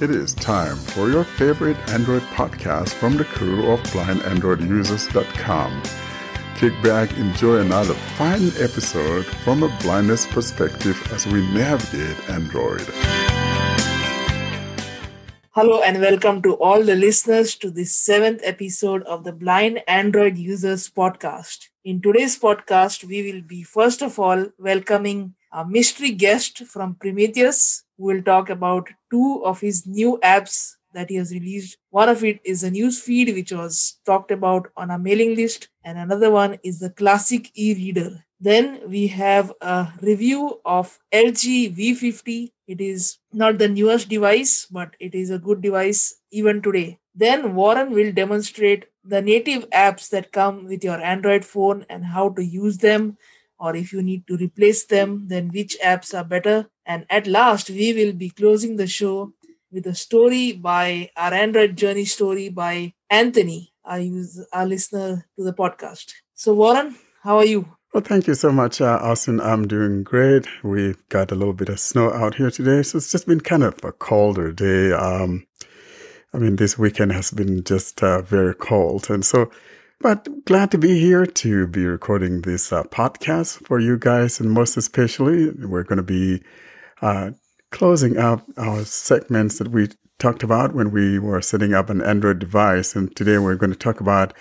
It 0.00 0.10
is 0.10 0.32
time 0.32 0.76
for 0.76 1.10
your 1.10 1.24
favorite 1.24 1.76
Android 1.88 2.22
podcast 2.22 2.90
from 2.90 3.16
the 3.16 3.24
crew 3.24 3.68
of 3.72 3.80
blindandroidusers.com. 3.90 5.82
Kick 6.54 6.80
back, 6.84 7.10
enjoy 7.18 7.56
another 7.56 7.94
fine 7.94 8.46
episode 8.60 9.26
from 9.26 9.64
a 9.64 9.78
blindness 9.80 10.24
perspective 10.28 10.96
as 11.12 11.26
we 11.26 11.44
navigate 11.52 12.30
Android. 12.30 12.86
Hello 15.50 15.82
and 15.82 16.00
welcome 16.00 16.42
to 16.42 16.54
all 16.58 16.80
the 16.84 16.94
listeners 16.94 17.56
to 17.56 17.68
the 17.68 17.84
seventh 17.84 18.40
episode 18.44 19.02
of 19.02 19.24
the 19.24 19.32
Blind 19.32 19.82
Android 19.88 20.38
Users 20.38 20.88
podcast. 20.88 21.70
In 21.84 22.00
today's 22.00 22.38
podcast, 22.38 23.02
we 23.02 23.32
will 23.32 23.42
be 23.42 23.64
first 23.64 24.00
of 24.02 24.20
all 24.20 24.46
welcoming 24.58 25.34
a 25.52 25.64
mystery 25.64 26.10
guest 26.12 26.64
from 26.66 26.94
Prometheus 26.94 27.84
who 27.96 28.06
will 28.06 28.22
talk 28.22 28.50
about 28.50 28.88
two 29.10 29.42
of 29.44 29.60
his 29.60 29.86
new 29.86 30.18
apps 30.22 30.74
that 30.94 31.10
he 31.10 31.16
has 31.16 31.32
released. 31.32 31.76
One 31.90 32.08
of 32.08 32.24
it 32.24 32.40
is 32.44 32.62
a 32.62 32.70
news 32.70 33.00
feed 33.00 33.34
which 33.34 33.52
was 33.52 33.98
talked 34.06 34.30
about 34.30 34.70
on 34.76 34.90
a 34.90 34.98
mailing 34.98 35.34
list, 35.34 35.68
and 35.84 35.98
another 35.98 36.30
one 36.30 36.58
is 36.62 36.78
the 36.78 36.90
classic 36.90 37.50
e-reader. 37.54 38.24
Then 38.40 38.80
we 38.88 39.08
have 39.08 39.52
a 39.60 39.88
review 40.00 40.60
of 40.64 40.98
LG 41.12 41.74
V50. 41.76 42.52
It 42.66 42.80
is 42.80 43.18
not 43.32 43.58
the 43.58 43.68
newest 43.68 44.08
device, 44.08 44.66
but 44.70 44.94
it 45.00 45.14
is 45.14 45.30
a 45.30 45.38
good 45.38 45.60
device 45.60 46.20
even 46.30 46.62
today. 46.62 46.98
Then 47.14 47.54
Warren 47.54 47.90
will 47.90 48.12
demonstrate 48.12 48.86
the 49.04 49.20
native 49.20 49.68
apps 49.70 50.08
that 50.10 50.30
come 50.30 50.66
with 50.66 50.84
your 50.84 51.00
Android 51.00 51.44
phone 51.44 51.84
and 51.88 52.04
how 52.04 52.28
to 52.30 52.44
use 52.44 52.78
them 52.78 53.16
or 53.58 53.76
if 53.76 53.92
you 53.92 54.02
need 54.02 54.26
to 54.26 54.36
replace 54.36 54.84
them, 54.86 55.28
then 55.28 55.48
which 55.48 55.76
apps 55.84 56.16
are 56.16 56.24
better. 56.24 56.68
And 56.86 57.04
at 57.10 57.26
last, 57.26 57.70
we 57.70 57.92
will 57.92 58.12
be 58.12 58.30
closing 58.30 58.76
the 58.76 58.86
show 58.86 59.32
with 59.70 59.86
a 59.86 59.94
story 59.94 60.52
by 60.52 61.10
our 61.16 61.34
Android 61.34 61.76
journey 61.76 62.04
story 62.04 62.48
by 62.48 62.94
Anthony, 63.10 63.72
our, 63.84 64.00
use, 64.00 64.44
our 64.52 64.66
listener 64.66 65.26
to 65.36 65.44
the 65.44 65.52
podcast. 65.52 66.12
So, 66.34 66.54
Warren, 66.54 66.96
how 67.22 67.38
are 67.38 67.44
you? 67.44 67.68
Well, 67.92 68.02
thank 68.02 68.26
you 68.26 68.34
so 68.34 68.52
much, 68.52 68.80
uh, 68.80 68.98
Austin. 69.02 69.40
I'm 69.40 69.66
doing 69.66 70.02
great. 70.02 70.46
We've 70.62 71.02
got 71.08 71.32
a 71.32 71.34
little 71.34 71.54
bit 71.54 71.70
of 71.70 71.80
snow 71.80 72.12
out 72.12 72.34
here 72.34 72.50
today, 72.50 72.82
so 72.82 72.98
it's 72.98 73.10
just 73.10 73.26
been 73.26 73.40
kind 73.40 73.62
of 73.62 73.74
a 73.82 73.92
colder 73.92 74.52
day. 74.52 74.92
Um, 74.92 75.46
I 76.34 76.38
mean, 76.38 76.56
this 76.56 76.78
weekend 76.78 77.12
has 77.12 77.30
been 77.30 77.64
just 77.64 78.02
uh, 78.02 78.20
very 78.22 78.54
cold, 78.54 79.08
and 79.10 79.24
so 79.24 79.50
but 80.00 80.44
glad 80.44 80.70
to 80.70 80.78
be 80.78 81.00
here 81.00 81.26
to 81.26 81.66
be 81.66 81.84
recording 81.84 82.42
this 82.42 82.72
uh, 82.72 82.84
podcast 82.84 83.66
for 83.66 83.80
you 83.80 83.98
guys. 83.98 84.38
And 84.38 84.52
most 84.52 84.76
especially, 84.76 85.50
we're 85.50 85.82
going 85.82 85.96
to 85.96 86.02
be 86.02 86.42
uh, 87.02 87.32
closing 87.70 88.16
up 88.16 88.44
our 88.56 88.84
segments 88.84 89.58
that 89.58 89.68
we 89.68 89.88
talked 90.18 90.42
about 90.42 90.74
when 90.74 90.90
we 90.90 91.18
were 91.18 91.42
setting 91.42 91.74
up 91.74 91.90
an 91.90 92.00
Android 92.02 92.38
device. 92.38 92.94
And 92.94 93.14
today 93.14 93.38
we're 93.38 93.56
going 93.56 93.72
to 93.72 93.78
talk 93.78 94.00
about 94.00 94.34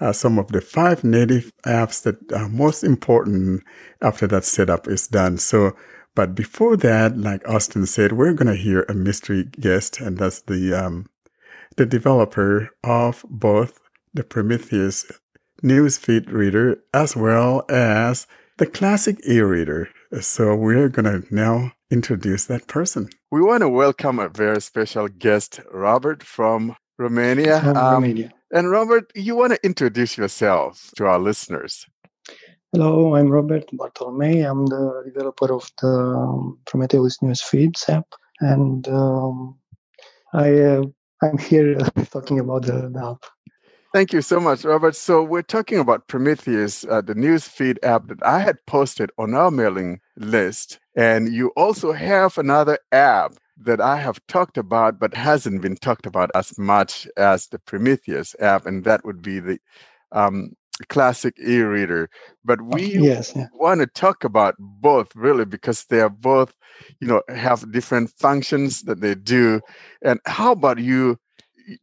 uh, 0.00 0.12
some 0.12 0.38
of 0.38 0.48
the 0.48 0.60
five 0.60 1.04
native 1.04 1.52
apps 1.64 2.02
that 2.02 2.32
are 2.32 2.48
most 2.48 2.82
important 2.82 3.62
after 4.02 4.26
that 4.26 4.44
setup 4.44 4.88
is 4.88 5.06
done. 5.06 5.38
So, 5.38 5.76
but 6.16 6.34
before 6.34 6.76
that, 6.78 7.18
like 7.18 7.48
Austin 7.48 7.86
said, 7.86 8.12
we're 8.12 8.34
going 8.34 8.54
to 8.54 8.60
hear 8.60 8.84
a 8.88 8.94
mystery 8.94 9.44
guest, 9.44 10.00
and 10.00 10.18
that's 10.18 10.42
the 10.42 10.72
um, 10.72 11.06
the 11.76 11.86
developer 11.86 12.70
of 12.84 13.24
both 13.28 13.80
the 14.14 14.22
Prometheus 14.24 15.04
newsfeed 15.62 16.30
reader 16.30 16.78
as 16.94 17.16
well 17.16 17.64
as 17.68 18.26
the 18.58 18.66
classic 18.66 19.18
e-reader. 19.28 19.88
So 20.20 20.54
we're 20.54 20.88
going 20.88 21.22
to 21.22 21.34
now 21.34 21.72
introduce 21.90 22.46
that 22.46 22.68
person. 22.68 23.08
We 23.32 23.42
want 23.42 23.62
to 23.62 23.68
welcome 23.68 24.20
a 24.20 24.28
very 24.28 24.60
special 24.60 25.08
guest, 25.08 25.60
Robert 25.72 26.22
from 26.22 26.76
Romania. 26.96 27.60
From 27.60 27.76
um, 27.76 27.94
Romania. 27.94 28.32
And 28.52 28.70
Robert, 28.70 29.10
you 29.16 29.34
want 29.34 29.52
to 29.52 29.66
introduce 29.66 30.16
yourself 30.16 30.92
to 30.96 31.06
our 31.06 31.18
listeners. 31.18 31.84
Hello, 32.72 33.16
I'm 33.16 33.28
Robert 33.28 33.68
Bartolomei. 33.72 34.48
I'm 34.48 34.66
the 34.66 35.02
developer 35.04 35.52
of 35.52 35.70
the 35.80 36.56
Prometheus 36.66 37.20
News 37.22 37.40
Feeds 37.40 37.88
app, 37.88 38.06
and 38.40 38.86
um, 38.88 39.56
I 40.32 40.60
uh, 40.60 40.82
I'm 41.22 41.38
here 41.38 41.76
talking 42.10 42.40
about 42.40 42.62
the, 42.66 42.90
the 42.92 43.10
app. 43.12 43.24
Thank 43.94 44.12
you 44.12 44.22
so 44.22 44.40
much, 44.40 44.64
Robert. 44.64 44.96
So 44.96 45.22
we're 45.22 45.42
talking 45.42 45.78
about 45.78 46.08
Prometheus, 46.08 46.84
uh, 46.84 47.00
the 47.00 47.14
newsfeed 47.14 47.78
app 47.84 48.08
that 48.08 48.26
I 48.26 48.40
had 48.40 48.56
posted 48.66 49.12
on 49.18 49.34
our 49.34 49.52
mailing 49.52 50.00
list. 50.16 50.80
And 50.96 51.32
you 51.32 51.52
also 51.56 51.92
have 51.92 52.36
another 52.36 52.80
app 52.90 53.34
that 53.56 53.80
I 53.80 53.98
have 53.98 54.18
talked 54.26 54.58
about, 54.58 54.98
but 54.98 55.14
hasn't 55.14 55.62
been 55.62 55.76
talked 55.76 56.06
about 56.06 56.32
as 56.34 56.58
much 56.58 57.06
as 57.16 57.46
the 57.46 57.60
Prometheus 57.60 58.34
app, 58.40 58.66
and 58.66 58.82
that 58.82 59.04
would 59.04 59.22
be 59.22 59.38
the 59.38 59.60
um, 60.10 60.54
classic 60.88 61.36
e-reader. 61.38 62.10
But 62.44 62.62
we 62.62 62.96
yes, 62.98 63.32
yeah. 63.36 63.46
want 63.54 63.80
to 63.80 63.86
talk 63.86 64.24
about 64.24 64.56
both 64.58 65.14
really 65.14 65.44
because 65.44 65.84
they 65.84 66.00
are 66.00 66.10
both, 66.10 66.52
you 66.98 67.06
know, 67.06 67.22
have 67.28 67.70
different 67.70 68.10
functions 68.18 68.82
that 68.82 69.00
they 69.00 69.14
do. 69.14 69.60
And 70.02 70.18
how 70.26 70.50
about 70.50 70.80
you 70.80 71.16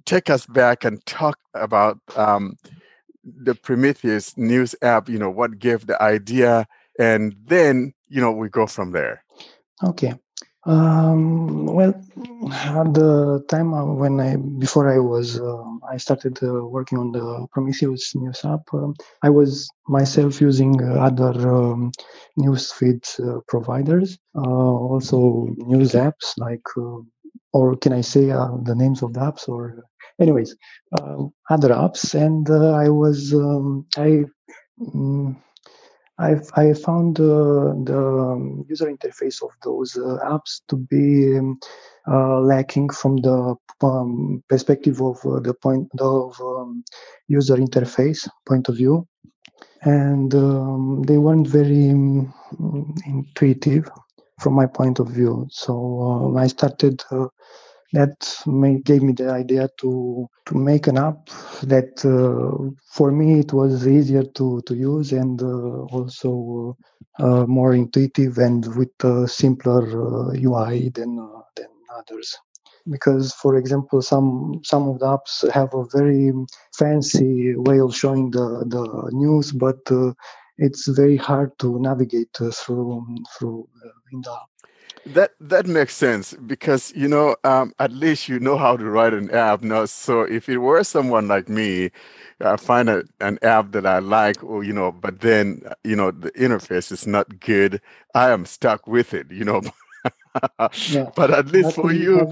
take 0.06 0.30
us 0.30 0.46
back 0.46 0.84
and 0.84 1.06
talk 1.06 1.40
about 1.54 2.00
um, 2.16 2.58
the 3.24 3.56
Prometheus 3.56 4.38
news 4.38 4.76
app. 4.82 5.10
You 5.10 5.20
know, 5.20 5.30
what 5.30 5.60
gave 5.60 5.88
the 5.88 6.02
idea, 6.02 6.68
and 7.00 7.36
then 7.46 7.94
you 8.08 8.22
know 8.22 8.32
we 8.32 8.50
go 8.50 8.68
from 8.68 8.92
there. 8.92 9.24
Okay. 9.84 10.14
Um, 10.66 11.66
well, 11.66 11.90
at 11.90 12.94
the 12.94 13.44
time 13.50 13.74
uh, 13.74 13.84
when 13.84 14.20
I 14.20 14.36
before 14.36 14.94
I 14.94 15.00
was 15.00 15.40
uh, 15.40 15.64
I 15.90 15.98
started 15.98 16.38
uh, 16.44 16.68
working 16.68 17.00
on 17.00 17.12
the 17.12 17.48
Prometheus 17.52 18.14
news 18.14 18.46
app, 18.46 18.62
um, 18.74 18.94
I 19.24 19.32
was 19.32 19.72
myself 19.88 20.40
using 20.40 20.80
uh, 20.84 21.02
other 21.02 21.34
um, 21.50 21.92
news 22.38 22.72
feed 22.72 23.04
uh, 23.20 23.40
providers, 23.48 24.20
uh, 24.36 24.42
also 24.42 25.48
news 25.58 25.94
apps 25.94 26.38
like 26.38 26.62
or 27.54 27.76
can 27.76 27.94
I 27.94 28.02
say 28.02 28.32
uh, 28.32 28.58
the 28.64 28.76
names 28.76 29.02
of 29.02 29.14
the 29.14 29.20
apps? 29.20 29.48
Or, 29.48 29.84
anyways, 30.20 30.56
uh, 31.00 31.26
other 31.50 31.70
apps, 31.70 32.14
and 32.14 32.50
uh, 32.50 32.72
I 32.72 32.90
was 32.90 33.34
um, 33.34 33.86
I. 33.98 34.26
Um, 34.82 35.42
I 36.20 36.74
found 36.74 37.16
the 37.18 38.64
user 38.70 38.86
interface 38.86 39.42
of 39.42 39.50
those 39.64 39.98
uh, 39.98 40.20
apps 40.24 40.62
to 40.68 40.76
be 40.76 41.36
um, 41.36 41.58
uh, 42.08 42.40
lacking 42.42 42.90
from 42.90 43.18
the 43.18 43.56
um, 43.82 44.44
perspective 44.48 45.02
of 45.02 45.18
uh, 45.26 45.40
the 45.40 45.54
point 45.56 45.90
of 46.00 46.40
um, 46.40 46.84
user 47.28 47.56
interface 47.56 48.30
point 48.46 48.70
of 48.70 48.76
view, 48.76 49.08
and 49.82 50.36
um, 50.36 51.02
they 51.08 51.18
weren't 51.18 51.48
very 51.48 51.90
um, 51.90 52.32
intuitive 53.06 53.90
from 54.42 54.54
my 54.56 54.66
point 54.68 55.00
of 55.00 55.08
view. 55.10 55.48
So 55.52 56.36
I 56.38 56.48
started 56.48 57.04
that 57.94 58.38
may, 58.46 58.80
gave 58.80 59.04
me 59.04 59.14
the 59.14 59.32
idea 59.32 59.70
to 59.80 60.28
to 60.46 60.56
make 60.56 60.88
an 60.88 60.98
app 60.98 61.28
that 61.64 61.94
uh, 62.06 62.72
for 62.92 63.12
me 63.12 63.40
it 63.40 63.54
was 63.54 63.88
easier 63.88 64.24
to 64.24 64.62
to 64.68 64.76
use 64.76 65.12
and 65.12 65.42
uh, 65.42 65.82
also 65.98 66.78
uh, 67.20 67.46
more 67.48 67.74
intuitive 67.74 68.38
and 68.38 68.66
with 68.78 68.94
a 69.04 69.28
simpler 69.28 69.84
UI 70.36 70.88
uh, 70.88 70.92
than 70.94 71.20
uh, 71.20 71.42
than 71.56 71.70
others 71.98 72.38
because 72.90 73.34
for 73.34 73.58
example 73.58 74.02
some 74.02 74.62
some 74.64 74.88
of 74.90 75.00
the 75.00 75.06
apps 75.06 75.50
have 75.52 75.74
a 75.74 75.86
very 75.94 76.32
fancy 76.78 77.54
way 77.58 77.80
of 77.80 77.96
showing 77.96 78.32
the 78.32 78.66
the 78.70 79.10
news 79.12 79.52
but 79.52 79.80
uh, 79.92 80.14
it's 80.58 80.88
very 80.88 81.18
hard 81.18 81.58
to 81.60 81.80
navigate 81.80 82.36
uh, 82.42 82.52
through 82.52 83.06
through 83.38 83.68
uh, 83.86 83.90
in 84.12 84.22
the 84.22 84.38
that 85.06 85.32
that 85.40 85.66
makes 85.66 85.96
sense 85.96 86.34
because 86.46 86.94
you 86.96 87.08
know 87.08 87.36
um, 87.44 87.74
at 87.80 87.92
least 87.92 88.30
you 88.30 88.40
know 88.40 88.58
how 88.58 88.78
to 88.78 88.86
write 88.86 89.14
an 89.14 89.32
app 89.32 89.64
now. 89.64 89.86
So 89.86 90.22
if 90.22 90.48
it 90.48 90.60
were 90.60 90.84
someone 90.84 91.28
like 91.28 91.50
me, 91.50 91.92
I 92.40 92.58
find 92.58 92.90
a, 92.90 93.04
an 93.20 93.40
app 93.42 93.72
that 93.72 93.86
I 93.86 94.00
like, 94.00 94.44
or 94.44 94.64
you 94.64 94.74
know, 94.74 94.92
but 94.92 95.22
then 95.22 95.62
uh, 95.66 95.74
you 95.84 95.96
know 95.96 96.12
the 96.12 96.32
interface 96.34 96.92
is 96.92 97.08
not 97.08 97.40
good, 97.40 97.82
I 98.14 98.30
am 98.32 98.46
stuck 98.46 98.88
with 98.88 99.14
it. 99.14 99.32
You 99.32 99.46
know, 99.46 99.62
yeah. 100.90 101.10
but 101.16 101.32
at 101.32 101.48
least 101.48 101.76
for 101.76 101.92
you. 101.92 102.32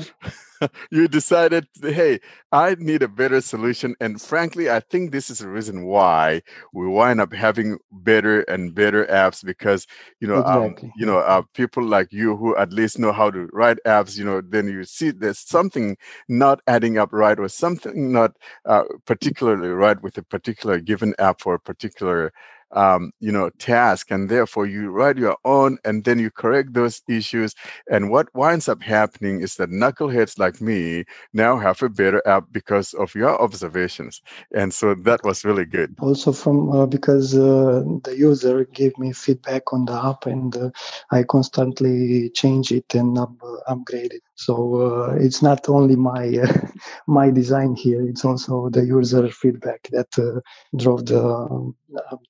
you 0.91 1.07
decided, 1.07 1.67
hey, 1.81 2.19
I 2.51 2.75
need 2.79 3.01
a 3.03 3.07
better 3.07 3.41
solution. 3.41 3.95
And 3.99 4.21
frankly, 4.21 4.69
I 4.69 4.81
think 4.81 5.11
this 5.11 5.29
is 5.29 5.39
the 5.39 5.49
reason 5.49 5.85
why 5.85 6.41
we 6.73 6.87
wind 6.87 7.21
up 7.21 7.33
having 7.33 7.77
better 7.91 8.41
and 8.41 8.73
better 8.75 9.05
apps 9.05 9.43
because 9.43 9.87
you 10.19 10.27
know, 10.27 10.43
um, 10.43 10.63
exactly. 10.63 10.89
um, 10.89 10.93
you 10.97 11.05
know, 11.05 11.19
uh, 11.19 11.43
people 11.53 11.83
like 11.83 12.11
you 12.11 12.35
who 12.35 12.55
at 12.57 12.73
least 12.73 12.99
know 12.99 13.11
how 13.11 13.31
to 13.31 13.47
write 13.53 13.77
apps. 13.85 14.17
You 14.17 14.25
know, 14.25 14.41
then 14.41 14.67
you 14.67 14.83
see 14.83 15.11
there's 15.11 15.39
something 15.39 15.97
not 16.27 16.61
adding 16.67 16.97
up 16.97 17.13
right, 17.13 17.39
or 17.39 17.47
something 17.47 18.11
not 18.11 18.35
uh, 18.65 18.83
particularly 19.05 19.69
right 19.69 20.01
with 20.01 20.17
a 20.17 20.23
particular 20.23 20.79
given 20.79 21.13
app 21.19 21.41
for 21.41 21.53
a 21.53 21.59
particular 21.59 22.33
um, 22.71 23.11
you 23.19 23.31
know, 23.31 23.49
task, 23.59 24.11
and 24.11 24.29
therefore 24.29 24.65
you 24.65 24.89
write 24.89 25.17
your 25.17 25.37
own, 25.45 25.77
and 25.83 26.03
then 26.03 26.19
you 26.19 26.31
correct 26.31 26.73
those 26.73 27.01
issues. 27.07 27.55
And 27.89 28.09
what 28.09 28.33
winds 28.35 28.67
up 28.69 28.81
happening 28.81 29.41
is 29.41 29.55
that 29.55 29.69
knuckleheads 29.69 30.37
like 30.37 30.61
me 30.61 31.05
now 31.33 31.57
have 31.57 31.81
a 31.81 31.89
better 31.89 32.21
app 32.27 32.45
because 32.51 32.93
of 32.93 33.15
your 33.15 33.41
observations, 33.41 34.21
and 34.53 34.73
so 34.73 34.95
that 34.95 35.23
was 35.23 35.45
really 35.45 35.65
good. 35.65 35.95
Also, 35.99 36.31
from 36.31 36.71
uh, 36.71 36.85
because 36.85 37.35
uh, 37.35 37.83
the 38.03 38.15
user 38.17 38.65
gave 38.65 38.97
me 38.97 39.13
feedback 39.13 39.73
on 39.73 39.85
the 39.85 39.93
app, 39.93 40.25
and 40.25 40.55
uh, 40.55 40.69
I 41.11 41.23
constantly 41.23 42.29
change 42.31 42.71
it 42.71 42.93
and 42.95 43.17
up, 43.17 43.33
upgrade 43.67 44.13
it. 44.13 44.23
So 44.39 44.55
uh, 44.75 45.15
it's 45.19 45.41
not 45.41 45.67
only 45.67 45.97
my 45.97 46.37
uh, 46.37 46.67
my 47.07 47.29
design 47.29 47.75
here; 47.75 48.01
it's 48.07 48.23
also 48.23 48.69
the 48.69 48.85
user 48.85 49.27
feedback 49.27 49.89
that 49.91 50.07
uh, 50.17 50.39
drove 50.77 51.07
the 51.07 51.21
um, 51.21 51.75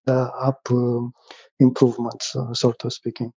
the 0.08 0.32
app 0.44 0.72
um, 0.72 1.14
improvements, 1.60 2.36
uh, 2.36 2.52
sort 2.56 2.84
of 2.84 2.94
speaking. 2.94 3.32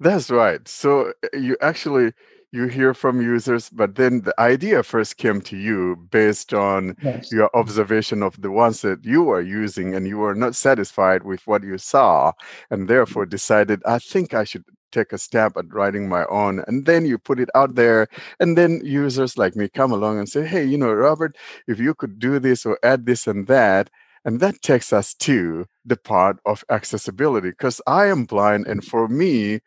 That's 0.00 0.30
right. 0.30 0.66
So 0.66 1.12
you 1.34 1.58
actually 1.60 2.12
you 2.50 2.68
hear 2.68 2.94
from 2.94 3.20
users, 3.20 3.68
but 3.68 3.96
then 3.96 4.22
the 4.22 4.34
idea 4.40 4.82
first 4.82 5.18
came 5.18 5.42
to 5.42 5.56
you 5.58 5.96
based 6.10 6.54
on 6.54 6.96
yes. 7.02 7.30
your 7.30 7.50
observation 7.54 8.22
of 8.22 8.40
the 8.40 8.50
ones 8.50 8.80
that 8.80 9.04
you 9.04 9.22
were 9.22 9.42
using, 9.42 9.94
and 9.94 10.08
you 10.08 10.16
were 10.16 10.34
not 10.34 10.54
satisfied 10.54 11.24
with 11.24 11.46
what 11.46 11.62
you 11.62 11.76
saw, 11.76 12.32
and 12.70 12.88
therefore 12.88 13.26
decided, 13.26 13.82
I 13.84 13.98
think 13.98 14.32
I 14.32 14.44
should 14.44 14.64
take 14.96 15.12
a 15.12 15.18
stab 15.18 15.56
at 15.56 15.72
writing 15.72 16.08
my 16.08 16.24
own. 16.26 16.64
And 16.66 16.86
then 16.86 17.04
you 17.04 17.18
put 17.18 17.40
it 17.40 17.50
out 17.54 17.74
there, 17.74 18.08
and 18.40 18.56
then 18.56 18.80
users 18.84 19.36
like 19.38 19.56
me 19.56 19.68
come 19.68 19.92
along 19.92 20.18
and 20.18 20.28
say, 20.28 20.46
Hey, 20.46 20.64
you 20.64 20.78
know, 20.78 20.92
Robert, 20.92 21.36
if 21.66 21.78
you 21.78 21.94
could 21.94 22.18
do 22.18 22.38
this 22.38 22.64
or 22.66 22.78
add 22.82 23.06
this 23.06 23.26
and 23.26 23.46
that. 23.46 23.90
And 24.24 24.40
that 24.40 24.60
takes 24.60 24.92
us 24.92 25.14
to 25.14 25.66
the 25.84 25.96
part 25.96 26.38
of 26.44 26.64
accessibility 26.68 27.50
because 27.50 27.80
I 27.86 28.06
am 28.06 28.24
blind. 28.24 28.66
And 28.66 28.84
for 28.84 29.06
me, 29.06 29.60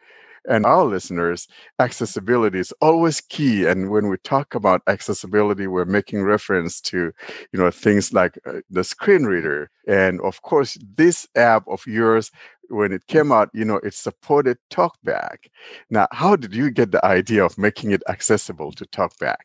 and 0.48 0.66
our 0.66 0.86
listeners, 0.86 1.48
accessibility 1.80 2.60
is 2.60 2.74
always 2.82 3.22
key. 3.22 3.66
And 3.66 3.90
when 3.90 4.08
we 4.08 4.18
talk 4.18 4.56
about 4.56 4.82
accessibility, 4.88 5.68
we're 5.68 5.86
making 5.86 6.24
reference 6.24 6.82
to, 6.82 7.12
you 7.52 7.60
know, 7.60 7.72
things 7.72 8.14
like 8.14 8.38
uh, 8.46 8.62
the 8.70 8.84
screen 8.84 9.24
reader. 9.24 9.70
And 9.88 10.20
of 10.22 10.42
course, 10.42 10.78
this 10.96 11.28
app 11.36 11.68
of 11.68 11.86
yours, 11.86 12.32
when 12.70 12.92
it 12.92 13.08
came 13.08 13.32
out, 13.32 13.50
you 13.54 13.66
know, 13.66 13.78
it 13.78 13.94
supported 13.94 14.58
TalkBack. 14.72 15.48
Now, 15.90 16.08
how 16.12 16.36
did 16.36 16.54
you 16.54 16.72
get 16.72 16.92
the 16.92 17.04
idea 17.06 17.44
of 17.44 17.58
making 17.58 17.92
it 17.92 18.04
accessible 18.08 18.72
to 18.74 18.86
TalkBack? 18.86 19.36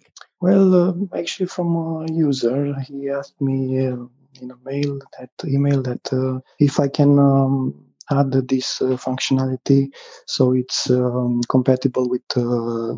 Well, 0.41 0.75
uh, 0.75 1.19
actually, 1.19 1.47
from 1.47 1.75
a 1.76 2.12
user, 2.12 2.75
he 2.81 3.09
asked 3.09 3.41
me 3.41 3.87
uh, 3.87 3.97
in 4.41 4.50
a 4.50 4.56
mail, 4.65 4.99
that 5.19 5.31
email, 5.44 5.82
that 5.82 6.12
uh, 6.12 6.41
if 6.59 6.79
I 6.81 6.88
can 6.88 7.19
um, 7.19 7.75
add 8.11 8.32
this 8.49 8.82
uh, 8.82 8.97
functionality 8.97 9.88
so 10.27 10.53
it's 10.53 10.91
um, 10.91 11.41
compatible 11.49 12.09
with 12.09 12.23
uh, 12.37 12.94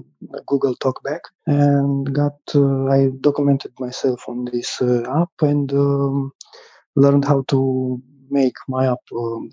Google 0.47 0.75
Talkback 0.77 1.21
and 1.47 2.13
got 2.13 2.39
uh, 2.55 2.87
I 2.87 3.11
documented 3.21 3.73
myself 3.79 4.29
on 4.29 4.47
this 4.47 4.81
uh, 4.83 5.05
app 5.23 5.31
and 5.41 5.73
um, 5.73 6.33
learned 6.97 7.25
how 7.25 7.45
to 7.49 8.03
make 8.31 8.57
my 8.69 8.91
app 8.91 8.99
um, 9.15 9.51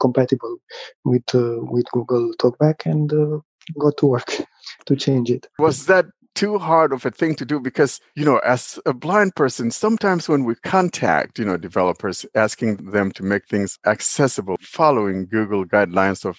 compatible 0.00 0.56
with 1.04 1.34
uh, 1.34 1.58
with 1.60 1.86
Google 1.92 2.32
Talkback 2.38 2.86
and 2.86 3.12
uh, 3.12 3.38
got 3.78 3.96
to 3.98 4.06
work 4.06 4.32
to 4.86 4.96
change 4.96 5.30
it. 5.30 5.46
Was 5.58 5.86
that 5.86 6.06
too 6.34 6.58
hard 6.58 6.92
of 6.92 7.04
a 7.04 7.10
thing 7.10 7.34
to 7.34 7.44
do 7.44 7.60
because 7.60 8.00
you 8.14 8.24
know 8.24 8.38
as 8.38 8.78
a 8.86 8.94
blind 8.94 9.34
person 9.34 9.70
sometimes 9.70 10.28
when 10.28 10.44
we 10.44 10.54
contact 10.64 11.38
you 11.38 11.44
know 11.44 11.56
developers 11.56 12.24
asking 12.34 12.76
them 12.76 13.10
to 13.10 13.24
make 13.24 13.46
things 13.48 13.78
accessible 13.84 14.56
following 14.60 15.26
google 15.26 15.64
guidelines 15.64 16.24
of 16.24 16.38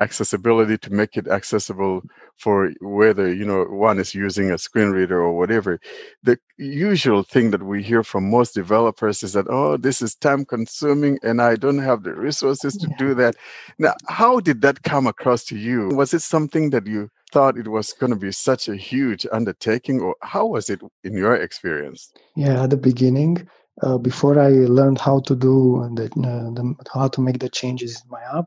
accessibility 0.00 0.78
to 0.78 0.92
make 0.92 1.16
it 1.16 1.28
accessible 1.28 2.02
for 2.38 2.72
whether 2.80 3.32
you 3.32 3.44
know 3.44 3.64
one 3.64 3.98
is 3.98 4.14
using 4.14 4.50
a 4.50 4.58
screen 4.58 4.90
reader 4.90 5.20
or 5.20 5.36
whatever. 5.36 5.80
The 6.22 6.38
usual 6.58 7.22
thing 7.22 7.50
that 7.50 7.62
we 7.62 7.82
hear 7.82 8.02
from 8.02 8.30
most 8.30 8.54
developers 8.54 9.22
is 9.22 9.32
that 9.32 9.46
oh 9.48 9.76
this 9.76 10.02
is 10.02 10.14
time 10.14 10.44
consuming 10.44 11.18
and 11.22 11.42
i 11.42 11.56
don't 11.56 11.78
have 11.78 12.02
the 12.02 12.14
resources 12.14 12.76
to 12.76 12.88
do 12.98 13.14
that. 13.14 13.36
Now 13.78 13.94
how 14.08 14.40
did 14.40 14.62
that 14.62 14.82
come 14.82 15.06
across 15.06 15.44
to 15.44 15.56
you? 15.56 15.88
Was 15.88 16.14
it 16.14 16.22
something 16.22 16.70
that 16.70 16.86
you 16.86 17.10
thought 17.32 17.56
it 17.56 17.68
was 17.68 17.92
going 17.94 18.10
to 18.10 18.16
be 18.16 18.30
such 18.30 18.68
a 18.68 18.76
huge 18.76 19.26
undertaking, 19.32 20.00
or 20.00 20.14
how 20.20 20.46
was 20.46 20.68
it 20.68 20.80
in 21.02 21.16
your 21.16 21.34
experience? 21.34 22.12
Yeah, 22.36 22.64
at 22.64 22.70
the 22.70 22.76
beginning, 22.76 23.48
uh, 23.82 23.98
before 23.98 24.38
I 24.38 24.50
learned 24.50 25.00
how 25.00 25.20
to 25.20 25.34
do 25.34 25.90
the, 25.94 26.04
uh, 26.04 26.50
the, 26.56 26.74
how 26.92 27.08
to 27.08 27.20
make 27.20 27.38
the 27.38 27.48
changes 27.48 28.02
in 28.04 28.10
my 28.10 28.22
app, 28.38 28.44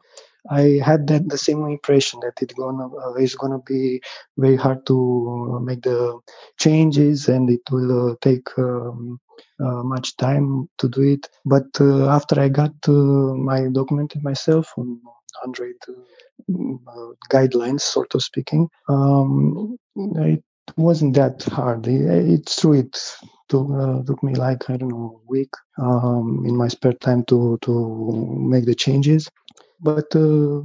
I 0.50 0.80
had 0.84 1.08
that 1.08 1.28
the 1.30 1.38
same 1.38 1.66
impression 1.66 2.20
that 2.22 2.42
it 2.42 2.54
gonna 2.56 2.88
uh, 2.88 3.14
it's 3.16 3.36
gonna 3.36 3.60
be 3.60 4.02
very 4.38 4.56
hard 4.56 4.86
to 4.88 5.60
make 5.64 5.82
the 5.84 6.20
changes 6.60 7.28
and 7.28 7.50
it 7.50 7.62
will 7.72 8.12
uh, 8.12 8.16
take 8.22 8.48
um, 8.58 9.20
uh, 9.60 9.84
much 9.84 10.18
time 10.18 10.70
to 10.78 10.90
do 10.90 11.02
it. 11.02 11.28
But 11.46 11.68
uh, 11.80 12.10
after 12.10 12.40
I 12.40 12.50
got 12.50 12.74
my 12.88 13.68
documented 13.72 14.24
myself 14.24 14.74
on 14.78 15.00
Android 15.46 15.76
uh, 15.90 17.12
guidelines, 17.32 17.82
sort 17.82 18.14
of 18.16 18.24
speaking. 18.24 18.70
Um, 18.90 19.78
it 19.96 20.44
wasn't 20.78 21.16
that 21.16 21.44
hard. 21.44 21.88
It, 21.88 22.02
it's 22.34 22.60
true. 22.62 22.74
It 22.74 22.98
took, 23.50 23.70
uh, 23.72 24.04
took 24.04 24.22
me 24.24 24.36
like 24.36 24.70
I 24.70 24.78
don't 24.78 24.90
know 24.90 25.22
a 25.24 25.30
week 25.32 25.52
um, 25.80 26.44
in 26.46 26.56
my 26.56 26.68
spare 26.68 26.94
time 26.94 27.24
to 27.26 27.58
to 27.62 28.38
make 28.40 28.66
the 28.66 28.76
changes, 28.76 29.30
but 29.80 30.16
uh, 30.16 30.62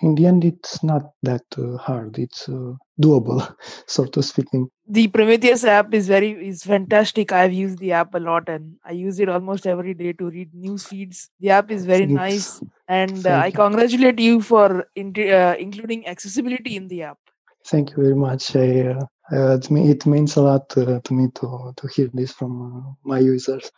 in 0.00 0.14
the 0.14 0.26
end, 0.26 0.44
it's 0.44 0.82
not 0.82 1.10
that 1.22 1.42
uh, 1.56 1.76
hard. 1.76 2.18
It's 2.18 2.48
uh, 2.48 2.74
doable, 3.00 3.54
sort 3.86 4.16
of 4.16 4.24
speaking. 4.24 4.68
The 4.86 5.08
Prometheus 5.08 5.64
app 5.64 5.92
is 5.92 6.06
very 6.06 6.48
is 6.48 6.62
fantastic. 6.62 7.32
I've 7.32 7.52
used 7.52 7.78
the 7.78 7.92
app 7.92 8.14
a 8.14 8.18
lot, 8.18 8.48
and 8.48 8.76
I 8.84 8.92
use 8.92 9.18
it 9.18 9.28
almost 9.28 9.66
every 9.66 9.94
day 9.94 10.12
to 10.14 10.30
read 10.30 10.54
news 10.54 10.84
feeds. 10.84 11.30
The 11.40 11.50
app 11.50 11.70
is 11.70 11.84
very 11.84 12.06
nice, 12.06 12.62
and 12.86 13.26
uh, 13.26 13.40
I 13.40 13.50
congratulate 13.50 14.18
you 14.18 14.40
for 14.40 14.86
in, 14.94 15.12
uh, 15.18 15.56
including 15.58 16.06
accessibility 16.06 16.76
in 16.76 16.88
the 16.88 17.02
app. 17.02 17.18
Thank 17.66 17.90
you 17.90 17.96
very 17.96 18.14
much. 18.14 18.56
I, 18.56 18.80
uh, 18.80 19.04
uh, 19.30 19.58
it 19.60 20.06
means 20.06 20.36
a 20.36 20.42
lot 20.42 20.68
to 20.70 21.02
me 21.10 21.28
to 21.34 21.72
to 21.76 21.88
hear 21.88 22.08
this 22.14 22.32
from 22.32 22.96
my 23.04 23.18
users. 23.18 23.70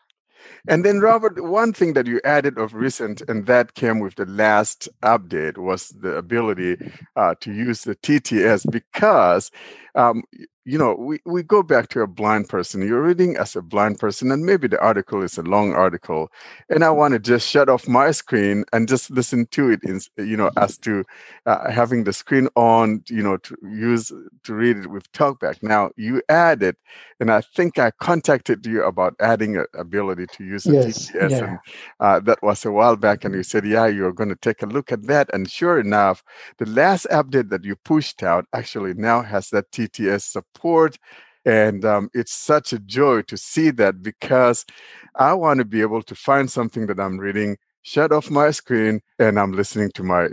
And 0.68 0.84
then, 0.84 1.00
Robert, 1.00 1.42
one 1.42 1.72
thing 1.72 1.94
that 1.94 2.06
you 2.06 2.20
added 2.24 2.58
of 2.58 2.74
recent, 2.74 3.22
and 3.28 3.46
that 3.46 3.74
came 3.74 3.98
with 4.00 4.16
the 4.16 4.26
last 4.26 4.88
update, 5.02 5.58
was 5.58 5.88
the 5.88 6.16
ability 6.16 6.76
uh, 7.16 7.34
to 7.40 7.52
use 7.52 7.82
the 7.84 7.96
TTS 7.96 8.70
because 8.70 9.50
um, 9.94 10.22
you 10.66 10.76
know, 10.76 10.94
we, 10.94 11.18
we 11.24 11.42
go 11.42 11.62
back 11.62 11.88
to 11.88 12.02
a 12.02 12.06
blind 12.06 12.48
person. 12.48 12.86
You're 12.86 13.02
reading 13.02 13.36
as 13.36 13.56
a 13.56 13.62
blind 13.62 13.98
person, 13.98 14.30
and 14.30 14.44
maybe 14.44 14.68
the 14.68 14.80
article 14.80 15.22
is 15.22 15.38
a 15.38 15.42
long 15.42 15.72
article, 15.72 16.30
and 16.68 16.84
I 16.84 16.90
want 16.90 17.12
to 17.14 17.18
just 17.18 17.48
shut 17.48 17.68
off 17.68 17.88
my 17.88 18.10
screen 18.10 18.64
and 18.72 18.86
just 18.86 19.10
listen 19.10 19.46
to 19.46 19.70
it. 19.70 19.80
In, 19.82 20.00
you 20.18 20.36
know, 20.36 20.50
as 20.58 20.76
to 20.78 21.04
uh, 21.46 21.70
having 21.70 22.04
the 22.04 22.12
screen 22.12 22.48
on, 22.56 23.02
you 23.08 23.22
know, 23.22 23.38
to 23.38 23.56
use 23.62 24.12
to 24.44 24.54
read 24.54 24.76
it 24.76 24.86
with 24.88 25.10
TalkBack. 25.12 25.62
Now 25.62 25.90
you 25.96 26.22
add 26.28 26.62
it, 26.62 26.76
and 27.18 27.32
I 27.32 27.40
think 27.40 27.78
I 27.78 27.90
contacted 27.92 28.66
you 28.66 28.84
about 28.84 29.14
adding 29.18 29.56
a 29.56 29.64
ability 29.74 30.26
to 30.34 30.44
use 30.44 30.66
a 30.66 30.72
yes, 30.72 31.10
TTS, 31.10 31.30
yeah. 31.30 31.38
and 31.38 31.58
uh, 32.00 32.20
that 32.20 32.42
was 32.42 32.66
a 32.66 32.70
while 32.70 32.96
back, 32.96 33.24
and 33.24 33.34
you 33.34 33.42
said, 33.42 33.64
yeah, 33.64 33.86
you're 33.86 34.12
going 34.12 34.28
to 34.28 34.36
take 34.36 34.62
a 34.62 34.66
look 34.66 34.92
at 34.92 35.06
that. 35.06 35.30
And 35.32 35.50
sure 35.50 35.80
enough, 35.80 36.22
the 36.58 36.66
last 36.66 37.06
update 37.10 37.48
that 37.48 37.64
you 37.64 37.76
pushed 37.76 38.22
out 38.22 38.44
actually 38.52 38.92
now 38.92 39.22
has 39.22 39.48
that 39.50 39.70
TTS 39.72 39.79
support. 40.18 40.98
And 41.44 41.84
um, 41.84 42.10
it's 42.12 42.32
such 42.32 42.72
a 42.72 42.78
joy 42.78 43.22
to 43.22 43.36
see 43.36 43.70
that 43.70 44.02
because 44.02 44.66
I 45.14 45.32
want 45.32 45.58
to 45.58 45.64
be 45.64 45.80
able 45.80 46.02
to 46.02 46.14
find 46.14 46.50
something 46.50 46.86
that 46.86 47.00
I'm 47.00 47.18
reading, 47.18 47.56
shut 47.82 48.12
off 48.12 48.30
my 48.30 48.50
screen, 48.50 49.00
and 49.18 49.38
I'm 49.38 49.52
listening 49.52 49.90
to 49.94 50.02
my 50.02 50.28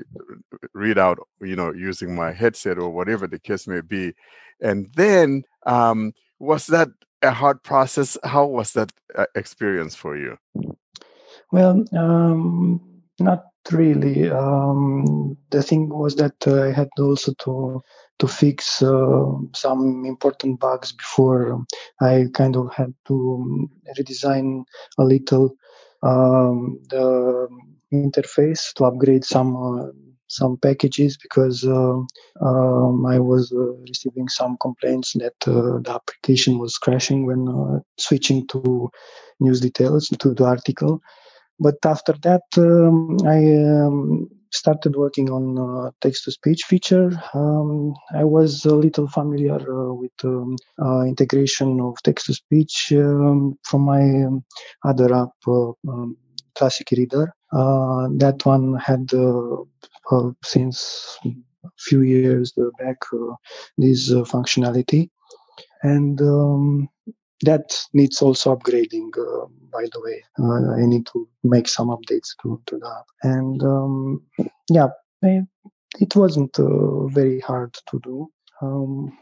readout, 0.75 1.17
you 1.41 1.55
know, 1.55 1.73
using 1.73 2.13
my 2.13 2.33
headset 2.33 2.77
or 2.77 2.89
whatever 2.89 3.25
the 3.25 3.39
case 3.39 3.67
may 3.67 3.81
be. 3.81 4.13
And 4.61 4.89
then, 4.95 5.43
um, 5.65 6.13
was 6.39 6.67
that 6.67 6.89
a 7.21 7.31
hard 7.31 7.63
process? 7.63 8.17
How 8.23 8.45
was 8.45 8.73
that 8.73 8.91
uh, 9.15 9.25
experience 9.35 9.95
for 9.95 10.17
you? 10.17 10.37
Well, 11.51 11.85
um, 11.97 12.81
not 13.19 13.45
really. 13.71 14.29
Um, 14.29 15.37
the 15.49 15.63
thing 15.63 15.89
was 15.89 16.15
that 16.17 16.35
uh, 16.45 16.63
I 16.63 16.71
had 16.71 16.89
also 16.99 17.33
to 17.39 17.81
to 18.19 18.27
fix 18.27 18.81
uh, 18.81 19.25
some 19.53 20.05
important 20.05 20.59
bugs 20.59 20.91
before 20.91 21.63
I 22.01 22.25
kind 22.33 22.55
of 22.55 22.73
had 22.73 22.93
to 23.07 23.13
um, 23.39 23.69
redesign 23.97 24.63
a 24.97 25.03
little 25.03 25.55
um, 26.03 26.79
the 26.89 27.47
interface 27.93 28.73
to 28.75 28.85
upgrade 28.85 29.23
some 29.23 29.55
uh, 29.55 29.91
some 30.29 30.57
packages 30.57 31.17
because 31.17 31.63
uh, 31.63 31.97
um, 32.41 33.05
I 33.05 33.17
was 33.17 33.51
uh, 33.53 33.73
receiving 33.87 34.27
some 34.27 34.57
complaints 34.59 35.13
that 35.13 35.35
uh, 35.47 35.79
the 35.79 35.91
application 35.93 36.59
was 36.59 36.77
crashing 36.77 37.25
when 37.25 37.47
uh, 37.47 37.79
switching 37.97 38.45
to 38.47 38.89
news 39.39 39.61
details 39.61 40.09
to 40.09 40.33
the 40.33 40.43
article. 40.43 41.01
But 41.59 41.75
after 41.85 42.13
that, 42.23 42.43
um, 42.57 43.17
I 43.25 43.37
um, 43.85 44.29
started 44.51 44.95
working 44.95 45.29
on 45.29 45.57
uh, 45.57 45.91
text 46.01 46.25
to 46.25 46.31
speech 46.31 46.63
feature. 46.63 47.11
Um, 47.33 47.93
I 48.15 48.23
was 48.23 48.65
a 48.65 48.75
little 48.75 49.07
familiar 49.07 49.55
uh, 49.55 49.93
with 49.93 50.11
um, 50.23 50.55
uh, 50.81 51.01
integration 51.01 51.79
of 51.81 51.95
text 52.03 52.27
to 52.27 52.33
speech 52.33 52.91
um, 52.93 53.57
from 53.63 53.81
my 53.81 54.01
um, 54.01 54.43
other 54.85 55.13
app, 55.13 55.29
uh, 55.47 55.71
Classic 56.55 56.87
Reader. 56.91 57.33
That 57.51 58.41
one 58.43 58.75
had 58.75 59.09
since 60.43 61.17
a 61.25 61.69
few 61.77 62.01
years 62.01 62.53
back 62.79 62.97
this 63.77 64.09
functionality, 64.11 65.09
and 65.83 66.19
um, 66.21 66.89
that 67.41 67.77
needs 67.93 68.21
also 68.21 68.55
upgrading 68.55 69.09
uh, 69.17 69.45
by 69.71 69.85
the 69.93 70.01
way. 70.01 70.23
Uh, 70.39 70.81
i 70.81 70.85
need 70.85 71.05
to 71.05 71.27
make 71.43 71.67
some 71.67 71.89
updates 71.89 72.29
to, 72.41 72.61
to 72.65 72.77
that. 72.79 73.03
And 73.23 73.61
um, 73.63 74.23
yeah 74.69 74.87
it, 75.23 76.15
wasn't 76.15 76.57
uh, 76.59 77.07
very 77.07 77.39
hard 77.39 77.73
to 77.89 77.99
do. 78.03 78.29
Um, 78.61 79.17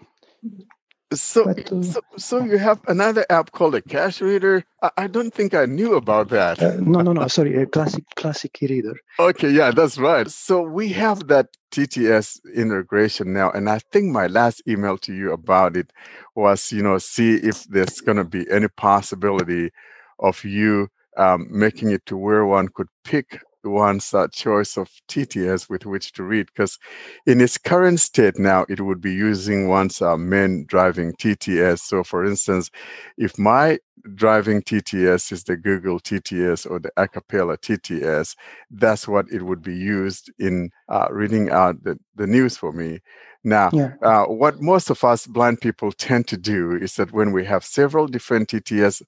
so, 1.13 1.45
but, 1.45 1.71
uh, 1.71 1.83
so, 1.83 2.01
so 2.17 2.43
you 2.43 2.57
have 2.57 2.79
another 2.88 3.25
app 3.29 3.51
called 3.51 3.75
a 3.75 3.81
cash 3.81 4.21
reader. 4.21 4.63
I, 4.81 4.91
I 4.97 5.07
don't 5.07 5.33
think 5.33 5.53
I 5.53 5.65
knew 5.65 5.95
about 5.95 6.29
that. 6.29 6.62
Uh, 6.62 6.77
no, 6.79 7.01
no, 7.01 7.13
no. 7.13 7.27
Sorry, 7.27 7.55
a 7.62 7.65
classic 7.65 8.03
classic 8.15 8.57
reader. 8.62 8.95
Okay, 9.19 9.51
yeah, 9.51 9.71
that's 9.71 9.97
right. 9.97 10.29
So 10.29 10.62
we 10.62 10.89
have 10.89 11.27
that 11.27 11.47
TTS 11.71 12.39
integration 12.55 13.33
now, 13.33 13.51
and 13.51 13.69
I 13.69 13.79
think 13.91 14.12
my 14.12 14.27
last 14.27 14.63
email 14.67 14.97
to 15.00 15.13
you 15.13 15.31
about 15.31 15.77
it 15.77 15.91
was, 16.35 16.71
you 16.71 16.81
know, 16.81 16.97
see 16.97 17.35
if 17.35 17.65
there's 17.65 18.01
going 18.01 18.17
to 18.17 18.25
be 18.25 18.50
any 18.50 18.67
possibility 18.67 19.71
of 20.19 20.43
you 20.43 20.89
um, 21.17 21.47
making 21.50 21.91
it 21.91 22.05
to 22.07 22.17
where 22.17 22.45
one 22.45 22.67
could 22.69 22.88
pick 23.03 23.41
one's 23.65 24.13
uh, 24.13 24.27
choice 24.27 24.77
of 24.77 24.89
TTS 25.07 25.69
with 25.69 25.86
which 25.86 26.12
to 26.13 26.24
read. 26.24 26.48
Because 26.48 26.77
in 27.25 27.41
its 27.41 27.57
current 27.57 28.00
state 28.00 28.38
now, 28.38 28.65
it 28.69 28.81
would 28.81 29.01
be 29.01 29.13
using 29.13 29.67
one's 29.67 30.01
uh, 30.01 30.17
main 30.17 30.65
driving 30.65 31.13
TTS. 31.13 31.79
So, 31.79 32.03
for 32.03 32.25
instance, 32.25 32.69
if 33.17 33.38
my 33.38 33.79
driving 34.13 34.62
TTS 34.62 35.31
is 35.31 35.43
the 35.43 35.57
Google 35.57 36.00
TTS 36.00 36.69
or 36.69 36.79
the 36.79 36.91
Acapella 36.98 37.57
TTS, 37.57 38.36
that's 38.69 39.07
what 39.07 39.25
it 39.31 39.41
would 39.41 39.62
be 39.62 39.75
used 39.75 40.31
in 40.38 40.69
uh, 40.89 41.07
reading 41.10 41.50
out 41.50 41.84
the, 41.84 41.98
the 42.15 42.27
news 42.27 42.55
for 42.55 42.72
me. 42.72 43.00
Now, 43.43 43.69
yeah. 43.74 43.93
uh, 44.01 44.25
what 44.25 44.60
most 44.60 44.89
of 44.89 45.03
us 45.03 45.27
blind 45.27 45.62
people 45.62 45.91
tend 45.91 46.27
to 46.29 46.38
do 46.38 46.72
is 46.72 46.95
that 46.95 47.12
when 47.12 47.31
we 47.31 47.45
have 47.45 47.63
several 47.63 48.07
different 48.07 48.50
TTS 48.50 49.03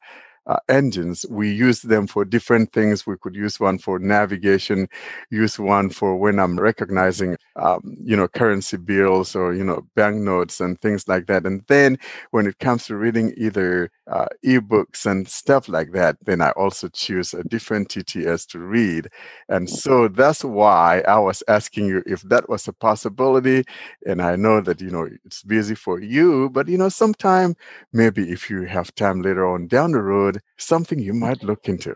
uh, 0.48 0.58
engines. 0.70 1.26
We 1.30 1.52
use 1.52 1.82
them 1.82 2.08
for 2.08 2.26
different 2.26 2.74
things. 2.74 3.06
We 3.06 3.18
could 3.18 3.36
use 3.36 3.60
one 3.60 3.78
for 3.78 4.00
navigation, 4.00 4.88
use 5.30 5.60
one 5.60 5.90
for 5.90 6.16
when 6.18 6.40
I'm 6.40 6.60
recognizing, 6.60 7.38
um, 7.58 7.98
you 8.04 8.16
know, 8.16 8.28
currency 8.28 8.78
bills 8.78 9.36
or, 9.36 9.54
you 9.54 9.64
know, 9.64 9.86
banknotes 9.96 10.60
and 10.60 10.80
things 10.82 11.08
like 11.08 11.28
that. 11.28 11.46
And 11.46 11.64
then 11.68 11.98
when 12.32 12.48
it 12.48 12.60
comes 12.60 12.86
to 12.88 12.96
reading 12.96 13.34
either 13.38 13.92
uh, 14.10 14.28
ebooks 14.46 15.06
and 15.06 15.28
stuff 15.28 15.68
like 15.70 15.92
that, 15.94 16.18
then 16.26 16.42
I 16.42 16.52
also 16.52 16.88
choose 16.90 17.34
a 17.34 17.44
different 17.44 17.90
TTS 17.90 18.48
to 18.48 18.60
read. 18.60 19.10
And 19.50 19.70
so 19.70 20.08
that's 20.08 20.44
why 20.44 21.02
I 21.08 21.20
was 21.20 21.44
asking 21.48 21.88
you 21.88 22.04
if 22.06 22.22
that 22.24 22.50
was 22.50 22.68
a 22.68 22.74
possibility. 22.74 23.64
And 24.06 24.22
I 24.22 24.36
know 24.36 24.62
that, 24.62 24.82
you 24.82 24.90
know, 24.90 25.08
it's 25.26 25.44
busy 25.44 25.76
for 25.76 26.00
you, 26.00 26.50
but, 26.50 26.68
you 26.68 26.78
know, 26.78 26.90
sometime 26.90 27.56
maybe 27.94 28.32
if 28.32 28.50
you 28.50 28.64
have 28.64 28.94
time 28.96 29.22
later 29.22 29.46
on 29.48 29.68
down 29.68 29.92
the 29.92 30.02
road, 30.02 30.37
something 30.58 31.00
you 31.00 31.14
might 31.14 31.44
look 31.44 31.68
into. 31.68 31.96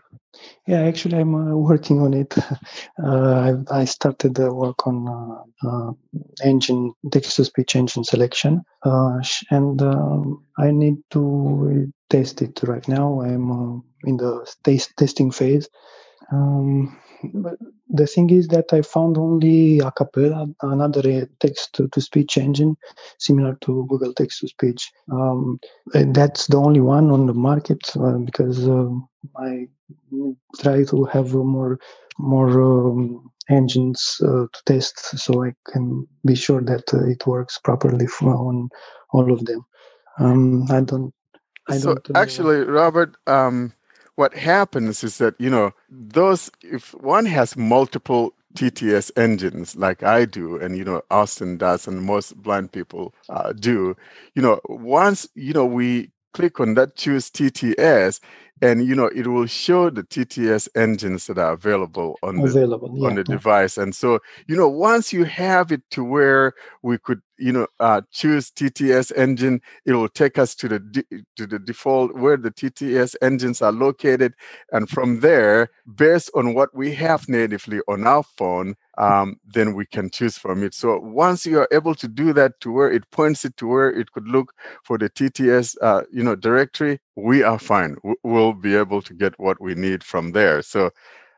Yeah, 0.66 0.82
actually, 0.82 1.18
I'm 1.18 1.34
uh, 1.34 1.56
working 1.56 2.00
on 2.00 2.14
it. 2.14 2.34
Uh, 3.02 3.56
I, 3.70 3.84
started 3.84 4.34
the 4.34 4.52
work 4.52 4.86
on 4.86 5.08
uh, 5.08 5.68
uh 5.68 5.92
engine 6.44 6.92
text 7.10 7.36
to 7.36 7.44
speech 7.44 7.74
engine 7.74 8.04
selection, 8.04 8.62
uh, 8.84 9.18
and 9.50 9.80
um, 9.82 10.44
I 10.58 10.70
need 10.70 10.96
to 11.10 11.90
test 12.10 12.42
it 12.42 12.60
right 12.62 12.86
now. 12.86 13.22
I'm 13.22 13.50
uh, 13.50 13.80
in 14.04 14.18
the 14.18 14.46
taste 14.62 14.92
testing 14.96 15.30
phase. 15.30 15.68
Um, 16.32 16.96
but 17.34 17.58
the 17.88 18.06
thing 18.06 18.30
is 18.30 18.48
that 18.48 18.72
I 18.72 18.82
found 18.82 19.16
only 19.18 19.78
Acapella, 19.78 20.52
another 20.62 21.26
text 21.40 21.74
to 21.74 22.00
speech 22.00 22.38
engine 22.38 22.76
similar 23.18 23.56
to 23.62 23.86
Google 23.88 24.12
text 24.14 24.40
to 24.40 24.48
speech. 24.48 24.90
Um, 25.10 25.60
that's 25.92 26.46
the 26.46 26.56
only 26.56 26.80
one 26.80 27.10
on 27.10 27.26
the 27.26 27.34
market 27.34 27.80
uh, 27.96 28.18
because 28.18 28.68
uh, 28.68 28.90
I 29.36 29.68
try 30.60 30.84
to 30.84 31.04
have 31.04 31.34
more 31.34 31.78
more 32.18 32.60
um, 32.62 33.30
engines 33.48 34.16
uh, 34.22 34.46
to 34.52 34.62
test 34.66 35.18
so 35.18 35.44
I 35.44 35.54
can 35.72 36.06
be 36.24 36.34
sure 36.34 36.60
that 36.62 36.92
uh, 36.94 37.04
it 37.06 37.26
works 37.26 37.58
properly 37.58 38.06
on 38.22 38.68
all 39.12 39.32
of 39.32 39.44
them. 39.44 39.64
Um, 40.18 40.70
I 40.70 40.80
don't. 40.80 41.12
I 41.68 41.78
so 41.78 41.94
don't, 41.94 42.10
uh, 42.10 42.18
actually, 42.18 42.64
Robert. 42.64 43.16
Um, 43.26 43.72
what 44.16 44.34
happens 44.34 45.02
is 45.04 45.18
that 45.18 45.34
you 45.38 45.50
know 45.50 45.72
those 45.90 46.50
if 46.62 46.94
one 46.94 47.26
has 47.26 47.56
multiple 47.56 48.34
TTS 48.54 49.10
engines 49.16 49.76
like 49.76 50.02
I 50.02 50.24
do, 50.24 50.56
and 50.56 50.76
you 50.76 50.84
know 50.84 51.02
Austin 51.10 51.56
does, 51.56 51.86
and 51.86 52.02
most 52.02 52.36
blind 52.42 52.72
people 52.72 53.14
uh, 53.28 53.52
do. 53.52 53.96
You 54.34 54.42
know, 54.42 54.60
once 54.68 55.28
you 55.34 55.52
know 55.52 55.64
we 55.66 56.10
click 56.32 56.60
on 56.60 56.74
that 56.74 56.96
choose 56.96 57.30
TTS, 57.30 58.20
and 58.60 58.86
you 58.86 58.94
know 58.94 59.06
it 59.06 59.26
will 59.26 59.46
show 59.46 59.90
the 59.90 60.02
TTS 60.04 60.68
engines 60.76 61.26
that 61.26 61.38
are 61.38 61.52
available 61.52 62.16
on 62.22 62.40
available, 62.40 62.88
the 62.94 63.00
yeah, 63.00 63.08
on 63.08 63.14
the 63.16 63.24
device. 63.24 63.76
And 63.76 63.94
so 63.94 64.20
you 64.46 64.56
know 64.56 64.68
once 64.68 65.12
you 65.12 65.24
have 65.24 65.72
it 65.72 65.82
to 65.90 66.04
where 66.04 66.54
we 66.82 66.98
could 66.98 67.20
you 67.38 67.52
know 67.52 67.66
uh, 67.80 68.02
choose 68.12 68.50
TTS 68.50 69.12
engine, 69.16 69.60
it 69.84 69.92
will 69.92 70.08
take 70.08 70.38
us 70.38 70.54
to 70.56 70.68
the 70.68 71.04
to 71.36 71.46
the 71.46 71.58
default 71.58 72.14
where 72.14 72.36
the 72.36 72.50
TTS 72.50 73.16
engines 73.20 73.60
are 73.60 73.72
located, 73.72 74.34
and 74.70 74.88
from 74.88 75.20
there, 75.20 75.68
based 75.96 76.30
on 76.34 76.54
what 76.54 76.74
we 76.74 76.94
have 76.94 77.28
natively 77.28 77.80
on 77.88 78.06
our 78.06 78.22
phone, 78.22 78.76
um, 78.98 79.36
then 79.44 79.74
we 79.74 79.86
can 79.86 80.10
choose 80.10 80.36
from 80.36 80.62
it. 80.62 80.74
So 80.74 80.98
once 80.98 81.46
you 81.46 81.58
are 81.60 81.68
able 81.72 81.94
to 81.96 82.08
do 82.08 82.32
that 82.34 82.60
to 82.60 82.72
where 82.72 82.90
it 82.90 83.10
points 83.10 83.44
it 83.44 83.56
to 83.58 83.66
where 83.66 83.90
it 83.90 84.12
could 84.12 84.28
look 84.28 84.52
for 84.84 84.98
the 84.98 85.08
TTS, 85.08 85.76
uh, 85.82 86.02
you 86.12 86.22
know, 86.22 86.36
directory, 86.36 87.00
we 87.16 87.42
are 87.42 87.58
fine. 87.58 87.96
We'll 88.22 88.52
be 88.52 88.74
able 88.74 89.02
to 89.02 89.14
get 89.14 89.38
what 89.38 89.60
we 89.60 89.74
need 89.74 90.04
from 90.04 90.32
there. 90.32 90.62
So 90.62 90.90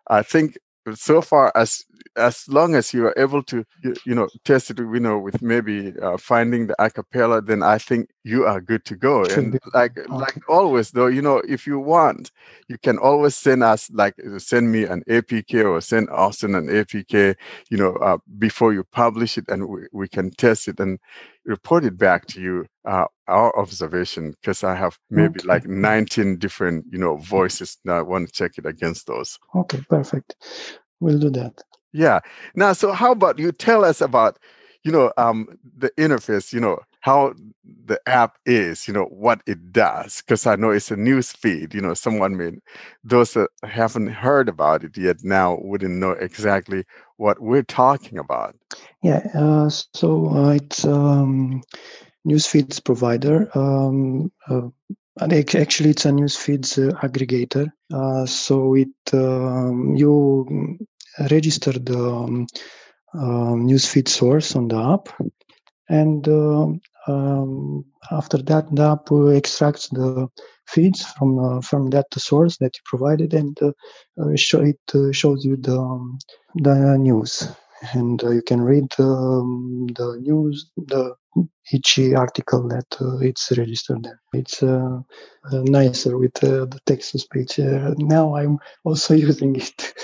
I 0.08 0.22
think 0.22 0.58
so 0.94 1.22
far 1.22 1.52
as 1.54 1.84
as 2.16 2.48
long 2.48 2.74
as 2.74 2.94
you 2.94 3.06
are 3.06 3.14
able 3.16 3.42
to 3.42 3.64
you, 3.82 3.94
you 4.04 4.14
know 4.14 4.28
test 4.44 4.70
it 4.70 4.78
you 4.78 5.00
know 5.00 5.18
with 5.18 5.42
maybe 5.42 5.92
uh, 6.00 6.16
finding 6.16 6.66
the 6.66 6.74
acapella 6.78 7.44
then 7.44 7.62
i 7.62 7.78
think 7.78 8.08
you 8.26 8.46
are 8.46 8.60
good 8.60 8.84
to 8.86 8.96
go. 8.96 9.24
And 9.24 9.58
like 9.74 9.98
like 10.08 10.38
always 10.48 10.92
though 10.92 11.08
you 11.08 11.20
know 11.20 11.42
if 11.46 11.66
you 11.66 11.78
want 11.78 12.30
you 12.68 12.78
can 12.78 12.96
always 12.98 13.36
send 13.36 13.62
us 13.62 13.90
like 13.90 14.14
send 14.38 14.72
me 14.72 14.84
an 14.84 15.02
apk 15.08 15.64
or 15.64 15.80
send 15.80 16.08
austin 16.10 16.54
an 16.54 16.68
apk 16.68 17.36
you 17.70 17.76
know 17.76 17.92
uh, 17.96 18.18
before 18.38 18.72
you 18.72 18.84
publish 18.84 19.36
it 19.36 19.44
and 19.48 19.68
we, 19.68 19.80
we 19.92 20.08
can 20.08 20.30
test 20.30 20.68
it 20.68 20.80
and 20.80 20.98
report 21.44 21.84
it 21.84 21.98
back 21.98 22.26
to 22.26 22.40
you 22.40 22.66
uh, 22.86 23.04
our 23.28 23.56
observation 23.58 24.30
because 24.40 24.64
i 24.64 24.74
have 24.74 24.98
maybe 25.10 25.40
okay. 25.40 25.48
like 25.48 25.66
19 25.66 26.38
different 26.38 26.84
you 26.90 26.98
know 26.98 27.16
voices 27.16 27.76
now 27.84 27.98
i 27.98 28.02
want 28.02 28.26
to 28.26 28.32
check 28.32 28.56
it 28.56 28.66
against 28.66 29.06
those. 29.06 29.38
Okay 29.54 29.80
perfect. 29.88 30.36
We'll 31.00 31.18
do 31.18 31.30
that 31.30 31.62
yeah. 31.94 32.20
Now, 32.54 32.74
so 32.74 32.92
how 32.92 33.12
about 33.12 33.38
you 33.38 33.52
tell 33.52 33.84
us 33.84 34.02
about, 34.02 34.38
you 34.82 34.92
know, 34.92 35.12
um, 35.16 35.58
the 35.78 35.90
interface, 35.92 36.52
you 36.52 36.60
know, 36.60 36.80
how 37.00 37.34
the 37.86 38.00
app 38.06 38.38
is, 38.46 38.88
you 38.88 38.94
know, 38.94 39.04
what 39.04 39.42
it 39.46 39.72
does, 39.72 40.22
because 40.22 40.46
I 40.46 40.56
know 40.56 40.70
it's 40.70 40.90
a 40.90 40.96
news 40.96 41.32
feed, 41.32 41.74
you 41.74 41.80
know, 41.80 41.94
someone 41.94 42.36
may, 42.36 42.52
those 43.04 43.34
that 43.34 43.50
haven't 43.62 44.08
heard 44.08 44.48
about 44.48 44.84
it 44.84 44.96
yet 44.96 45.22
now 45.22 45.58
wouldn't 45.62 45.94
know 45.94 46.12
exactly 46.12 46.84
what 47.18 47.40
we're 47.40 47.62
talking 47.62 48.18
about. 48.18 48.56
Yeah. 49.02 49.26
Uh, 49.34 49.68
so 49.68 50.28
uh, 50.28 50.50
it's 50.50 50.84
um, 50.84 51.62
news 52.24 52.46
feeds 52.46 52.80
provider. 52.80 53.50
Um, 53.56 54.32
uh, 54.48 54.68
actually, 55.20 55.90
it's 55.90 56.06
a 56.06 56.12
news 56.12 56.36
feeds 56.36 56.78
uh, 56.78 56.90
aggregator. 57.02 57.70
Uh, 57.92 58.26
so 58.26 58.74
it 58.74 58.88
um, 59.12 59.94
you 59.94 60.78
register 61.30 61.72
the 61.72 61.98
um, 61.98 62.46
uh, 63.14 63.54
newsfeed 63.54 64.08
source 64.08 64.56
on 64.56 64.68
the 64.68 64.76
app, 64.76 65.08
and 65.88 66.26
uh, 66.28 66.66
um, 67.06 67.84
after 68.10 68.38
that, 68.38 68.74
the 68.74 68.82
app 68.82 69.10
extracts 69.36 69.88
the 69.88 70.28
feeds 70.66 71.04
from 71.04 71.38
uh, 71.38 71.60
from 71.60 71.90
that 71.90 72.06
source 72.16 72.56
that 72.58 72.76
you 72.76 72.80
provided, 72.84 73.34
and 73.34 73.60
uh, 73.62 73.72
uh, 74.20 74.34
show 74.36 74.60
it 74.62 75.14
shows 75.14 75.44
you 75.44 75.56
the 75.56 75.78
um, 75.78 76.18
the 76.56 76.96
news, 76.98 77.48
and 77.92 78.22
you 78.22 78.42
can 78.42 78.62
read 78.62 78.92
um, 78.98 79.86
the 79.94 80.18
news, 80.20 80.70
the 80.76 81.14
each 81.72 81.98
article 81.98 82.68
that 82.68 82.86
uh, 83.00 83.18
it's 83.18 83.50
registered 83.56 84.02
there. 84.02 84.20
It's 84.34 84.62
uh, 84.62 85.00
uh, 85.50 85.62
nicer 85.62 86.18
with 86.18 86.42
uh, 86.44 86.66
the 86.66 86.78
text 86.84 87.12
to 87.12 87.18
speech. 87.18 87.58
Uh, 87.58 87.94
now 87.98 88.36
I'm 88.36 88.58
also 88.84 89.14
using 89.30 89.56
it 89.56 89.94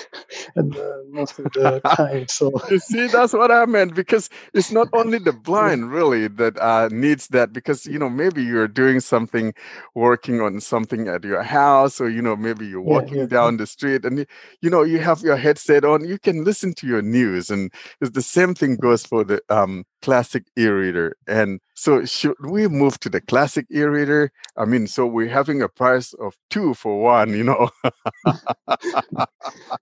and, 0.56 0.74
uh, 0.74 0.96
most 1.10 1.38
of 1.38 1.52
the 1.52 1.80
time. 1.96 2.28
So 2.28 2.52
you 2.70 2.78
see, 2.78 3.08
that's 3.08 3.34
what 3.34 3.50
I 3.50 3.66
meant 3.66 3.94
because 3.94 4.30
it's 4.54 4.70
not 4.70 4.88
only 4.92 5.18
the 5.18 5.32
blind 5.44 5.90
really 5.90 6.28
that 6.28 6.88
needs 6.92 7.28
that. 7.28 7.52
Because 7.52 7.84
you 7.84 7.98
know 7.98 8.08
maybe 8.08 8.42
you're 8.42 8.68
doing 8.68 9.00
something, 9.00 9.52
working 9.94 10.40
on 10.40 10.60
something 10.60 11.08
at 11.08 11.24
your 11.24 11.42
house, 11.42 12.00
or 12.00 12.08
you 12.08 12.22
know 12.22 12.36
maybe 12.36 12.66
you're 12.66 12.80
walking 12.80 13.16
yeah, 13.16 13.22
yeah. 13.22 13.26
down 13.26 13.56
the 13.58 13.66
street 13.66 14.04
and 14.04 14.26
you 14.62 14.70
know 14.70 14.82
you 14.82 14.98
have 14.98 15.20
your 15.20 15.36
headset 15.36 15.84
on. 15.84 16.06
You 16.06 16.18
can 16.18 16.44
listen 16.44 16.72
to 16.74 16.86
your 16.86 17.02
news, 17.02 17.50
and 17.50 17.72
it's 18.00 18.12
the 18.12 18.22
same 18.22 18.54
thing 18.54 18.76
goes 18.76 19.04
for 19.04 19.24
the 19.24 19.42
um, 19.50 19.84
classic 20.02 20.44
e-reader. 20.58 21.16
And 21.26 21.60
so 21.74 22.04
should 22.04 22.36
we 22.40 22.68
move 22.68 22.98
to 23.00 23.08
the 23.08 23.20
classic 23.20 23.66
e-reader? 23.70 24.32
I 24.56 24.64
mean, 24.64 24.86
so 24.86 25.06
we're 25.06 25.28
having 25.28 25.62
a 25.62 25.68
price 25.68 26.12
of 26.14 26.36
two 26.50 26.74
for 26.74 27.00
one, 27.00 27.30
you 27.30 27.44
know. 27.44 27.70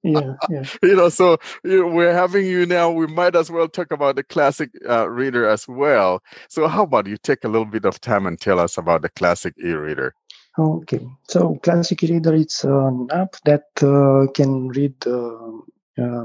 yeah, 0.02 0.34
yeah. 0.50 0.64
You 0.82 0.96
know, 0.96 1.08
so 1.08 1.38
you 1.64 1.82
know, 1.82 1.88
we're 1.88 2.14
having 2.14 2.46
you 2.46 2.66
now. 2.66 2.90
We 2.90 3.06
might 3.06 3.36
as 3.36 3.50
well 3.50 3.68
talk 3.68 3.90
about 3.90 4.16
the 4.16 4.22
classic 4.22 4.70
uh, 4.88 5.08
reader 5.08 5.48
as 5.48 5.66
well. 5.68 6.22
So 6.48 6.68
how 6.68 6.84
about 6.84 7.06
you 7.06 7.16
take 7.16 7.44
a 7.44 7.48
little 7.48 7.66
bit 7.66 7.84
of 7.84 8.00
time 8.00 8.26
and 8.26 8.40
tell 8.40 8.58
us 8.58 8.78
about 8.78 9.02
the 9.02 9.08
classic 9.10 9.54
e-reader? 9.62 10.14
Okay, 10.58 11.06
so 11.28 11.54
Classic 11.62 12.00
Reader 12.02 12.34
it's 12.34 12.64
an 12.64 13.08
app 13.12 13.36
that 13.44 13.66
uh, 13.80 14.26
can 14.32 14.68
read 14.70 14.94
uh, 15.06 15.36
uh, 15.36 15.60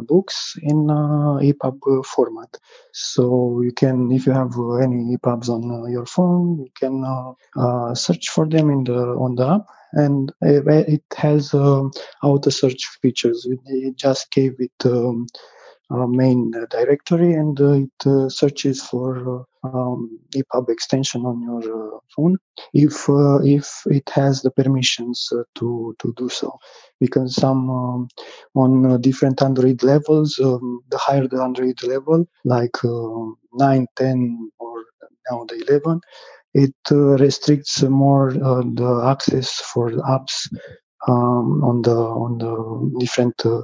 books 0.08 0.56
in 0.62 0.90
uh, 0.90 1.40
EPUB 1.42 2.06
format. 2.06 2.58
So 2.92 3.62
you 3.62 3.72
can, 3.72 4.12
if 4.12 4.26
you 4.26 4.32
have 4.34 4.58
uh, 4.58 4.76
any 4.76 5.18
EPUBs 5.18 5.50
on 5.50 5.92
your 5.92 6.06
phone, 6.06 6.60
you 6.60 6.72
can 6.80 7.96
search 7.96 8.30
for 8.30 8.48
them 8.48 8.70
in 8.70 8.84
the 8.86 8.98
on 8.98 9.36
the 9.36 9.48
app, 9.48 9.68
and 9.94 10.32
it 10.42 11.04
has 11.18 11.54
um, 11.54 11.92
auto 12.22 12.50
search 12.50 12.86
features. 13.02 13.48
It 13.66 13.96
just 13.98 14.32
gave 14.32 14.56
it. 14.60 14.72
Um, 14.86 15.28
uh, 15.34 15.53
main 16.08 16.52
directory 16.70 17.34
and 17.34 17.60
uh, 17.60 17.74
it 17.74 18.08
uh, 18.08 18.30
searches 18.30 18.82
for 18.82 19.46
um, 19.64 20.20
EPUB 20.36 20.70
extension 20.70 21.26
on 21.26 21.42
your 21.42 22.02
phone 22.16 22.38
if 22.74 23.06
if 23.44 23.84
it 23.86 24.10
has 24.10 24.42
the 24.42 24.52
permissions 24.52 25.32
to 25.56 25.96
to 26.00 26.14
do 26.18 26.30
so 26.30 26.58
because 27.00 27.36
some 27.36 27.70
um, 27.70 28.08
on 28.56 29.02
different 29.02 29.42
Android 29.42 29.84
levels 29.84 30.40
um, 30.40 30.82
the 30.90 30.98
higher 30.98 31.28
the 31.28 31.42
Android 31.42 31.82
level 31.84 32.26
like 32.44 32.78
9 32.84 33.88
10 33.96 34.52
or 34.60 34.84
now 35.30 35.46
the 35.46 35.64
11 35.70 36.02
it 36.54 36.76
uh, 36.92 37.18
restricts 37.18 37.82
more 37.84 38.30
uh, 38.30 38.62
the 38.62 39.08
access 39.10 39.54
for 39.74 39.90
the 39.92 40.02
apps 40.04 40.48
um, 41.08 41.64
on 41.64 41.82
the 41.82 41.96
on 41.96 42.38
the 42.38 43.00
different 43.00 43.46
uh, 43.46 43.62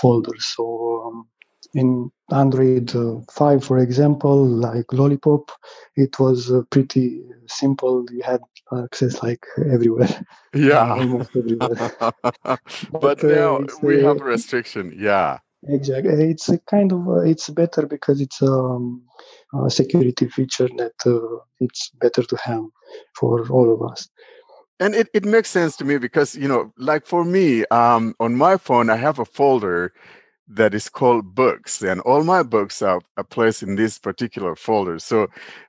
folders. 0.00 0.52
So 0.56 1.04
um, 1.06 1.28
in 1.74 2.10
Android 2.30 2.94
uh, 2.94 3.20
5, 3.30 3.64
for 3.64 3.78
example, 3.78 4.44
like 4.46 4.92
Lollipop, 4.92 5.50
it 5.96 6.18
was 6.18 6.50
uh, 6.50 6.62
pretty 6.70 7.22
simple. 7.46 8.04
You 8.10 8.22
had 8.22 8.40
access 8.84 9.22
like 9.22 9.44
everywhere. 9.58 10.24
Yeah, 10.54 10.92
almost 10.98 11.30
everywhere. 11.34 11.90
but, 11.98 12.60
but 13.00 13.24
uh, 13.24 13.26
now 13.26 13.60
we 13.80 14.02
have 14.02 14.20
a 14.20 14.24
restriction. 14.24 14.94
Yeah, 14.94 15.38
exactly. 15.66 16.30
It's 16.30 16.50
a 16.50 16.58
kind 16.58 16.92
of 16.92 17.08
it's 17.24 17.48
better 17.48 17.86
because 17.86 18.20
it's 18.20 18.42
um, 18.42 19.02
a 19.64 19.70
security 19.70 20.28
feature 20.28 20.68
that 20.76 20.92
it's 21.60 21.88
better 22.02 22.22
to 22.22 22.36
have 22.36 22.64
for 23.14 23.48
all 23.48 23.72
of 23.72 23.90
us 23.90 24.10
and 24.82 24.94
it, 24.94 25.08
it 25.14 25.24
makes 25.24 25.48
sense 25.48 25.76
to 25.76 25.84
me 25.84 25.96
because 25.96 26.34
you 26.34 26.48
know 26.48 26.72
like 26.76 27.06
for 27.06 27.24
me 27.24 27.64
um, 27.66 28.14
on 28.20 28.34
my 28.34 28.56
phone 28.56 28.90
i 28.90 28.96
have 28.96 29.18
a 29.18 29.24
folder 29.24 29.92
that 30.54 30.74
is 30.74 30.88
called 30.88 31.34
books 31.34 31.82
and 31.82 32.00
all 32.02 32.22
my 32.24 32.42
books 32.42 32.82
are, 32.82 33.00
are, 33.16 33.24
placed 33.24 33.62
in 33.62 33.76
this 33.76 33.98
particular 33.98 34.54
folder. 34.54 34.98
So 34.98 35.28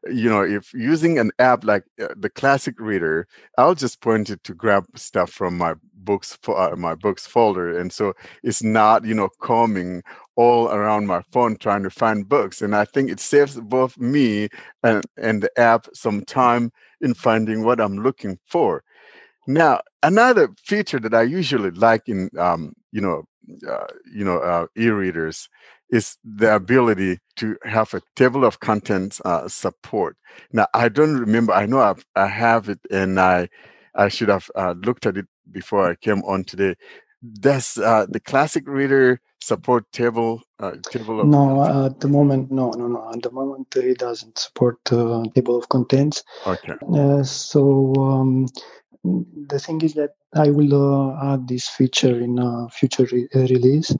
you 0.09 0.29
know 0.29 0.41
if 0.41 0.73
using 0.73 1.19
an 1.19 1.31
app 1.39 1.63
like 1.63 1.83
uh, 2.01 2.07
the 2.17 2.29
classic 2.29 2.79
reader 2.79 3.27
i'll 3.57 3.75
just 3.75 4.01
point 4.01 4.29
it 4.29 4.43
to 4.43 4.53
grab 4.53 4.85
stuff 4.95 5.29
from 5.29 5.57
my 5.57 5.73
books 5.93 6.37
uh, 6.47 6.75
my 6.77 6.95
books 6.95 7.25
folder. 7.25 7.77
And 7.79 7.91
so 7.91 8.13
it's 8.43 8.61
not 8.63 9.05
you 9.05 9.13
know 9.13 9.29
combing 9.39 10.03
all 10.35 10.69
around 10.69 11.07
my 11.07 11.21
phone 11.31 11.55
trying 11.57 11.83
to 11.83 11.89
find 11.89 12.27
books. 12.27 12.61
And 12.61 12.75
i 12.75 12.85
think 12.85 13.09
it 13.09 13.19
saves 13.19 13.59
both 13.59 13.97
me 13.97 14.49
and, 14.83 15.03
and 15.17 15.43
the 15.43 15.59
app 15.59 15.87
some 15.93 16.25
time 16.25 16.71
in 17.01 17.13
finding 17.13 17.63
what 17.63 17.79
i'm 17.79 17.97
looking 18.03 18.37
for 18.47 18.83
now 19.47 19.79
another 20.03 20.49
feature 20.63 20.99
that 20.99 21.13
i 21.13 21.21
usually 21.23 21.71
like 21.71 22.09
in 22.09 22.29
um, 22.39 22.73
you 22.91 23.01
know 23.01 23.23
uh, 23.69 23.87
you 24.13 24.23
know 24.23 24.39
uh, 24.39 24.67
e-readers 24.77 25.49
is 25.89 26.17
the 26.23 26.55
ability 26.55 27.19
to 27.35 27.57
have 27.63 27.93
a 27.93 28.01
table 28.15 28.45
of 28.45 28.59
contents 28.59 29.21
uh, 29.25 29.47
support. 29.47 30.17
Now 30.51 30.67
I 30.73 30.89
don't 30.89 31.17
remember. 31.17 31.53
I 31.53 31.65
know 31.67 31.81
I've, 31.81 32.05
I 32.15 32.27
have 32.27 32.69
it, 32.69 32.79
and 32.91 33.19
I 33.19 33.49
I 33.95 34.09
should 34.09 34.29
have 34.29 34.49
uh, 34.55 34.73
looked 34.85 35.05
at 35.05 35.17
it 35.17 35.27
before 35.51 35.89
I 35.89 35.95
came 35.95 36.23
on 36.23 36.45
today. 36.45 36.75
Does 37.39 37.77
uh, 37.77 38.05
the 38.09 38.19
classic 38.19 38.63
reader 38.67 39.19
support 39.41 39.91
table 39.91 40.41
uh, 40.59 40.73
table 40.89 41.21
of 41.21 41.27
no 41.27 41.85
at 41.85 41.99
the 41.99 42.07
moment 42.07 42.49
no 42.51 42.71
no 42.71 42.87
no 42.87 43.11
at 43.13 43.21
the 43.21 43.31
moment 43.31 43.75
it 43.75 43.97
doesn't 43.97 44.37
support 44.39 44.83
table 44.85 45.57
of 45.57 45.67
contents 45.69 46.23
okay 46.47 46.73
so 47.23 47.93
um, 47.97 48.47
the 49.03 49.59
thing 49.59 49.81
is 49.81 49.93
that 49.95 50.11
I 50.33 50.49
will 50.49 50.73
uh, 50.73 51.33
add 51.33 51.47
this 51.47 51.67
feature 51.67 52.19
in 52.19 52.39
a 52.39 52.69
future 52.69 53.07
re- 53.11 53.27
uh, 53.35 53.39
release. 53.39 53.95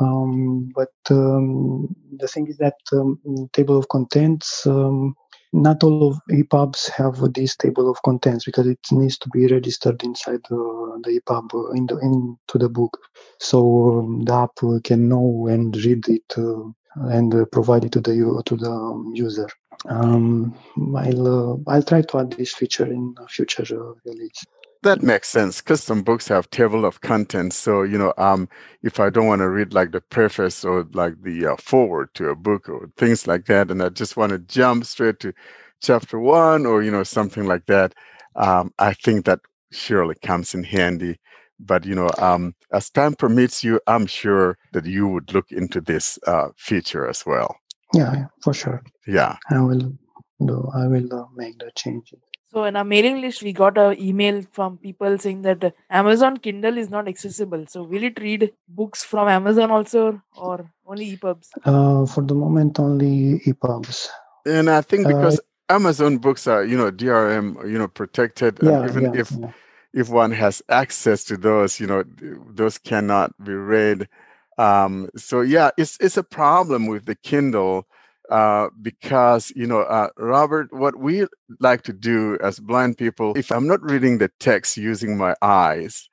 Um, 0.00 0.70
but 0.74 0.92
um, 1.10 1.94
the 2.16 2.28
thing 2.28 2.46
is 2.48 2.58
that 2.58 2.76
um, 2.92 3.18
table 3.52 3.78
of 3.78 3.88
contents, 3.88 4.66
um, 4.66 5.14
not 5.52 5.82
all 5.82 6.08
of 6.08 6.20
EPUBs 6.30 6.90
have 6.90 7.32
this 7.32 7.56
table 7.56 7.90
of 7.90 8.02
contents 8.02 8.44
because 8.44 8.66
it 8.66 8.80
needs 8.90 9.16
to 9.18 9.28
be 9.30 9.46
registered 9.46 10.02
inside 10.02 10.40
the, 10.50 11.00
the 11.04 11.20
EPUB 11.20 11.54
uh, 11.54 11.70
in 11.72 11.86
the, 11.86 11.98
into 11.98 12.58
the 12.58 12.68
book. 12.68 12.98
So 13.40 14.00
um, 14.00 14.24
the 14.24 14.34
app 14.34 14.84
can 14.84 15.08
know 15.08 15.46
and 15.48 15.76
read 15.76 16.08
it 16.08 16.34
uh, 16.36 16.64
and 17.08 17.34
uh, 17.34 17.44
provide 17.46 17.84
it 17.84 17.92
to 17.92 18.00
the 18.00 18.42
to 18.46 18.56
the 18.56 19.12
user. 19.14 19.48
Um, 19.88 20.54
I'll 20.96 21.62
I'll 21.66 21.82
try 21.82 22.02
to 22.02 22.18
add 22.18 22.32
this 22.32 22.54
feature 22.54 22.86
in 22.86 23.14
future 23.28 23.94
release. 24.04 24.44
That 24.82 25.02
makes 25.02 25.28
sense 25.28 25.60
because 25.60 25.82
some 25.82 26.02
books 26.02 26.28
have 26.28 26.50
table 26.50 26.84
of 26.84 27.00
contents. 27.00 27.56
So 27.56 27.82
you 27.82 27.98
know, 27.98 28.12
um, 28.18 28.48
if 28.82 29.00
I 29.00 29.10
don't 29.10 29.26
want 29.26 29.40
to 29.40 29.48
read 29.48 29.72
like 29.72 29.92
the 29.92 30.00
preface 30.00 30.64
or 30.64 30.86
like 30.92 31.22
the 31.22 31.46
uh, 31.46 31.56
forward 31.56 32.14
to 32.14 32.28
a 32.28 32.36
book 32.36 32.68
or 32.68 32.90
things 32.96 33.26
like 33.26 33.46
that, 33.46 33.70
and 33.70 33.82
I 33.82 33.88
just 33.88 34.16
want 34.16 34.30
to 34.30 34.38
jump 34.38 34.84
straight 34.84 35.20
to 35.20 35.32
chapter 35.82 36.18
one 36.18 36.66
or 36.66 36.82
you 36.82 36.90
know 36.90 37.02
something 37.04 37.46
like 37.46 37.66
that, 37.66 37.94
um, 38.36 38.72
I 38.78 38.92
think 38.94 39.24
that 39.26 39.40
surely 39.72 40.14
comes 40.22 40.54
in 40.54 40.64
handy. 40.64 41.18
But 41.58 41.86
you 41.86 41.94
know, 41.94 42.10
um, 42.18 42.54
as 42.72 42.90
time 42.90 43.14
permits 43.14 43.64
you, 43.64 43.80
I'm 43.86 44.06
sure 44.06 44.58
that 44.72 44.84
you 44.84 45.08
would 45.08 45.32
look 45.32 45.50
into 45.50 45.80
this 45.80 46.18
uh, 46.26 46.48
feature 46.56 47.08
as 47.08 47.24
well. 47.24 47.56
Yeah, 47.94 48.26
for 48.42 48.54
sure. 48.54 48.82
Yeah, 49.06 49.36
I 49.50 49.60
will 49.60 49.92
do. 50.44 50.70
I 50.74 50.86
will 50.86 51.12
uh, 51.12 51.24
make 51.34 51.58
the 51.58 51.70
changes. 51.74 52.18
So 52.52 52.64
in 52.64 52.76
our 52.76 52.84
mailing 52.84 53.20
list, 53.20 53.42
we 53.42 53.52
got 53.52 53.76
an 53.76 54.00
email 54.00 54.42
from 54.52 54.78
people 54.78 55.18
saying 55.18 55.42
that 55.42 55.74
Amazon 55.90 56.38
Kindle 56.38 56.78
is 56.78 56.88
not 56.88 57.06
accessible. 57.08 57.66
So 57.68 57.82
will 57.82 58.02
it 58.02 58.18
read 58.20 58.52
books 58.68 59.04
from 59.04 59.28
Amazon 59.28 59.70
also, 59.70 60.22
or 60.36 60.70
only 60.86 61.16
EPUBs? 61.16 61.48
Uh, 61.64 62.06
for 62.06 62.22
the 62.22 62.34
moment, 62.34 62.78
only 62.78 63.40
EPUBs. 63.40 64.08
And 64.46 64.70
I 64.70 64.80
think 64.80 65.06
uh, 65.06 65.08
because 65.08 65.38
uh, 65.38 65.74
Amazon 65.74 66.18
books 66.18 66.46
are, 66.46 66.64
you 66.64 66.76
know, 66.76 66.90
DRM, 66.90 67.70
you 67.70 67.78
know, 67.78 67.88
protected, 67.88 68.58
yeah, 68.62 68.88
even 68.88 69.02
yeah, 69.04 69.20
if 69.20 69.32
yeah. 69.32 69.50
if 69.92 70.08
one 70.08 70.30
has 70.30 70.62
access 70.68 71.24
to 71.24 71.36
those, 71.36 71.80
you 71.80 71.86
know, 71.86 72.04
those 72.48 72.78
cannot 72.78 73.32
be 73.44 73.52
read. 73.52 74.08
Um, 74.58 75.10
so 75.16 75.40
yeah, 75.40 75.70
it's 75.76 75.98
it's 76.00 76.16
a 76.16 76.22
problem 76.22 76.86
with 76.86 77.06
the 77.06 77.14
Kindle 77.14 77.86
uh, 78.30 78.68
because 78.82 79.52
you 79.54 79.66
know 79.66 79.82
uh, 79.82 80.08
robert 80.16 80.72
what 80.72 80.96
we 80.96 81.26
like 81.60 81.82
to 81.82 81.92
do 81.92 82.36
as 82.42 82.58
blind 82.58 82.98
people 82.98 83.32
if 83.36 83.52
i'm 83.52 83.66
not 83.66 83.82
reading 83.82 84.18
the 84.18 84.30
text 84.40 84.76
using 84.76 85.16
my 85.16 85.34
eyes 85.42 86.08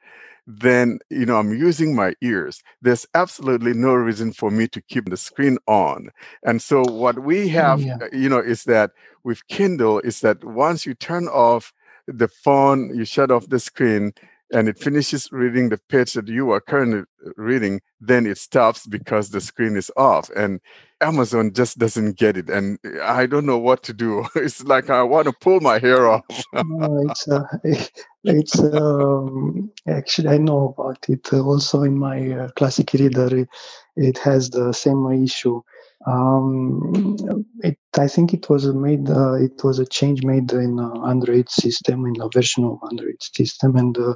then 0.45 0.99
you 1.09 1.25
know 1.25 1.37
i'm 1.37 1.53
using 1.53 1.95
my 1.95 2.13
ears 2.21 2.61
there's 2.81 3.07
absolutely 3.15 3.73
no 3.73 3.93
reason 3.93 4.31
for 4.31 4.51
me 4.51 4.67
to 4.67 4.81
keep 4.81 5.09
the 5.09 5.17
screen 5.17 5.57
on 5.67 6.09
and 6.43 6.61
so 6.61 6.83
what 6.83 7.23
we 7.23 7.47
have 7.47 7.81
yeah. 7.81 7.97
Uh, 8.01 8.07
you 8.11 8.29
know 8.29 8.39
is 8.39 8.63
that 8.65 8.91
with 9.23 9.47
kindle 9.47 9.99
is 10.01 10.19
that 10.19 10.43
once 10.43 10.85
you 10.85 10.93
turn 10.93 11.27
off 11.27 11.73
the 12.07 12.27
phone 12.27 12.95
you 12.95 13.05
shut 13.05 13.31
off 13.31 13.47
the 13.49 13.59
screen 13.59 14.13
and 14.53 14.69
it 14.69 14.77
finishes 14.77 15.29
reading 15.31 15.69
the 15.69 15.79
page 15.89 16.13
that 16.13 16.27
you 16.27 16.51
are 16.51 16.61
currently 16.61 17.03
reading, 17.35 17.81
then 17.99 18.25
it 18.27 18.37
stops 18.37 18.85
because 18.85 19.31
the 19.31 19.41
screen 19.41 19.75
is 19.75 19.91
off. 19.97 20.29
And 20.35 20.59
Amazon 21.01 21.51
just 21.53 21.79
doesn't 21.79 22.17
get 22.17 22.37
it, 22.37 22.49
and 22.49 22.77
I 23.01 23.25
don't 23.25 23.45
know 23.45 23.57
what 23.57 23.83
to 23.83 23.93
do. 23.93 24.25
It's 24.35 24.63
like 24.63 24.89
I 24.89 25.03
want 25.03 25.25
to 25.25 25.33
pull 25.33 25.59
my 25.59 25.79
hair 25.79 26.07
off. 26.07 26.23
no, 26.53 27.09
it's 27.09 27.27
uh, 27.27 27.43
it's 28.23 28.59
um, 28.59 29.71
actually 29.87 30.29
I 30.29 30.37
know 30.37 30.75
about 30.77 31.09
it. 31.09 31.33
Also 31.33 31.83
in 31.83 31.97
my 31.97 32.31
uh, 32.31 32.49
classic 32.55 32.93
reader, 32.93 33.35
it, 33.35 33.49
it, 33.97 34.17
has 34.19 34.49
the 34.49 34.71
same 34.71 35.05
issue. 35.23 35.61
Um, 36.05 37.17
it, 37.59 37.77
I 37.97 38.07
think 38.07 38.33
it 38.33 38.49
was 38.49 38.65
made. 38.73 39.09
Uh, 39.09 39.33
it 39.33 39.63
was 39.63 39.79
a 39.79 39.85
change 39.85 40.23
made 40.23 40.51
in 40.51 40.79
Android 40.79 41.49
system 41.49 42.05
in 42.05 42.21
a 42.21 42.29
version 42.29 42.65
of 42.65 42.77
Android 42.91 43.21
system 43.21 43.75
and 43.75 43.97
uh, 43.97 44.13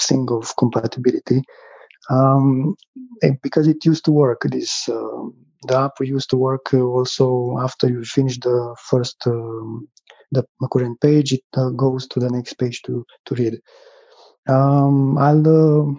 thing 0.00 0.28
of 0.30 0.54
compatibility. 0.56 1.42
Um, 2.10 2.74
because 3.42 3.68
it 3.68 3.84
used 3.84 4.04
to 4.06 4.12
work. 4.12 4.42
This 4.50 4.88
uh, 4.88 5.22
the 5.68 5.78
app 5.78 5.92
used 6.00 6.30
to 6.30 6.36
work 6.36 6.74
uh, 6.74 6.80
also 6.80 7.56
after 7.60 7.88
you 7.88 8.04
finish 8.04 8.38
the 8.38 8.74
first 8.90 9.16
um, 9.26 9.88
the 10.32 10.44
current 10.72 11.00
page. 11.00 11.32
It 11.32 11.44
uh, 11.56 11.70
goes 11.70 12.06
to 12.08 12.20
the 12.20 12.30
next 12.30 12.54
page 12.54 12.82
to 12.82 13.04
to 13.26 13.34
read. 13.34 13.60
Um, 14.48 15.16
I'll 15.18 15.46
uh, 15.46 15.94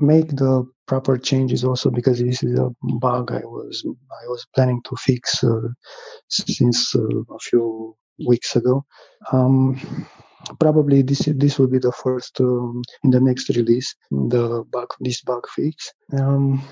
make 0.00 0.28
the 0.28 0.64
proper 0.88 1.18
changes 1.18 1.62
also 1.62 1.90
because 1.90 2.18
this 2.18 2.42
is 2.42 2.58
a 2.58 2.70
bug 2.98 3.30
I 3.30 3.44
was 3.44 3.84
I 4.22 4.26
was 4.26 4.46
planning 4.54 4.80
to 4.88 4.96
fix 4.96 5.44
uh, 5.44 5.68
since 6.28 6.94
uh, 6.96 7.20
a 7.34 7.38
few 7.38 7.94
weeks 8.26 8.56
ago. 8.56 8.84
Um, 9.32 9.78
probably 10.58 11.02
this 11.02 11.28
this 11.36 11.58
will 11.58 11.68
be 11.68 11.78
the 11.78 11.92
first 11.92 12.40
um, 12.40 12.82
in 13.04 13.10
the 13.10 13.20
next 13.20 13.48
release 13.50 13.94
the 14.10 14.64
bug 14.72 14.88
this 15.00 15.20
bug 15.20 15.46
fix. 15.54 15.92
Um, 16.18 16.62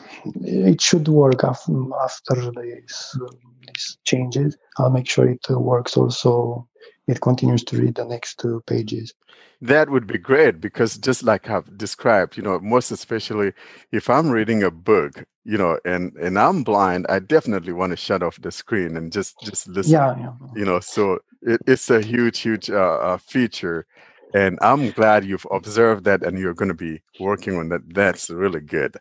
it 0.42 0.81
should 0.81 1.09
work 1.09 1.42
af- 1.42 1.68
after 2.02 2.50
this, 2.52 3.18
uh, 3.22 3.35
these 3.66 3.98
changes. 4.05 4.57
I'll 4.79 4.90
make 4.90 5.09
sure 5.09 5.29
it 5.29 5.44
works 5.50 5.96
also 5.96 6.66
it 7.07 7.21
continues 7.21 7.64
to 7.64 7.79
read 7.79 7.95
the 7.95 8.05
next 8.05 8.38
two 8.40 8.62
pages. 8.66 9.14
That 9.61 9.88
would 9.90 10.07
be 10.07 10.19
great 10.19 10.61
because 10.61 10.99
just 10.99 11.23
like 11.23 11.49
I've 11.49 11.79
described, 11.79 12.37
you 12.37 12.42
know, 12.42 12.59
most 12.61 12.90
especially 12.90 13.53
if 13.90 14.11
I'm 14.11 14.31
reading 14.31 14.62
a 14.62 14.71
book, 14.71 15.25
you 15.45 15.57
know, 15.57 15.79
and 15.85 16.12
and 16.16 16.38
I'm 16.38 16.62
blind, 16.62 17.07
I 17.09 17.21
definitely 17.21 17.73
want 17.73 17.92
to 17.92 17.97
shut 17.97 18.23
off 18.23 18.40
the 18.42 18.53
screen 18.53 18.97
and 18.97 19.11
just 19.12 19.35
just 19.42 19.69
listen. 19.69 19.92
Yeah, 19.92 20.19
yeah. 20.19 20.33
You 20.55 20.64
know, 20.66 20.81
so 20.81 21.21
it, 21.42 21.61
it's 21.66 21.88
a 21.90 22.03
huge, 22.03 22.40
huge 22.40 22.69
uh, 22.69 22.99
uh, 23.01 23.16
feature, 23.19 23.87
and 24.35 24.59
I'm 24.61 24.90
glad 24.90 25.25
you've 25.25 25.47
observed 25.51 26.05
that 26.05 26.23
and 26.23 26.38
you're 26.38 26.55
going 26.55 26.69
to 26.69 26.75
be 26.75 27.03
working 27.19 27.57
on 27.57 27.71
that. 27.71 27.83
That's 27.95 28.29
really 28.29 28.61
good. 28.61 28.97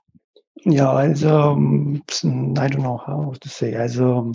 Yeah, 0.63 0.97
as 0.99 1.25
um, 1.25 2.01
I 2.57 2.67
don't 2.67 2.83
know 2.83 2.97
how 3.05 3.33
to 3.39 3.49
say 3.49 3.73
as 3.73 3.99
um 3.99 4.33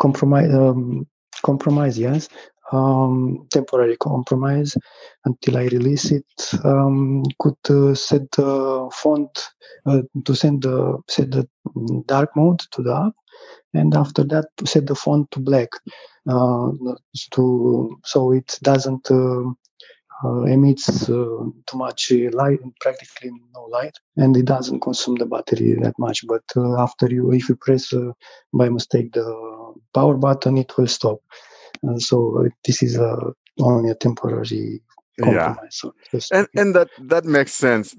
compromise 0.00 0.54
um 0.54 1.06
compromise 1.42 1.98
yes 1.98 2.28
um, 2.72 3.46
temporary 3.50 3.96
compromise 3.96 4.76
until 5.24 5.56
I 5.56 5.64
release 5.66 6.10
it. 6.10 6.24
Um, 6.64 7.24
could 7.38 7.56
uh, 7.70 7.94
set 7.94 8.30
the 8.32 8.90
font 8.92 9.48
uh, 9.86 10.02
to 10.24 10.34
send 10.34 10.62
the 10.62 10.98
set 11.08 11.30
the 11.30 11.48
dark 12.06 12.30
mode 12.36 12.60
to 12.72 12.82
the 12.82 12.94
app, 12.94 13.14
and 13.74 13.94
after 13.94 14.24
that 14.24 14.46
to 14.58 14.66
set 14.66 14.86
the 14.86 14.94
font 14.94 15.30
to 15.32 15.40
black, 15.40 15.68
uh, 16.28 16.70
to 17.32 17.98
so 18.04 18.32
it 18.32 18.58
doesn't. 18.62 19.10
Uh, 19.10 19.52
uh, 20.24 20.42
emits 20.46 21.08
uh, 21.08 21.44
too 21.66 21.76
much 21.76 22.10
light, 22.32 22.58
practically 22.80 23.30
no 23.54 23.62
light, 23.70 23.96
and 24.16 24.36
it 24.36 24.46
doesn't 24.46 24.80
consume 24.80 25.14
the 25.14 25.24
battery 25.24 25.76
that 25.80 25.94
much. 25.96 26.26
But 26.26 26.42
after 26.76 27.06
you, 27.08 27.32
if 27.32 27.48
you 27.48 27.54
press 27.54 27.94
by 28.52 28.68
mistake 28.68 29.12
the 29.12 29.74
power 29.94 30.16
button, 30.16 30.58
it 30.58 30.76
will 30.76 30.88
stop. 30.88 31.20
Uh, 31.86 31.98
so 31.98 32.48
this 32.64 32.82
is 32.82 32.96
a, 32.96 33.32
only 33.60 33.90
a 33.90 33.94
temporary 33.94 34.80
compromise. 35.20 35.82
Yeah. 36.12 36.20
and 36.32 36.48
and 36.56 36.74
that 36.74 36.88
that 36.98 37.24
makes 37.24 37.52
sense. 37.52 37.96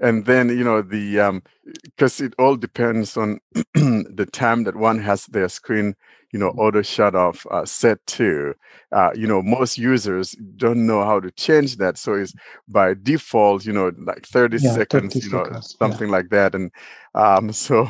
And 0.00 0.24
then 0.26 0.48
you 0.48 0.64
know 0.64 0.82
the 0.82 1.20
um 1.20 1.42
because 1.84 2.20
it 2.20 2.34
all 2.38 2.56
depends 2.56 3.16
on 3.16 3.40
the 3.74 4.28
time 4.32 4.64
that 4.64 4.76
one 4.76 5.00
has 5.00 5.26
their 5.26 5.48
screen 5.48 5.94
you 6.32 6.38
know 6.38 6.48
auto 6.50 6.82
shut 6.82 7.14
off 7.14 7.46
uh, 7.50 7.64
set 7.64 8.04
to 8.06 8.54
uh, 8.92 9.10
you 9.14 9.26
know 9.26 9.42
most 9.42 9.78
users 9.78 10.32
don't 10.56 10.86
know 10.86 11.04
how 11.04 11.20
to 11.20 11.30
change 11.32 11.76
that. 11.76 11.96
So 11.98 12.14
it's 12.14 12.34
by 12.68 12.94
default 12.94 13.64
you 13.64 13.72
know 13.72 13.92
like 13.98 14.26
30 14.26 14.58
yeah, 14.58 14.72
seconds 14.72 15.14
30 15.14 15.26
you 15.26 15.32
know 15.32 15.44
seconds, 15.44 15.76
something 15.78 16.08
yeah. 16.08 16.12
like 16.12 16.28
that. 16.30 16.54
And 16.54 16.70
um 17.14 17.52
so 17.66 17.88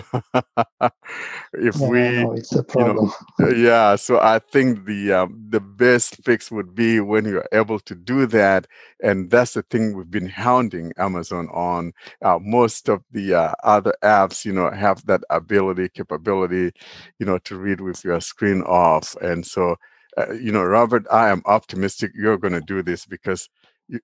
if 1.54 1.76
yeah, 1.76 1.88
we 1.88 2.00
know, 2.22 2.32
it's 2.32 2.52
a 2.54 2.62
problem. 2.62 3.10
you 3.38 3.44
know 3.46 3.52
yeah 3.52 3.94
so 3.96 4.18
i 4.18 4.38
think 4.38 4.84
the 4.84 5.12
um, 5.12 5.44
the 5.48 5.60
best 5.60 6.16
fix 6.24 6.50
would 6.50 6.74
be 6.74 6.98
when 7.00 7.24
you're 7.24 7.46
able 7.52 7.78
to 7.78 7.94
do 7.94 8.26
that. 8.26 8.66
And 9.02 9.30
that's 9.30 9.54
the 9.54 9.62
thing 9.62 9.96
we've 9.96 10.10
been 10.10 10.28
hounding 10.28 10.92
amazon 10.96 11.48
on. 11.52 11.92
Uh, 12.22 12.38
most 12.40 12.88
of 12.88 13.02
the 13.10 13.34
uh, 13.34 13.52
other 13.64 13.94
apps 14.02 14.44
you 14.44 14.52
know 14.52 14.70
have 14.70 15.04
that 15.06 15.22
ability 15.30 15.88
capability 15.88 16.72
you 17.18 17.26
know 17.26 17.38
to 17.38 17.56
read 17.56 17.80
with 17.80 18.04
your 18.04 18.20
screen 18.32 18.62
off 18.62 19.16
and 19.20 19.46
so 19.46 19.76
uh, 20.18 20.32
you 20.32 20.52
know 20.52 20.64
robert 20.64 21.04
i 21.10 21.28
am 21.28 21.42
optimistic 21.46 22.10
you're 22.14 22.38
going 22.44 22.58
to 22.60 22.72
do 22.74 22.82
this 22.82 23.06
because 23.06 23.48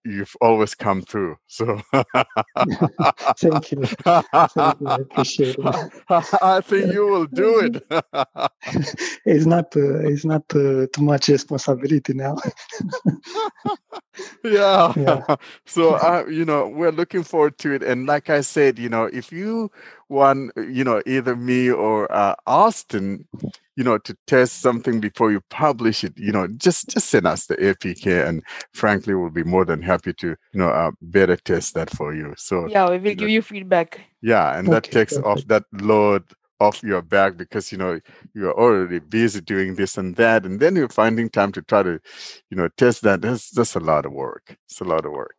you, 0.04 0.18
have 0.18 0.36
always 0.40 0.74
come 0.74 1.02
through. 1.02 1.36
So 1.46 1.80
thank 1.92 3.72
you. 3.72 3.82
Thank 3.84 4.26
you. 4.56 4.88
I 4.88 4.96
appreciate 5.00 5.56
it. 5.58 5.92
I 6.42 6.60
think 6.60 6.92
you 6.92 7.06
will 7.06 7.26
do 7.26 7.60
it. 7.60 7.84
it's 9.24 9.46
not 9.46 9.74
uh, 9.76 10.00
it's 10.00 10.24
not 10.24 10.42
uh, 10.54 10.86
too 10.92 11.02
much 11.02 11.28
responsibility 11.28 12.14
now. 12.14 12.36
yeah. 14.44 14.92
yeah. 14.96 15.36
So 15.66 15.94
uh, 15.94 16.24
you 16.28 16.44
know, 16.44 16.68
we're 16.68 16.92
looking 16.92 17.22
forward 17.22 17.58
to 17.58 17.72
it. 17.72 17.82
And 17.82 18.06
like 18.06 18.30
I 18.30 18.40
said, 18.42 18.78
you 18.78 18.88
know, 18.88 19.04
if 19.04 19.32
you 19.32 19.70
want, 20.08 20.52
you 20.56 20.84
know, 20.84 21.02
either 21.06 21.36
me 21.36 21.70
or 21.70 22.10
uh, 22.12 22.34
Austin, 22.46 23.26
you 23.78 23.84
know, 23.84 23.96
to 23.96 24.16
test 24.26 24.60
something 24.60 24.98
before 24.98 25.30
you 25.30 25.40
publish 25.50 26.02
it, 26.02 26.12
you 26.16 26.32
know, 26.32 26.48
just 26.48 26.88
just 26.88 27.08
send 27.08 27.28
us 27.28 27.46
the 27.46 27.54
APK, 27.54 28.26
and 28.26 28.42
frankly, 28.74 29.14
we'll 29.14 29.30
be 29.30 29.44
more 29.44 29.64
than 29.64 29.82
happy 29.82 30.12
to, 30.14 30.26
you 30.26 30.58
know, 30.60 30.68
uh, 30.68 30.90
better 31.00 31.36
test 31.36 31.74
that 31.74 31.88
for 31.88 32.12
you. 32.12 32.34
So 32.36 32.66
yeah, 32.66 32.90
we 32.90 32.98
will 32.98 33.14
give 33.14 33.20
know, 33.20 33.26
you 33.26 33.40
feedback. 33.40 34.00
Yeah, 34.20 34.58
and 34.58 34.66
okay, 34.66 34.74
that 34.74 34.82
takes 34.82 35.12
perfect. 35.12 35.26
off 35.28 35.46
that 35.46 35.62
load 35.80 36.24
off 36.58 36.82
your 36.82 37.02
back 37.02 37.36
because 37.36 37.70
you 37.70 37.78
know 37.78 38.00
you're 38.34 38.58
already 38.58 38.98
busy 38.98 39.40
doing 39.40 39.76
this 39.76 39.96
and 39.96 40.16
that, 40.16 40.44
and 40.44 40.58
then 40.58 40.74
you're 40.74 40.88
finding 40.88 41.30
time 41.30 41.52
to 41.52 41.62
try 41.62 41.84
to, 41.84 42.00
you 42.50 42.56
know, 42.56 42.68
test 42.76 43.02
that. 43.02 43.22
That's 43.22 43.48
that's 43.50 43.76
a 43.76 43.80
lot 43.80 44.06
of 44.06 44.12
work. 44.12 44.56
It's 44.66 44.80
a 44.80 44.84
lot 44.84 45.06
of 45.06 45.12
work. 45.12 45.36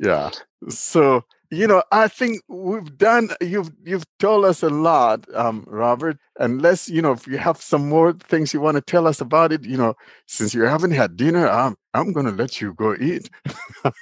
Yeah. 0.00 0.30
So 0.68 1.24
you 1.50 1.66
know, 1.68 1.82
I 1.92 2.08
think 2.08 2.42
we've 2.48 2.98
done. 2.98 3.30
You've 3.40 3.70
you've 3.84 4.04
told 4.18 4.44
us 4.44 4.62
a 4.64 4.68
lot, 4.70 5.24
um, 5.34 5.64
Robert. 5.68 6.18
Unless 6.38 6.88
you 6.88 7.00
know, 7.02 7.12
if 7.12 7.26
you 7.26 7.38
have 7.38 7.62
some 7.62 7.88
more 7.88 8.12
things 8.12 8.52
you 8.52 8.60
want 8.60 8.76
to 8.76 8.80
tell 8.80 9.06
us 9.06 9.20
about 9.20 9.52
it, 9.52 9.64
you 9.64 9.76
know, 9.76 9.94
since 10.26 10.54
you 10.54 10.62
haven't 10.62 10.90
had 10.90 11.16
dinner, 11.16 11.48
I'm 11.48 11.76
I'm 11.94 12.12
to 12.26 12.32
let 12.32 12.60
you 12.60 12.74
go 12.74 12.96
eat. 12.96 13.30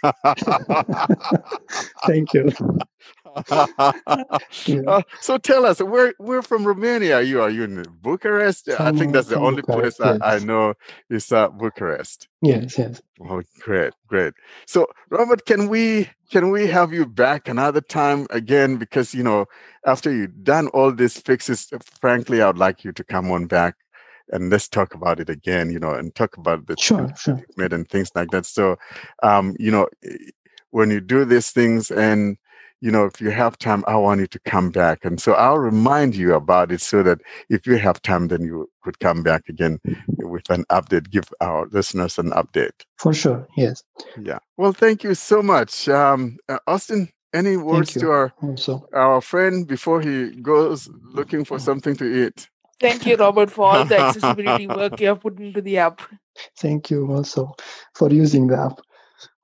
Thank 2.07 2.33
you. 2.35 2.51
Uh, 3.37 5.03
so 5.21 5.39
tell 5.39 5.67
us, 5.67 5.81
where 5.81 6.15
we're 6.19 6.43
from 6.43 6.65
Romania. 6.65 7.17
Are 7.17 7.23
you 7.23 7.41
are 7.43 7.51
you 7.51 7.65
in 7.65 7.85
Bucharest? 8.03 8.69
I 8.79 8.93
think 8.93 9.13
that's 9.13 9.29
the 9.29 9.39
only 9.39 9.63
Bucharest, 9.63 9.99
place 9.99 10.13
yes. 10.13 10.21
I, 10.23 10.37
I, 10.37 10.39
know 10.39 10.75
is 11.11 11.31
uh, 11.33 11.49
Bucharest. 11.49 12.29
Yes, 12.43 12.79
yes. 12.79 13.03
Oh, 13.21 13.43
great, 13.61 13.93
great. 14.07 14.35
So, 14.67 14.87
Robert, 15.11 15.47
can 15.47 15.69
we 15.69 16.09
can 16.31 16.51
we 16.51 16.67
have 16.67 16.93
you 16.93 17.07
back 17.07 17.49
another 17.49 17.81
time 17.81 18.27
again? 18.31 18.77
Because 18.77 19.15
you 19.15 19.23
know, 19.23 19.47
after 19.87 20.13
you've 20.13 20.45
done 20.45 20.69
all 20.69 20.93
these 20.93 21.19
fixes, 21.21 21.71
frankly, 22.01 22.41
I'd 22.41 22.59
like 22.59 22.85
you 22.85 22.93
to 22.93 23.05
come 23.05 23.31
on 23.31 23.47
back 23.47 23.77
and 24.31 24.51
let's 24.51 24.69
talk 24.69 24.95
about 24.95 25.21
it 25.21 25.29
again. 25.29 25.71
You 25.71 25.81
know, 25.81 25.95
and 25.95 26.15
talk 26.15 26.37
about 26.37 26.67
the 26.67 26.77
sure, 26.79 27.13
sure. 27.17 27.43
made 27.57 27.73
and 27.73 27.89
things 27.89 28.11
like 28.15 28.31
that. 28.31 28.47
So, 28.47 28.77
um, 29.23 29.57
you 29.59 29.71
know, 29.71 29.89
when 30.71 30.91
you 30.91 31.01
do 31.01 31.25
these 31.25 31.51
things 31.51 31.91
and 31.91 32.37
you 32.85 32.91
know, 32.91 33.07
if 33.07 33.19
you 33.19 33.31
have 33.31 33.57
time, 33.57 33.83
I 33.87 33.97
want 33.97 34.21
you 34.21 34.27
to 34.27 34.39
come 34.41 34.69
back. 34.69 35.07
And 35.07 35.19
so 35.19 35.33
I'll 35.33 35.59
remind 35.59 36.15
you 36.15 36.35
about 36.35 36.71
it 36.71 36.83
so 36.83 37.03
that 37.03 37.19
if 37.49 37.67
you 37.67 37.79
have 37.79 38.03
time, 38.03 38.29
then 38.29 38.43
you 38.43 38.71
could 38.83 38.99
come 38.99 39.23
back 39.23 39.49
again 39.49 39.81
with 40.19 40.51
an 40.51 40.67
update, 40.71 41.11
give 41.11 41.33
our 41.41 41.67
listeners 41.73 42.19
an 42.19 42.31
update. 42.33 42.85
For 42.99 43.15
sure. 43.15 43.49
Yes. 43.57 43.83
Yeah. 44.21 44.41
Well, 44.59 44.75
thank 44.75 45.03
you 45.03 45.15
so 45.15 45.43
much. 45.43 45.89
Um, 45.89 46.37
uh, 46.47 46.59
Austin, 46.67 47.09
any 47.33 47.57
words 47.57 47.95
to 47.95 48.11
our, 48.11 48.35
also. 48.43 48.87
our 48.93 49.23
friend 49.23 49.67
before 49.67 50.03
he 50.03 50.33
goes 50.43 50.91
looking 51.05 51.47
for 51.47 51.59
something 51.59 51.97
to 51.97 52.27
eat? 52.27 52.51
Thank 52.81 53.07
you, 53.07 53.17
Robert, 53.17 53.51
for 53.51 53.65
all 53.65 53.85
the 53.87 53.99
accessibility 54.05 54.67
work 54.67 55.01
you 55.01 55.07
have 55.07 55.21
put 55.21 55.41
into 55.41 55.63
the 55.63 55.79
app. 55.79 56.03
Thank 56.59 56.91
you 56.91 57.11
also 57.11 57.55
for 57.95 58.13
using 58.13 58.49
the 58.49 58.59
app. 58.59 58.79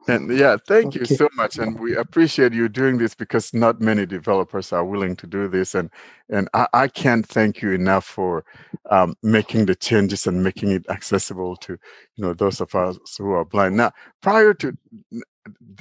And 0.08 0.36
yeah, 0.36 0.56
thank 0.66 0.88
okay. 0.88 1.00
you 1.00 1.06
so 1.06 1.28
much. 1.34 1.58
And 1.58 1.78
we 1.78 1.94
appreciate 1.94 2.52
you 2.52 2.68
doing 2.68 2.98
this 2.98 3.14
because 3.14 3.52
not 3.52 3.80
many 3.80 4.06
developers 4.06 4.72
are 4.72 4.84
willing 4.84 5.14
to 5.16 5.26
do 5.26 5.46
this. 5.46 5.74
And 5.74 5.90
and 6.28 6.48
I, 6.54 6.66
I 6.72 6.88
can't 6.88 7.26
thank 7.26 7.60
you 7.60 7.72
enough 7.72 8.04
for 8.04 8.44
um, 8.90 9.14
making 9.22 9.66
the 9.66 9.74
changes 9.74 10.26
and 10.26 10.42
making 10.42 10.70
it 10.70 10.86
accessible 10.88 11.56
to 11.56 11.72
you 12.16 12.24
know 12.24 12.32
those 12.34 12.60
of 12.60 12.74
us 12.74 12.98
who 13.18 13.32
are 13.32 13.44
blind. 13.44 13.76
Now, 13.76 13.92
prior 14.22 14.54
to 14.54 14.76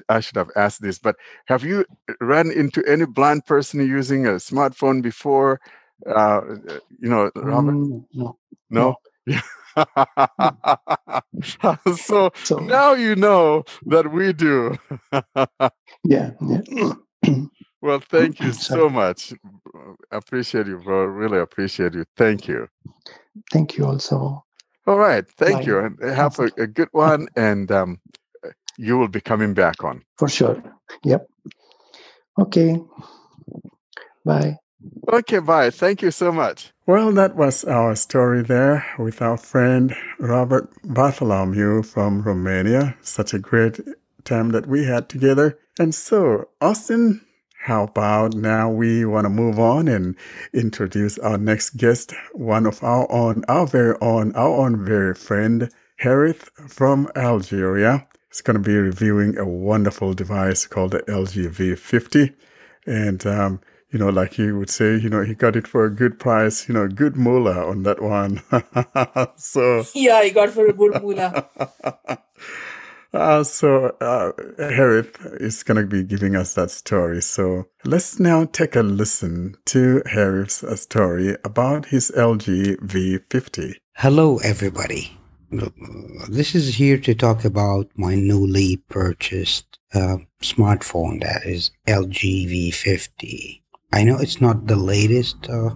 I 0.08 0.20
should 0.20 0.38
have 0.38 0.50
asked 0.56 0.82
this, 0.82 1.00
but 1.00 1.16
have 1.46 1.64
you 1.64 1.86
run 2.22 2.52
into 2.52 2.84
any 2.86 3.06
blind 3.06 3.46
person 3.46 3.86
using 3.86 4.26
a 4.26 4.32
smartphone 4.32 5.02
before? 5.02 5.60
Uh, 6.06 6.42
you 7.00 7.10
know, 7.10 7.30
Robert? 7.36 7.74
Mm, 7.74 8.06
no. 8.14 8.38
No. 8.70 8.82
no. 8.82 8.96
so, 11.96 12.32
so, 12.44 12.60
now 12.60 12.94
you 12.94 13.16
know 13.16 13.64
that 13.86 14.12
we 14.12 14.34
do. 14.34 14.78
yeah. 16.04 16.32
yeah. 16.42 16.62
well, 17.82 18.00
thank 18.00 18.40
you 18.40 18.54
so 18.54 18.90
much. 18.90 19.34
Appreciate 20.12 20.68
you, 20.68 20.78
bro. 20.78 21.06
Really 21.06 21.40
appreciate 21.40 21.94
you. 21.94 22.06
Thank 22.16 22.48
you. 22.48 22.68
Thank 23.52 23.78
you 23.78 23.86
also. 23.86 24.44
All 24.88 24.98
right. 24.98 25.28
Thank 25.28 25.60
Bye. 25.60 25.66
you. 25.66 25.80
And 25.80 26.00
have 26.02 26.40
a, 26.40 26.50
a, 26.58 26.68
good 26.68 26.90
one. 26.92 27.28
And 27.36 27.72
um, 27.72 28.00
you 28.78 28.98
will 28.98 29.08
be 29.08 29.22
coming 29.22 29.54
back 29.54 29.84
on. 29.84 30.04
For 30.18 30.28
sure. 30.28 30.62
Yep. 31.04 31.28
Okay. 32.40 32.82
Bye. 34.26 34.58
Okay, 35.12 35.40
bye. 35.40 35.70
Thank 35.70 36.02
you 36.02 36.12
so 36.12 36.32
much. 36.32 36.72
Well, 36.86 37.12
that 37.14 37.36
was 37.36 37.64
our 37.66 37.96
story 37.96 38.44
there 38.44 38.86
with 38.98 39.22
our 39.22 39.38
friend 39.38 39.96
Robert 40.20 40.70
Bartholomew 40.84 41.84
from 41.84 42.22
Romania. 42.22 42.96
Such 43.02 43.34
a 43.34 43.40
great 43.40 43.80
time 44.24 44.50
that 44.50 44.68
we 44.68 44.86
had 44.86 45.10
together. 45.10 45.58
And 45.80 45.94
so, 45.94 46.50
Austin, 46.62 47.22
how 47.64 47.84
about 47.84 48.36
now 48.36 48.70
we 48.70 49.06
want 49.06 49.26
to 49.26 49.30
move 49.30 49.60
on 49.60 49.88
and 49.88 50.16
introduce 50.54 51.18
our 51.20 51.38
next 51.38 51.72
guest, 51.72 52.14
one 52.34 52.66
of 52.66 52.84
our 52.84 53.12
own, 53.12 53.44
our 53.48 53.68
very 53.68 53.96
own, 54.02 54.34
our 54.36 54.56
own 54.66 54.86
very 54.86 55.14
friend, 55.14 55.70
Harith 55.98 56.50
from 56.68 57.10
Algeria. 57.16 58.08
He's 58.30 58.42
going 58.42 58.56
to 58.56 58.64
be 58.64 58.78
reviewing 58.78 59.38
a 59.38 59.46
wonderful 59.46 60.14
device 60.14 60.66
called 60.68 60.92
the 60.92 61.00
LG 61.00 61.50
V50. 61.50 62.34
And 62.86 63.26
um, 63.26 63.60
you 63.92 63.98
know, 63.98 64.10
like 64.10 64.34
he 64.34 64.52
would 64.52 64.70
say, 64.70 64.98
you 64.98 65.10
know, 65.10 65.24
he 65.24 65.34
got 65.34 65.56
it 65.56 65.68
for 65.68 65.86
a 65.86 65.90
good 65.90 66.20
price, 66.20 66.68
you 66.68 66.74
know, 66.74 66.88
good 66.88 67.16
moolah 67.16 67.68
on 67.68 67.84
that 67.84 68.02
one. 68.02 68.42
so 69.36 69.84
yeah, 69.96 70.24
he 70.24 70.30
got 70.30 70.50
for 70.50 70.68
a 70.68 70.74
good 70.74 71.02
moolah. 71.02 71.50
uh, 73.14 73.44
so 73.44 73.86
uh, 74.00 74.32
Harith 74.60 75.18
is 75.40 75.64
going 75.64 75.82
to 75.82 75.88
be 75.88 76.04
giving 76.04 76.36
us 76.36 76.54
that 76.54 76.70
story. 76.70 77.22
So 77.22 77.66
let's 77.84 78.20
now 78.20 78.46
take 78.46 78.76
a 78.76 78.84
listen 78.84 79.56
to 79.66 80.04
Harith's 80.06 80.64
uh, 80.64 80.76
story 80.76 81.36
about 81.44 81.88
his 81.88 82.12
LG 82.16 82.78
V50. 82.82 83.76
Hello, 83.96 84.38
everybody. 84.44 85.18
This 86.30 86.54
is 86.54 86.76
here 86.76 87.00
to 87.00 87.16
talk 87.16 87.44
about 87.44 87.90
my 87.96 88.14
newly 88.14 88.78
purchased 88.88 89.80
uh, 89.96 90.18
smartphone 90.44 91.22
that 91.24 91.44
is 91.44 91.72
LG 91.88 92.70
V50. 92.72 93.62
I 93.92 94.04
know 94.04 94.18
it's 94.18 94.40
not 94.40 94.68
the 94.68 94.76
latest 94.76 95.50
uh, 95.50 95.72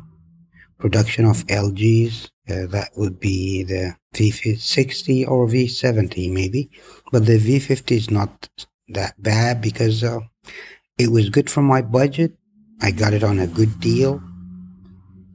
production 0.78 1.26
of 1.26 1.46
LGs. 1.48 2.30
Uh, 2.50 2.68
that 2.68 2.90
would 2.98 3.20
be 3.20 3.64
the 3.64 3.96
V60 4.14 5.28
or 5.28 5.48
V70 5.48 6.32
maybe. 6.32 6.70
But 7.12 7.26
the 7.26 7.38
V50 7.38 7.92
is 7.92 8.12
not 8.12 8.50
that 8.90 9.22
bad 9.22 9.62
because 9.62 10.04
uh, 10.04 10.20
it 10.98 11.12
was 11.12 11.30
good 11.30 11.50
for 11.50 11.62
my 11.62 11.82
budget. 11.82 12.34
I 12.82 12.92
got 12.92 13.14
it 13.14 13.24
on 13.24 13.40
a 13.40 13.48
good 13.48 13.80
deal. 13.80 14.22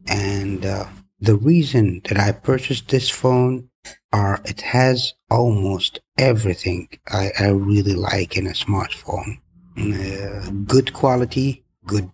And 0.07 0.65
uh, 0.65 0.87
the 1.21 1.37
reason 1.37 2.03
that 2.05 2.19
I 2.19 2.33
purchased 2.33 2.89
this 2.89 3.11
phone 3.11 3.71
are 4.13 4.41
it 4.45 4.61
has 4.61 5.15
almost 5.31 6.01
everything 6.17 6.89
I, 7.09 7.31
I 7.39 7.49
really 7.49 7.95
like 7.95 8.37
in 8.37 8.47
a 8.47 8.51
smartphone. 8.51 9.39
Uh, 9.79 10.51
good 10.67 10.93
quality, 10.93 11.65
good 11.87 12.11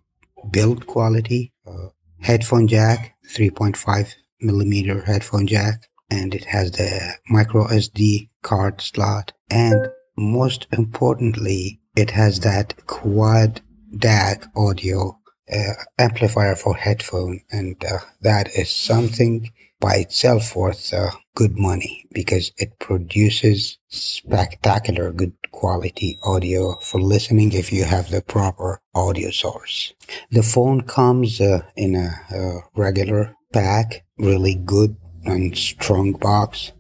build 0.51 0.87
quality, 0.87 1.53
uh, 1.67 1.89
headphone 2.21 2.69
jack, 2.69 3.17
3.5 3.35 4.15
millimeter 4.41 5.03
headphone 5.03 5.47
jack, 5.47 5.89
and 6.11 6.35
it 6.35 6.45
has 6.45 6.73
the 6.73 7.15
micro 7.29 7.67
SD 7.67 8.29
card 8.43 8.81
slot. 8.81 9.33
And 9.51 9.89
most 10.17 10.67
importantly, 10.73 11.81
it 11.97 12.11
has 12.11 12.41
that 12.41 12.87
quad 12.87 13.61
DAC 13.97 14.47
audio 14.57 15.19
uh, 15.53 15.73
amplifier 15.99 16.57
for 16.57 16.75
headphone, 16.77 17.41
and 17.51 17.83
uh, 17.85 17.99
that 18.23 18.49
is 18.57 18.71
something 18.71 19.51
by 19.85 19.97
itself 19.97 20.57
worth 20.57 20.95
uh, 20.95 21.11
good 21.35 21.59
money 21.59 22.07
because 22.11 22.53
it 22.57 22.79
produces 22.79 23.77
spectacular 23.89 25.13
good 25.13 25.35
quality 25.51 26.19
audio 26.23 26.77
for 26.77 27.03
listening 27.03 27.53
if 27.53 27.71
you 27.71 27.85
have 27.85 28.11
the 28.11 28.23
proper 28.23 28.81
audio 28.95 29.31
source. 29.31 29.93
The 30.31 30.43
phone 30.43 30.81
comes 30.85 31.39
uh, 31.39 31.67
in 31.77 31.97
a, 31.97 32.09
a 32.35 32.61
regular 32.75 33.37
pack, 33.53 34.07
really 34.17 34.55
good 34.55 34.97
and 35.27 35.55
strong 35.55 36.13
box. 36.13 36.73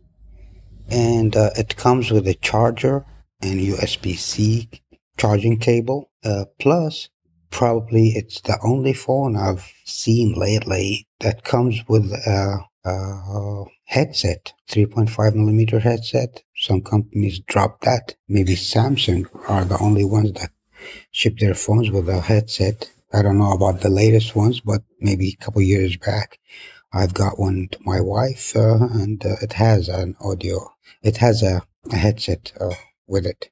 And 0.88 1.36
uh, 1.36 1.50
it 1.58 1.76
comes 1.76 2.10
with 2.10 2.26
a 2.26 2.32
charger 2.32 3.04
and 3.42 3.60
USB-C 3.60 4.70
charging 5.18 5.58
cable. 5.58 6.10
Uh, 6.24 6.46
plus, 6.58 7.10
probably 7.50 8.14
it's 8.16 8.40
the 8.40 8.58
only 8.64 8.94
phone 8.94 9.36
I've 9.36 9.70
seen 9.84 10.32
lately 10.32 11.06
that 11.20 11.44
comes 11.44 11.84
with 11.86 12.10
a 12.10 12.64
uh, 12.85 13.64
headset, 13.85 14.53
3.5 14.68 15.35
millimeter 15.35 15.81
headset. 15.81 16.42
Some 16.57 16.83
companies 16.83 17.40
drop 17.40 17.81
that. 17.83 18.14
Maybe 18.29 18.55
Samsung 18.55 19.27
are 19.49 19.64
the 19.64 19.79
only 19.79 20.05
ones 20.05 20.33
that 20.33 20.51
ship 21.11 21.38
their 21.38 21.55
phones 21.55 21.90
with 21.90 22.09
a 22.09 22.20
headset. 22.20 22.90
I 23.12 23.23
don't 23.23 23.38
know 23.38 23.53
about 23.53 23.81
the 23.81 23.90
latest 23.90 24.35
ones, 24.35 24.61
but 24.61 24.83
maybe 25.01 25.29
a 25.29 25.44
couple 25.44 25.62
years 25.62 25.97
back, 25.97 26.38
I've 26.92 27.14
got 27.14 27.38
one 27.38 27.68
to 27.73 27.79
my 27.85 28.01
wife, 28.01 28.57
uh, 28.57 28.88
and 28.90 29.25
uh, 29.25 29.37
it 29.40 29.55
has 29.55 29.88
an 29.88 30.16
audio. 30.20 30.73
It 31.03 31.18
has 31.18 31.42
a, 31.42 31.62
a 31.92 31.97
headset 31.97 32.53
uh, 32.61 32.75
with 33.07 33.27
it. 33.27 33.51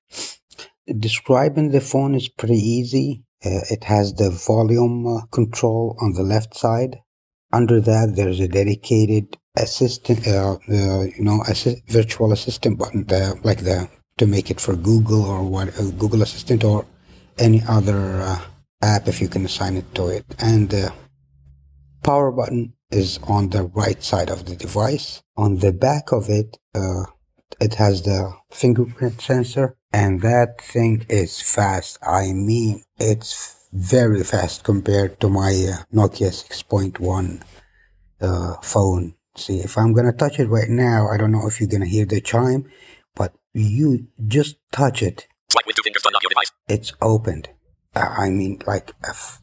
Describing 0.99 1.71
the 1.71 1.81
phone 1.81 2.15
is 2.15 2.29
pretty 2.29 2.59
easy. 2.59 3.23
Uh, 3.45 3.63
it 3.71 3.85
has 3.85 4.15
the 4.15 4.31
volume 4.31 5.07
uh, 5.07 5.27
control 5.27 5.97
on 6.01 6.13
the 6.13 6.23
left 6.23 6.57
side 6.57 7.01
under 7.53 7.81
that, 7.81 8.15
there's 8.17 8.41
a 8.41 8.49
dedicated 8.49 9.37
assistant, 9.57 10.27
uh, 10.27 10.57
uh, 10.69 11.03
you 11.03 11.23
know, 11.23 11.41
assi- 11.49 11.83
virtual 11.89 12.33
assistant 12.33 12.79
button 12.79 13.05
there, 13.05 13.35
like 13.45 13.61
the 13.61 13.89
to 14.19 14.27
make 14.27 14.51
it 14.51 14.61
for 14.61 14.77
Google 14.77 15.25
or 15.25 15.43
what 15.43 15.69
uh, 15.79 15.91
Google 15.99 16.23
Assistant 16.23 16.65
or 16.65 16.87
any 17.39 17.63
other 17.69 18.21
uh, 18.23 18.41
app 18.83 19.09
if 19.09 19.21
you 19.21 19.29
can 19.29 19.45
assign 19.45 19.77
it 19.77 19.95
to 19.95 20.09
it. 20.09 20.25
And 20.39 20.71
the 20.71 20.93
power 22.03 22.31
button 22.31 22.75
is 22.91 23.19
on 23.25 23.51
the 23.51 23.65
right 23.65 24.03
side 24.03 24.31
of 24.31 24.45
the 24.45 24.55
device. 24.55 25.23
On 25.37 25.59
the 25.59 25.73
back 25.73 26.13
of 26.13 26.29
it, 26.29 26.59
uh, 26.75 27.05
it 27.61 27.75
has 27.75 28.03
the 28.03 28.35
fingerprint 28.51 29.21
sensor, 29.21 29.77
and 29.93 30.21
that 30.23 30.61
thing 30.61 31.07
is 31.09 31.41
fast. 31.41 31.99
I 32.03 32.33
mean, 32.33 32.83
it's 32.99 33.62
very 33.73 34.23
fast 34.23 34.65
compared 34.65 35.19
to 35.21 35.29
my 35.29 35.51
uh, 35.51 35.85
Nokia 35.93 36.31
6.1 36.31 37.43
uh, 38.21 38.57
phone. 38.63 39.15
See, 39.37 39.61
if 39.61 39.79
I'm 39.79 39.93
gonna 39.95 40.13
touch 40.13 40.39
it 40.39 40.49
right 40.49 40.69
now, 40.69 41.09
I 41.09 41.17
don't 41.17 41.33
know 41.33 41.47
if 41.47 41.61
you're 41.61 41.69
gonna 41.69 41.87
hear 41.87 42.05
the 42.05 42.21
chime, 42.21 42.71
but 43.15 43.35
you 43.55 44.09
just 44.27 44.57
touch 44.71 45.03
it. 45.03 45.27
Swipe 45.51 45.67
with 45.67 45.77
two 45.77 45.83
fingers 45.83 46.03
to 46.03 46.11
your 46.13 46.31
device. 46.31 46.53
It's 46.69 46.93
opened. 47.01 47.49
Uh, 47.95 48.15
I 48.19 48.31
mean, 48.31 48.61
like 48.67 48.91
a 49.05 49.11
f- 49.11 49.43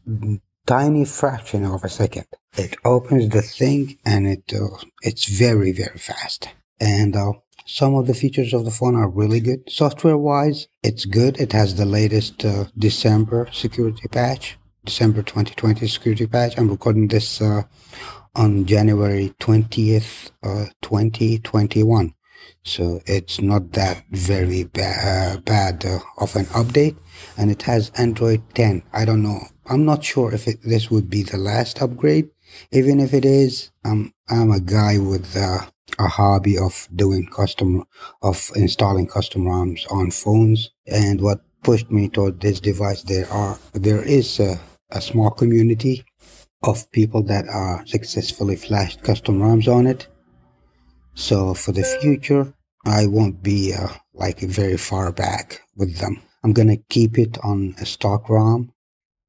tiny 0.66 1.04
fraction 1.04 1.64
of 1.64 1.82
a 1.84 1.88
second. 1.88 2.26
It 2.56 2.76
opens 2.84 3.28
the 3.28 3.42
thing, 3.42 3.98
and 4.04 4.26
it 4.26 4.52
uh, 4.54 4.76
it's 5.02 5.26
very 5.26 5.72
very 5.72 5.98
fast. 5.98 6.48
And 6.80 7.16
uh, 7.16 7.32
some 7.70 7.94
of 7.94 8.08
the 8.08 8.14
features 8.14 8.52
of 8.52 8.64
the 8.64 8.70
phone 8.70 8.96
are 8.96 9.08
really 9.08 9.38
good. 9.38 9.70
Software 9.70 10.18
wise, 10.18 10.66
it's 10.82 11.04
good. 11.04 11.40
It 11.40 11.52
has 11.52 11.76
the 11.76 11.84
latest 11.84 12.44
uh, 12.44 12.64
December 12.76 13.48
security 13.52 14.08
patch, 14.08 14.58
December 14.84 15.22
2020 15.22 15.86
security 15.86 16.26
patch. 16.26 16.58
I'm 16.58 16.68
recording 16.68 17.06
this 17.06 17.40
uh, 17.40 17.62
on 18.34 18.66
January 18.66 19.34
20th, 19.38 20.32
uh, 20.42 20.66
2021. 20.82 22.12
So 22.64 23.00
it's 23.06 23.40
not 23.40 23.72
that 23.72 24.04
very 24.10 24.64
ba- 24.64 25.36
uh, 25.36 25.40
bad 25.40 25.86
uh, 25.86 26.00
of 26.18 26.34
an 26.34 26.46
update. 26.46 26.96
And 27.36 27.52
it 27.52 27.62
has 27.62 27.92
Android 27.96 28.42
10. 28.54 28.82
I 28.92 29.04
don't 29.04 29.22
know. 29.22 29.42
I'm 29.66 29.84
not 29.84 30.02
sure 30.02 30.34
if 30.34 30.48
it, 30.48 30.58
this 30.64 30.90
would 30.90 31.08
be 31.08 31.22
the 31.22 31.38
last 31.38 31.80
upgrade. 31.80 32.30
Even 32.72 32.98
if 32.98 33.14
it 33.14 33.24
is, 33.24 33.70
um, 33.84 34.12
I'm 34.28 34.50
a 34.50 34.58
guy 34.58 34.98
with 34.98 35.36
uh, 35.36 35.66
a 36.00 36.08
hobby 36.08 36.56
of 36.56 36.88
doing 36.94 37.26
custom 37.26 37.84
of 38.22 38.50
installing 38.56 39.06
custom 39.06 39.44
ROMs 39.44 39.90
on 39.90 40.10
phones. 40.10 40.70
And 40.86 41.20
what 41.20 41.40
pushed 41.62 41.90
me 41.90 42.08
toward 42.08 42.40
this 42.40 42.60
device, 42.60 43.02
there 43.02 43.28
are 43.30 43.58
there 43.72 44.02
is 44.02 44.40
a, 44.40 44.58
a 44.90 45.00
small 45.00 45.30
community 45.30 46.04
of 46.62 46.90
people 46.90 47.22
that 47.24 47.46
are 47.48 47.86
successfully 47.86 48.56
flashed 48.56 49.02
custom 49.02 49.40
ROMs 49.40 49.68
on 49.68 49.86
it. 49.86 50.08
So 51.14 51.54
for 51.54 51.72
the 51.72 51.84
future, 52.00 52.54
I 52.84 53.06
won't 53.06 53.42
be 53.42 53.74
uh, 53.74 53.88
like 54.14 54.40
very 54.40 54.76
far 54.76 55.12
back 55.12 55.62
with 55.76 55.98
them. 55.98 56.22
I'm 56.42 56.54
gonna 56.54 56.78
keep 56.88 57.18
it 57.18 57.36
on 57.42 57.74
a 57.78 57.84
stock 57.84 58.28
ROM 58.30 58.72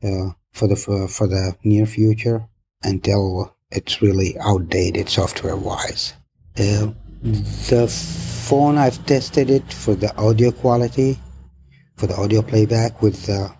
uh, 0.03 0.29
for 0.53 0.67
the 0.67 0.75
for, 0.75 1.07
for 1.07 1.27
the 1.27 1.57
near 1.63 1.85
future 1.85 2.47
until 2.83 3.55
it's 3.71 4.01
really 4.01 4.37
outdated 4.39 5.09
software 5.09 5.57
wise. 5.57 6.13
Uh, 6.57 6.91
the 7.21 7.87
phone 7.87 8.77
I've 8.77 9.05
tested 9.05 9.49
it 9.49 9.71
for 9.71 9.95
the 9.95 10.15
audio 10.17 10.51
quality, 10.51 11.17
for 11.95 12.07
the 12.07 12.15
audio 12.15 12.41
playback 12.41 13.01
with 13.01 13.25
the 13.25 13.53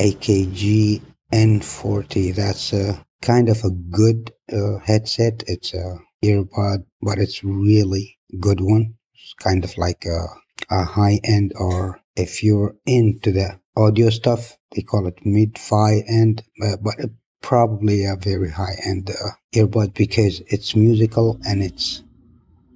AKG 0.00 1.00
N40. 1.32 2.34
That's 2.34 2.72
a 2.72 3.04
kind 3.22 3.48
of 3.48 3.64
a 3.64 3.70
good 3.70 4.32
uh, 4.52 4.78
headset. 4.84 5.42
It's 5.46 5.72
a 5.72 5.98
earbud, 6.22 6.84
but 7.00 7.18
it's 7.18 7.42
really 7.42 8.18
good 8.40 8.60
one. 8.60 8.94
It's 9.14 9.34
kind 9.34 9.64
of 9.64 9.76
like 9.78 10.04
a, 10.04 10.26
a 10.70 10.84
high 10.84 11.20
end, 11.24 11.52
or 11.56 12.00
if 12.16 12.42
you're 12.42 12.76
into 12.84 13.32
the 13.32 13.58
audio 13.76 14.10
stuff, 14.10 14.58
they 14.74 14.82
call 14.82 15.06
it 15.06 15.24
mid-fi 15.24 16.02
end, 16.06 16.42
uh, 16.62 16.76
but 16.82 16.94
probably 17.42 18.04
a 18.04 18.16
very 18.16 18.50
high 18.50 18.76
end 18.84 19.10
uh, 19.10 19.30
earbud 19.54 19.94
because 19.94 20.40
it's 20.46 20.74
musical 20.74 21.38
and 21.46 21.62
it's 21.62 22.02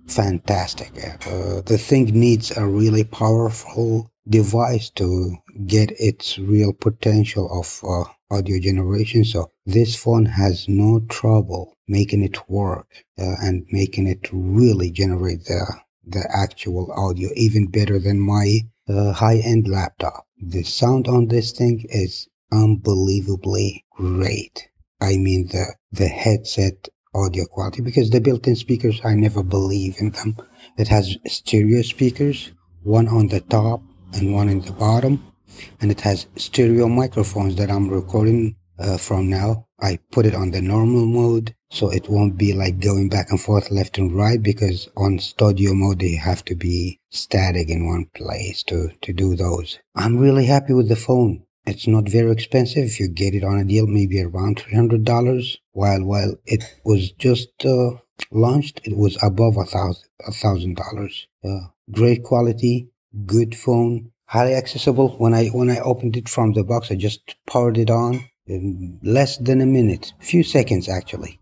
fantastic. 0.06 0.92
Uh, 1.26 1.62
the 1.62 1.78
thing 1.78 2.06
needs 2.06 2.56
a 2.56 2.66
really 2.66 3.04
powerful 3.04 4.10
device 4.28 4.90
to 4.90 5.36
get 5.66 5.90
its 6.00 6.38
real 6.38 6.72
potential 6.72 7.48
of 7.60 7.80
uh, 7.88 8.34
audio 8.34 8.58
generation. 8.60 9.24
So 9.24 9.50
this 9.64 9.96
phone 9.96 10.26
has 10.26 10.68
no 10.68 11.00
trouble 11.08 11.76
making 11.88 12.22
it 12.22 12.48
work 12.48 12.88
uh, 13.18 13.36
and 13.40 13.64
making 13.70 14.06
it 14.06 14.28
really 14.32 14.90
generate 14.90 15.44
the 15.44 15.76
the 16.08 16.24
actual 16.32 16.92
audio 16.92 17.28
even 17.34 17.66
better 17.66 17.98
than 17.98 18.20
my 18.20 18.60
uh, 18.88 19.12
high 19.12 19.38
end 19.38 19.66
laptop. 19.66 20.26
The 20.40 20.62
sound 20.62 21.08
on 21.08 21.26
this 21.26 21.50
thing 21.50 21.84
is 21.88 22.28
unbelievably 22.52 23.84
great. 23.96 24.68
I 25.00 25.16
mean 25.16 25.48
the 25.48 25.74
the 25.92 26.08
headset 26.08 26.88
audio 27.14 27.44
quality 27.46 27.82
because 27.82 28.10
the 28.10 28.20
built-in 28.20 28.56
speakers 28.56 29.00
I 29.04 29.14
never 29.14 29.42
believe 29.42 29.96
in 29.98 30.10
them. 30.10 30.36
It 30.76 30.88
has 30.88 31.16
stereo 31.26 31.82
speakers, 31.82 32.52
one 32.82 33.08
on 33.08 33.28
the 33.28 33.40
top 33.40 33.82
and 34.12 34.34
one 34.34 34.48
in 34.48 34.60
the 34.60 34.72
bottom, 34.72 35.32
and 35.80 35.90
it 35.90 36.02
has 36.02 36.26
stereo 36.36 36.88
microphones 36.88 37.56
that 37.56 37.70
I'm 37.70 37.88
recording 37.88 38.56
uh, 38.78 38.98
from 38.98 39.30
now. 39.30 39.66
I 39.80 39.98
put 40.10 40.26
it 40.26 40.34
on 40.34 40.50
the 40.50 40.62
normal 40.62 41.06
mode 41.06 41.54
so 41.70 41.90
it 41.90 42.08
won't 42.08 42.36
be 42.36 42.52
like 42.52 42.80
going 42.80 43.08
back 43.08 43.30
and 43.30 43.40
forth 43.40 43.70
left 43.70 43.98
and 43.98 44.14
right 44.14 44.42
because 44.42 44.88
on 44.96 45.18
studio 45.18 45.74
mode 45.74 45.98
they 45.98 46.14
have 46.14 46.44
to 46.46 46.54
be 46.54 47.00
static 47.10 47.68
in 47.68 47.86
one 47.86 48.06
place 48.14 48.62
to, 48.64 48.90
to 49.02 49.12
do 49.12 49.34
those. 49.34 49.78
I'm 49.94 50.18
really 50.18 50.46
happy 50.46 50.72
with 50.72 50.88
the 50.88 50.96
phone. 50.96 51.45
It's 51.66 51.86
not 51.86 52.08
very 52.08 52.30
expensive. 52.30 52.84
If 52.84 53.00
you 53.00 53.08
get 53.08 53.34
it 53.34 53.44
on 53.44 53.58
a 53.58 53.64
deal, 53.64 53.86
maybe 53.86 54.22
around 54.22 54.58
$300. 54.58 55.56
While, 55.72 56.04
while 56.04 56.36
it 56.46 56.62
was 56.84 57.10
just 57.12 57.64
uh, 57.64 57.92
launched, 58.30 58.80
it 58.84 58.96
was 58.96 59.18
above 59.22 59.56
a 59.56 59.64
thousand, 59.64 60.08
a 60.26 60.32
thousand 60.32 60.76
dollars. 60.76 61.26
Uh, 61.44 61.68
great 61.90 62.22
quality, 62.22 62.88
good 63.26 63.56
phone, 63.56 64.12
highly 64.26 64.54
accessible. 64.54 65.08
When 65.18 65.34
I, 65.34 65.48
when 65.48 65.70
I 65.70 65.80
opened 65.80 66.16
it 66.16 66.28
from 66.28 66.52
the 66.52 66.64
box, 66.64 66.90
I 66.90 66.94
just 66.94 67.34
powered 67.46 67.78
it 67.78 67.90
on 67.90 68.20
in 68.46 69.00
less 69.02 69.38
than 69.38 69.60
a 69.60 69.66
minute, 69.66 70.12
few 70.20 70.44
seconds 70.44 70.88
actually. 70.88 71.40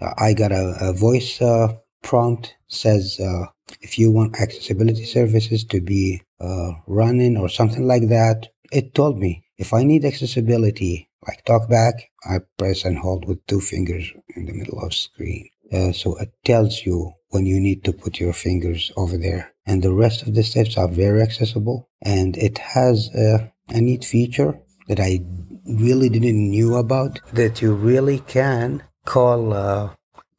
Uh, 0.00 0.12
I 0.18 0.34
got 0.34 0.52
a, 0.52 0.76
a 0.80 0.92
voice 0.92 1.40
uh, 1.40 1.76
prompt 2.02 2.54
says 2.68 3.18
uh, 3.20 3.46
if 3.80 3.98
you 3.98 4.10
want 4.10 4.38
accessibility 4.40 5.04
services 5.04 5.64
to 5.64 5.80
be 5.80 6.20
uh, 6.40 6.72
running 6.86 7.36
or 7.36 7.48
something 7.48 7.86
like 7.86 8.08
that. 8.08 8.48
It 8.72 8.94
told 8.94 9.18
me 9.18 9.44
if 9.62 9.72
I 9.72 9.84
need 9.84 10.04
accessibility, 10.04 11.08
like 11.24 11.44
talkback, 11.44 11.94
I 12.24 12.40
press 12.58 12.84
and 12.84 12.98
hold 12.98 13.28
with 13.28 13.46
two 13.46 13.60
fingers 13.60 14.12
in 14.34 14.46
the 14.46 14.52
middle 14.52 14.80
of 14.80 14.92
screen. 14.92 15.48
Uh, 15.72 15.92
so 15.92 16.16
it 16.16 16.32
tells 16.44 16.84
you 16.84 17.12
when 17.28 17.46
you 17.46 17.60
need 17.60 17.84
to 17.84 17.92
put 17.92 18.18
your 18.18 18.32
fingers 18.32 18.90
over 18.96 19.16
there. 19.16 19.54
And 19.64 19.80
the 19.80 19.92
rest 19.92 20.22
of 20.22 20.34
the 20.34 20.42
steps 20.42 20.76
are 20.76 20.88
very 20.88 21.22
accessible. 21.22 21.88
And 22.02 22.36
it 22.36 22.58
has 22.58 23.08
a, 23.14 23.52
a 23.68 23.80
neat 23.80 24.04
feature 24.04 24.58
that 24.88 24.98
I 24.98 25.20
really 25.64 26.08
didn't 26.08 26.50
knew 26.50 26.74
about 26.74 27.20
that 27.32 27.62
you 27.62 27.72
really 27.72 28.18
can 28.18 28.82
call 29.04 29.52
uh, 29.52 29.90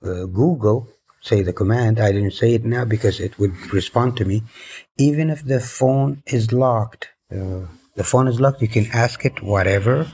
uh, 0.03 0.25
Google, 0.41 0.89
say 1.21 1.43
the 1.43 1.53
command. 1.53 1.97
I 1.97 2.11
didn't 2.11 2.39
say 2.41 2.55
it 2.55 2.65
now 2.65 2.83
because 2.83 3.21
it 3.21 3.39
would 3.39 3.55
respond 3.71 4.17
to 4.17 4.25
me. 4.25 4.43
Even 4.97 5.29
if 5.29 5.45
the 5.45 5.61
phone 5.61 6.23
is 6.27 6.51
locked, 6.51 7.07
uh, 7.31 7.67
the 7.95 8.03
phone 8.03 8.27
is 8.27 8.39
locked, 8.39 8.61
you 8.61 8.67
can 8.67 8.87
ask 8.91 9.25
it 9.25 9.43
whatever 9.43 10.07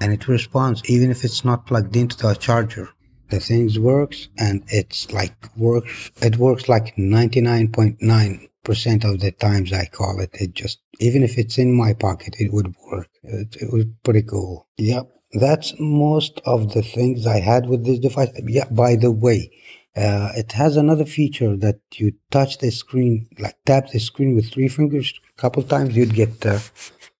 and 0.00 0.12
it 0.12 0.28
responds 0.28 0.82
even 0.88 1.10
if 1.10 1.24
it's 1.24 1.44
not 1.44 1.66
plugged 1.66 1.96
into 1.96 2.16
the 2.16 2.34
charger. 2.34 2.90
The 3.28 3.40
thing 3.40 3.68
works 3.82 4.28
and 4.38 4.62
it's 4.68 5.12
like 5.12 5.34
works, 5.56 6.12
it 6.22 6.36
works 6.36 6.68
like 6.68 6.94
99.9% 6.96 9.04
of 9.04 9.18
the 9.20 9.32
times 9.32 9.72
I 9.72 9.86
call 9.86 10.20
it. 10.20 10.30
It 10.34 10.54
just, 10.54 10.78
even 11.00 11.24
if 11.24 11.36
it's 11.36 11.58
in 11.58 11.76
my 11.76 11.92
pocket, 11.92 12.36
it 12.38 12.52
would 12.52 12.72
work. 12.90 13.08
It, 13.24 13.56
it 13.60 13.72
was 13.72 13.86
pretty 14.04 14.22
cool. 14.22 14.68
Yep. 14.76 15.10
That's 15.32 15.74
most 15.80 16.40
of 16.46 16.72
the 16.72 16.82
things 16.82 17.26
I 17.26 17.40
had 17.40 17.68
with 17.68 17.84
this 17.84 17.98
device. 17.98 18.30
Yeah, 18.44 18.68
by 18.70 18.94
the 18.94 19.10
way, 19.10 19.50
uh, 19.96 20.30
it 20.36 20.52
has 20.52 20.76
another 20.76 21.06
feature 21.06 21.56
that 21.56 21.80
you 21.94 22.12
touch 22.30 22.58
the 22.58 22.70
screen, 22.70 23.28
like 23.38 23.56
tap 23.64 23.90
the 23.90 23.98
screen 23.98 24.34
with 24.34 24.52
three 24.52 24.68
fingers 24.68 25.14
a 25.36 25.40
couple 25.40 25.62
times, 25.62 25.96
you'd 25.96 26.14
get 26.14 26.44
uh, 26.44 26.58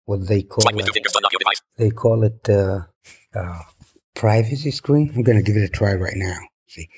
what 0.04 0.26
they 0.28 0.42
call 0.42 0.64
uh, 0.68 1.50
they 1.78 1.90
call 1.90 2.22
it 2.22 2.48
uh, 2.48 2.80
uh, 3.34 3.62
privacy 4.14 4.70
screen. 4.70 5.10
I'm 5.14 5.22
gonna 5.22 5.42
give 5.42 5.56
it 5.56 5.64
a 5.64 5.68
try 5.68 5.94
right 5.94 6.16
now. 6.16 6.36
See, 6.66 6.88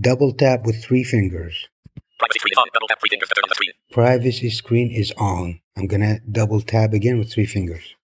double 0.00 0.32
tap 0.32 0.64
with 0.64 0.82
three 0.82 1.04
fingers. 1.04 1.68
Privacy 2.18 2.40
screen 2.40 2.52
is 2.52 2.58
on. 2.58 2.66
Double 2.74 2.88
tap 2.88 3.00
three 3.00 3.10
fingers 3.10 3.28
to 3.28 3.34
turn 3.36 3.44
on 3.44 3.48
the 3.48 3.54
screen. 3.54 3.72
Privacy 3.92 4.50
screen 4.50 4.90
is 4.90 5.12
on. 5.18 5.60
I'm 5.76 5.86
gonna 5.86 6.18
double 6.30 6.60
tap 6.60 6.92
again 6.92 7.18
with 7.18 7.32
three 7.32 7.46
fingers. 7.46 7.94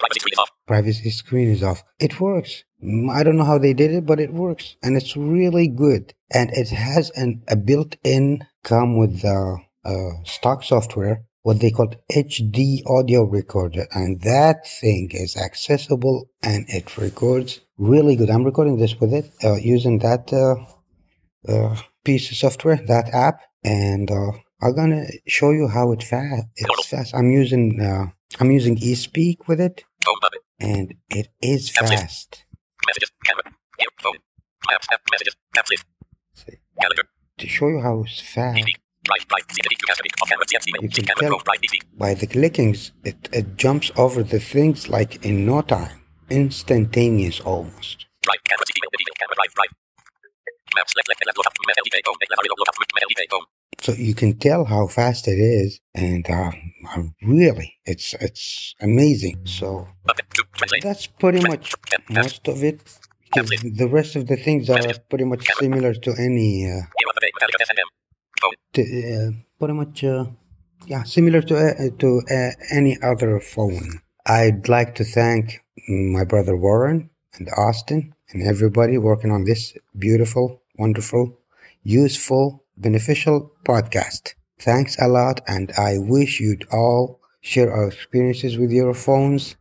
Privacy 0.00 0.20
screen 0.20 0.32
is 0.32 0.38
off. 0.38 0.50
Privacy 0.66 1.10
screen 1.10 1.48
is 1.50 1.62
off. 1.62 1.84
It 2.00 2.20
works. 2.20 2.64
Mm, 2.82 3.10
I 3.10 3.22
don't 3.22 3.36
know 3.36 3.44
how 3.44 3.58
they 3.58 3.74
did 3.74 3.90
it, 3.92 4.06
but 4.06 4.20
it 4.20 4.32
works, 4.32 4.76
and 4.82 4.96
it's 4.96 5.16
really 5.16 5.68
good. 5.68 6.14
And 6.30 6.50
it 6.50 6.68
has 6.70 7.10
an 7.10 7.42
a 7.48 7.56
built-in 7.56 8.46
come 8.62 8.96
with 8.96 9.22
the 9.22 9.58
uh, 9.84 10.24
stock 10.24 10.62
software 10.62 11.24
what 11.42 11.60
they 11.60 11.70
call 11.70 11.92
HD 12.12 12.82
audio 12.86 13.22
recorder 13.22 13.86
and 13.92 14.20
that 14.20 14.66
thing 14.68 15.08
is 15.12 15.36
accessible 15.36 16.28
and 16.42 16.66
it 16.68 16.98
records 16.98 17.60
really 17.78 18.14
good. 18.14 18.30
I'm 18.30 18.44
recording 18.44 18.76
this 18.76 18.98
with 19.00 19.12
it 19.14 19.32
uh, 19.42 19.56
using 19.56 19.98
that 20.00 20.32
uh, 20.32 20.56
uh, 21.50 21.76
piece 22.04 22.30
of 22.30 22.36
software, 22.36 22.76
that 22.86 23.08
app, 23.14 23.40
and 23.64 24.10
uh, 24.10 24.32
I'm 24.60 24.74
gonna 24.74 25.06
show 25.26 25.50
you 25.50 25.68
how 25.68 25.92
it 25.92 26.02
fast. 26.02 26.44
It's 26.56 26.86
fast. 26.88 27.14
I'm 27.14 27.30
using 27.30 27.80
uh, 27.80 28.10
I'm 28.38 28.50
using 28.50 28.76
eSpeak 28.76 29.48
with 29.48 29.60
it, 29.60 29.84
and 30.58 30.94
it 31.08 31.28
is 31.40 31.70
fast. 31.70 32.44
Messages, 32.86 33.10
camera, 33.24 33.44
phone, 34.00 34.18
messages, 35.10 35.36
See, 36.34 36.58
to 37.38 37.48
show 37.48 37.68
you 37.68 37.80
how 37.80 38.04
fast. 38.04 38.58
You 40.80 40.88
can 40.88 41.04
tell 41.04 41.40
by 41.96 42.14
the 42.14 42.26
clickings, 42.26 42.92
it, 43.04 43.28
it 43.32 43.56
jumps 43.56 43.90
over 43.96 44.22
the 44.22 44.38
things 44.38 44.88
like 44.88 45.24
in 45.24 45.46
no 45.46 45.62
time, 45.62 46.02
instantaneous 46.28 47.40
almost. 47.40 48.06
So 53.80 53.92
you 53.94 54.14
can 54.14 54.38
tell 54.38 54.66
how 54.66 54.86
fast 54.86 55.26
it 55.26 55.38
is, 55.38 55.80
and 55.94 56.28
uh, 56.28 56.52
really, 57.22 57.78
it's 57.86 58.12
it's 58.14 58.74
amazing. 58.80 59.46
So 59.46 59.88
that's 60.82 61.06
pretty 61.06 61.40
much 61.48 61.74
most 62.08 62.48
of 62.48 62.62
it. 62.62 62.80
The 63.34 63.88
rest 63.88 64.16
of 64.16 64.26
the 64.26 64.36
things 64.36 64.68
are 64.70 64.82
pretty 65.08 65.24
much 65.24 65.46
similar 65.58 65.94
to 65.94 66.10
any. 66.18 66.68
Uh, 66.70 66.82
uh, 68.78 69.30
pretty 69.58 69.74
much, 69.74 70.04
uh, 70.04 70.24
yeah, 70.86 71.02
similar 71.04 71.42
to 71.42 71.56
uh, 71.56 71.90
to 71.98 72.22
uh, 72.30 72.50
any 72.70 72.98
other 73.02 73.40
phone. 73.40 74.00
I'd 74.26 74.68
like 74.68 74.94
to 74.96 75.04
thank 75.04 75.62
my 75.88 76.24
brother 76.24 76.56
Warren 76.56 77.10
and 77.34 77.48
Austin 77.56 78.14
and 78.30 78.42
everybody 78.42 78.98
working 78.98 79.30
on 79.30 79.44
this 79.44 79.74
beautiful, 79.96 80.62
wonderful 80.76 81.40
useful, 81.82 82.64
beneficial 82.76 83.52
podcast. 83.64 84.34
Thanks 84.58 84.96
a 85.00 85.08
lot, 85.08 85.40
and 85.46 85.72
I 85.78 85.98
wish 85.98 86.40
you'd 86.40 86.66
all 86.70 87.20
share 87.40 87.72
our 87.72 87.88
experiences 87.88 88.58
with 88.58 88.70
your 88.70 88.92
phones. 88.94 89.56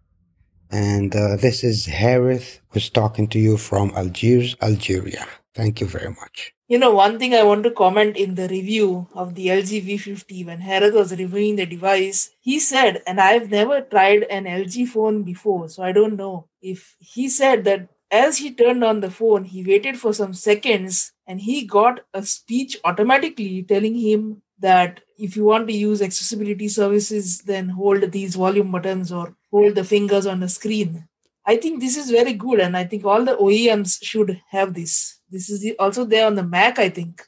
And 0.72 1.16
uh, 1.16 1.36
this 1.36 1.64
is 1.64 1.86
Harith 1.86 2.62
who's 2.70 2.90
talking 2.90 3.28
to 3.30 3.40
you 3.40 3.58
from 3.58 3.92
Algiers, 3.96 4.56
Algeria. 4.62 5.26
Thank 5.56 5.82
you 5.82 5.88
very 5.88 6.10
much. 6.10 6.54
You 6.68 6.78
know, 6.78 6.94
one 6.94 7.18
thing 7.18 7.34
I 7.34 7.42
want 7.42 7.64
to 7.64 7.72
comment 7.72 8.16
in 8.16 8.36
the 8.36 8.48
review 8.48 9.08
of 9.16 9.34
the 9.34 9.48
LG 9.48 9.84
V50 9.88 10.46
when 10.46 10.60
Harith 10.62 10.94
was 10.94 11.12
reviewing 11.12 11.56
the 11.56 11.66
device, 11.66 12.30
he 12.40 12.60
said, 12.60 13.02
and 13.08 13.20
I've 13.20 13.50
never 13.50 13.82
tried 13.82 14.24
an 14.24 14.46
LG 14.46 14.88
phone 14.90 15.24
before, 15.24 15.68
so 15.70 15.82
I 15.82 15.92
don't 15.92 16.16
know 16.16 16.48
if 16.62 16.96
he 17.00 17.28
said 17.28 17.64
that 17.64 17.90
as 18.12 18.38
he 18.38 18.54
turned 18.54 18.84
on 18.84 19.00
the 19.00 19.10
phone, 19.12 19.46
he 19.46 19.64
waited 19.64 19.98
for 19.98 20.14
some 20.14 20.34
seconds 20.34 21.12
and 21.28 21.42
he 21.42 21.66
got 21.66 22.02
a 22.14 22.24
speech 22.24 22.78
automatically 22.84 23.64
telling 23.64 23.96
him 23.96 24.42
that 24.60 25.02
if 25.18 25.36
you 25.36 25.46
want 25.46 25.68
to 25.68 25.74
use 25.74 26.02
accessibility 26.02 26.68
services, 26.68 27.40
then 27.42 27.70
hold 27.70 28.12
these 28.12 28.36
volume 28.36 28.72
buttons 28.72 29.12
or 29.12 29.36
hold 29.52 29.76
the 29.76 29.84
fingers 29.84 30.26
on 30.26 30.40
the 30.40 30.50
screen. 30.50 31.08
I 31.46 31.58
think 31.58 31.80
this 31.80 31.98
is 31.98 32.12
very 32.12 32.34
good, 32.34 32.60
and 32.60 32.78
I 32.78 32.84
think 32.84 33.06
all 33.06 33.24
the 33.24 33.36
OEMs 33.36 34.04
should 34.04 34.42
have 34.52 34.74
this. 34.74 35.20
This 35.30 35.50
is 35.50 35.62
the, 35.62 35.78
also 35.78 36.06
there 36.06 36.28
on 36.28 36.36
the 36.36 36.44
Mac, 36.44 36.78
I 36.78 36.90
think. 36.90 37.24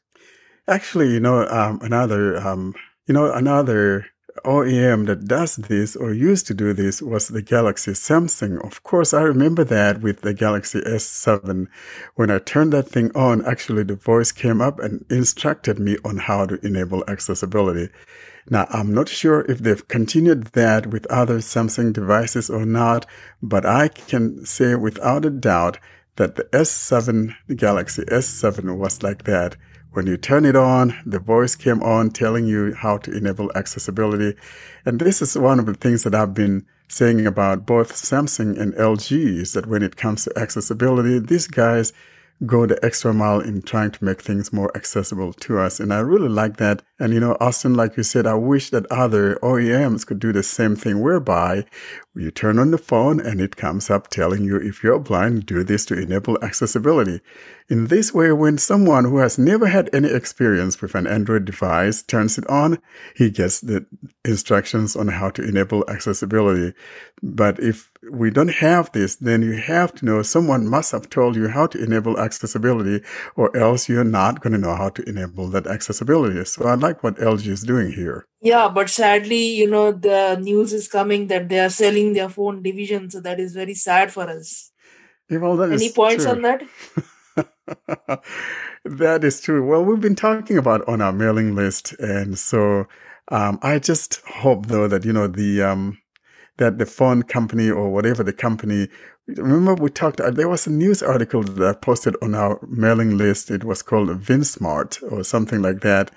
Actually, 0.68 1.12
you 1.14 1.20
know, 1.20 1.48
um, 1.48 1.80
another, 1.82 2.38
um, 2.38 2.76
you 3.08 3.14
know, 3.14 3.32
another 3.34 4.06
OEM 4.46 5.08
that 5.08 5.26
does 5.26 5.56
this 5.58 5.96
or 5.96 6.14
used 6.14 6.48
to 6.48 6.54
do 6.54 6.74
this 6.74 7.02
was 7.02 7.28
the 7.28 7.42
Galaxy 7.42 7.92
Samsung. 7.92 8.64
Of 8.66 8.84
course, 8.84 9.14
I 9.14 9.22
remember 9.22 9.64
that 9.66 10.02
with 10.02 10.22
the 10.22 10.34
Galaxy 10.34 10.82
S7. 10.82 11.68
When 12.16 12.32
I 12.32 12.40
turned 12.40 12.74
that 12.74 12.88
thing 12.88 13.12
on, 13.16 13.46
actually 13.46 13.84
the 13.84 13.96
voice 13.96 14.32
came 14.32 14.62
up 14.62 14.80
and 14.80 15.06
instructed 15.10 15.80
me 15.80 15.98
on 16.06 16.18
how 16.18 16.46
to 16.46 16.66
enable 16.66 17.04
accessibility. 17.08 17.90
Now, 18.50 18.68
I'm 18.70 18.94
not 18.94 19.08
sure 19.08 19.46
if 19.50 19.60
they've 19.60 19.88
continued 19.88 20.46
that 20.54 20.88
with 20.88 21.06
other 21.08 21.38
Samsung 21.38 21.94
devices 21.94 22.50
or 22.50 22.66
not, 22.66 23.06
but 23.42 23.66
I 23.66 23.88
can 23.88 24.46
say 24.46 24.76
without 24.76 25.26
a 25.26 25.30
doubt 25.30 25.80
that 26.16 26.36
the 26.36 26.44
S7, 26.46 27.36
the 27.48 27.56
Galaxy 27.56 28.04
S7 28.04 28.78
was 28.78 29.04
like 29.04 29.24
that. 29.24 29.56
When 29.94 30.08
you 30.08 30.18
turn 30.18 30.46
it 30.46 30.56
on, 30.56 30.98
the 31.06 31.20
voice 31.20 31.56
came 31.56 31.84
on 31.84 32.12
telling 32.12 32.46
you 32.46 32.74
how 32.74 32.98
to 33.00 33.12
enable 33.12 33.52
accessibility. 33.56 34.38
And 34.86 35.00
this 35.00 35.22
is 35.22 35.38
one 35.38 35.60
of 35.60 35.66
the 35.66 35.74
things 35.74 36.04
that 36.04 36.16
I've 36.16 36.34
been 36.34 36.66
saying 36.88 37.26
about 37.26 37.66
both 37.66 37.94
Samsung 37.94 38.60
and 38.60 38.74
LG 38.74 39.12
is 39.12 39.54
that 39.54 39.68
when 39.68 39.84
it 39.84 39.98
comes 39.98 40.26
to 40.26 40.38
accessibility, 40.38 41.20
these 41.20 41.48
guys 41.48 41.94
go 42.46 42.66
the 42.66 42.84
extra 42.84 43.14
mile 43.14 43.40
in 43.40 43.62
trying 43.62 43.92
to 43.92 44.04
make 44.04 44.22
things 44.22 44.52
more 44.52 44.72
accessible 44.76 45.34
to 45.34 45.60
us. 45.60 45.80
And 45.80 45.94
I 45.94 46.00
really 46.00 46.30
like 46.30 46.58
that. 46.58 46.82
And, 47.02 47.14
you 47.16 47.20
know, 47.20 47.36
Austin, 47.40 47.74
like 47.74 47.98
you 47.98 48.04
said, 48.04 48.28
I 48.28 48.36
wish 48.36 48.70
that 48.70 48.86
other 48.92 49.38
OEMs 49.38 50.06
could 50.06 50.20
do 50.20 50.32
the 50.32 50.44
same 50.44 50.76
thing 50.76 51.02
whereby 51.02 51.66
you 52.14 52.30
turn 52.30 52.60
on 52.60 52.70
the 52.70 52.78
phone 52.78 53.20
and 53.20 53.42
it 53.42 53.56
comes 53.56 53.90
up 53.90 54.10
telling 54.10 54.44
you 54.44 54.58
if 54.58 54.84
you're 54.84 55.00
blind, 55.00 55.48
do 55.48 55.64
this 55.64 55.84
to 55.86 56.00
enable 56.00 56.38
accessibility. 56.44 57.22
In 57.70 57.88
this 57.88 58.14
way, 58.14 58.32
when 58.34 58.58
someone 58.58 59.06
who 59.06 59.18
has 59.18 59.40
never 59.40 59.66
had 59.66 59.90
any 59.94 60.10
experience 60.10 60.80
with 60.80 60.94
an 60.94 61.08
Android 61.08 61.46
device 61.46 62.04
turns 62.04 62.38
it 62.38 62.46
on, 62.48 62.78
he 63.16 63.32
gets 63.32 63.62
the 63.62 63.86
instructions 64.26 64.96
on 64.96 65.08
how 65.08 65.30
to 65.32 65.42
enable 65.42 65.90
accessibility. 65.90 66.76
But 67.24 67.60
if 67.60 67.90
we 68.12 68.30
don't 68.30 68.56
have 68.56 68.92
this, 68.92 69.16
then 69.16 69.42
you 69.42 69.54
have 69.54 69.96
to 69.96 70.06
know 70.06 70.22
someone 70.22 70.68
must 70.68 70.92
have 70.92 71.10
told 71.10 71.38
you 71.38 71.48
how 71.48 71.68
to 71.68 71.82
enable 71.82 72.20
accessibility 72.20 73.06
or 73.38 73.56
else 73.56 73.88
you're 73.88 74.04
not 74.04 74.42
going 74.42 74.54
to 74.54 74.60
know 74.60 74.76
how 74.76 74.90
to 74.90 75.08
enable 75.08 75.48
that 75.48 75.66
accessibility. 75.66 76.44
So 76.44 76.68
I'd 76.68 76.82
like 76.82 76.91
what 77.00 77.16
LG 77.18 77.48
is 77.48 77.64
doing 77.64 77.92
here. 77.92 78.26
Yeah, 78.42 78.68
but 78.70 78.90
sadly, 78.90 79.56
you 79.56 79.70
know, 79.70 79.92
the 79.92 80.38
news 80.42 80.74
is 80.74 80.88
coming 80.88 81.28
that 81.28 81.50
they 81.50 81.60
are 81.60 81.70
selling 81.70 82.14
their 82.14 82.30
phone 82.30 82.62
division. 82.62 83.10
So 83.10 83.22
that 83.22 83.40
is 83.40 83.54
very 83.54 83.74
sad 83.74 84.12
for 84.12 84.24
us. 84.24 84.72
Yeah, 85.30 85.38
well, 85.38 85.62
Any 85.64 85.92
points 85.92 86.24
true. 86.26 86.34
on 86.34 86.42
that? 86.42 86.64
that 88.86 89.24
is 89.24 89.40
true. 89.40 89.66
Well, 89.66 89.86
we've 89.86 90.02
been 90.02 90.16
talking 90.16 90.58
about 90.58 90.88
on 90.88 91.02
our 91.02 91.14
mailing 91.14 91.56
list, 91.56 91.94
and 92.00 92.38
so 92.38 92.88
um, 93.30 93.60
I 93.62 93.80
just 93.80 94.22
hope 94.28 94.66
though 94.66 94.88
that 94.88 95.06
you 95.06 95.14
know 95.14 95.28
the 95.28 95.62
um, 95.62 95.98
that 96.58 96.78
the 96.78 96.86
phone 96.86 97.24
company 97.24 97.70
or 97.70 97.90
whatever 97.90 98.24
the 98.24 98.34
company. 98.34 98.90
Remember, 99.28 99.76
we 99.76 99.90
talked. 99.90 100.20
Uh, 100.20 100.32
there 100.32 100.50
was 100.50 100.68
a 100.68 100.72
news 100.72 101.02
article 101.02 101.44
that 101.44 101.68
I 101.68 101.74
posted 101.74 102.16
on 102.22 102.36
our 102.36 102.60
mailing 102.68 103.18
list. 103.18 103.50
It 103.50 103.64
was 103.64 103.82
called 103.82 104.10
VinSmart 104.10 105.02
or 105.12 105.24
something 105.24 105.62
like 105.62 105.80
that. 105.82 106.12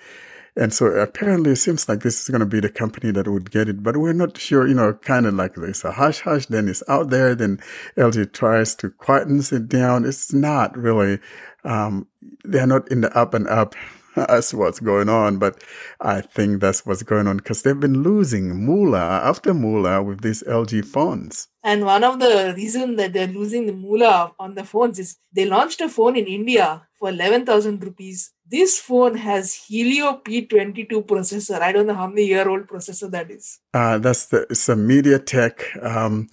And 0.56 0.72
so 0.72 0.86
apparently 0.86 1.52
it 1.52 1.56
seems 1.56 1.88
like 1.88 2.00
this 2.00 2.20
is 2.20 2.28
going 2.28 2.40
to 2.40 2.46
be 2.46 2.60
the 2.60 2.68
company 2.68 3.10
that 3.10 3.26
would 3.26 3.50
get 3.50 3.68
it, 3.68 3.82
but 3.82 3.96
we're 3.96 4.12
not 4.12 4.38
sure, 4.38 4.68
you 4.68 4.74
know, 4.74 4.92
kind 4.92 5.26
of 5.26 5.34
like 5.34 5.54
there's 5.54 5.84
a 5.84 5.90
hush 5.90 6.20
hush, 6.20 6.46
then 6.46 6.68
it's 6.68 6.82
out 6.88 7.10
there, 7.10 7.34
then 7.34 7.58
LG 7.96 8.32
tries 8.32 8.74
to 8.76 8.90
quieten 8.90 9.42
it 9.50 9.68
down. 9.68 10.04
It's 10.04 10.32
not 10.32 10.76
really, 10.76 11.18
um, 11.64 12.06
they're 12.44 12.68
not 12.68 12.88
in 12.90 13.00
the 13.00 13.16
up 13.18 13.34
and 13.34 13.48
up 13.48 13.74
as 14.28 14.54
what's 14.54 14.80
going 14.80 15.08
on, 15.08 15.38
but 15.38 15.62
I 16.00 16.20
think 16.20 16.60
that's 16.60 16.86
what's 16.86 17.02
going 17.02 17.26
on 17.26 17.38
because 17.38 17.62
they've 17.62 17.78
been 17.78 18.02
losing 18.02 18.64
moolah 18.64 19.20
after 19.24 19.54
moolah 19.54 20.02
with 20.02 20.22
these 20.22 20.42
LG 20.44 20.84
phones. 20.86 21.48
And 21.62 21.84
one 21.84 22.04
of 22.04 22.20
the 22.20 22.52
reasons 22.56 22.96
that 22.98 23.12
they're 23.12 23.26
losing 23.26 23.66
the 23.66 23.72
moolah 23.72 24.32
on 24.38 24.54
the 24.54 24.64
phones 24.64 24.98
is 24.98 25.16
they 25.32 25.46
launched 25.46 25.80
a 25.80 25.88
phone 25.88 26.16
in 26.16 26.26
India 26.26 26.86
for 26.98 27.08
11,000 27.08 27.82
rupees. 27.82 28.32
This 28.46 28.78
phone 28.78 29.16
has 29.16 29.54
Helio 29.54 30.20
P22 30.24 31.06
processor. 31.06 31.60
I 31.60 31.72
don't 31.72 31.86
know 31.86 31.94
how 31.94 32.06
many 32.06 32.26
year 32.26 32.48
old 32.48 32.66
processor 32.66 33.10
that 33.10 33.30
is. 33.30 33.58
Uh, 33.72 33.98
that's 33.98 34.26
the, 34.26 34.46
it's 34.50 34.68
a 34.68 34.74
MediaTek, 34.74 35.84
um, 35.84 36.28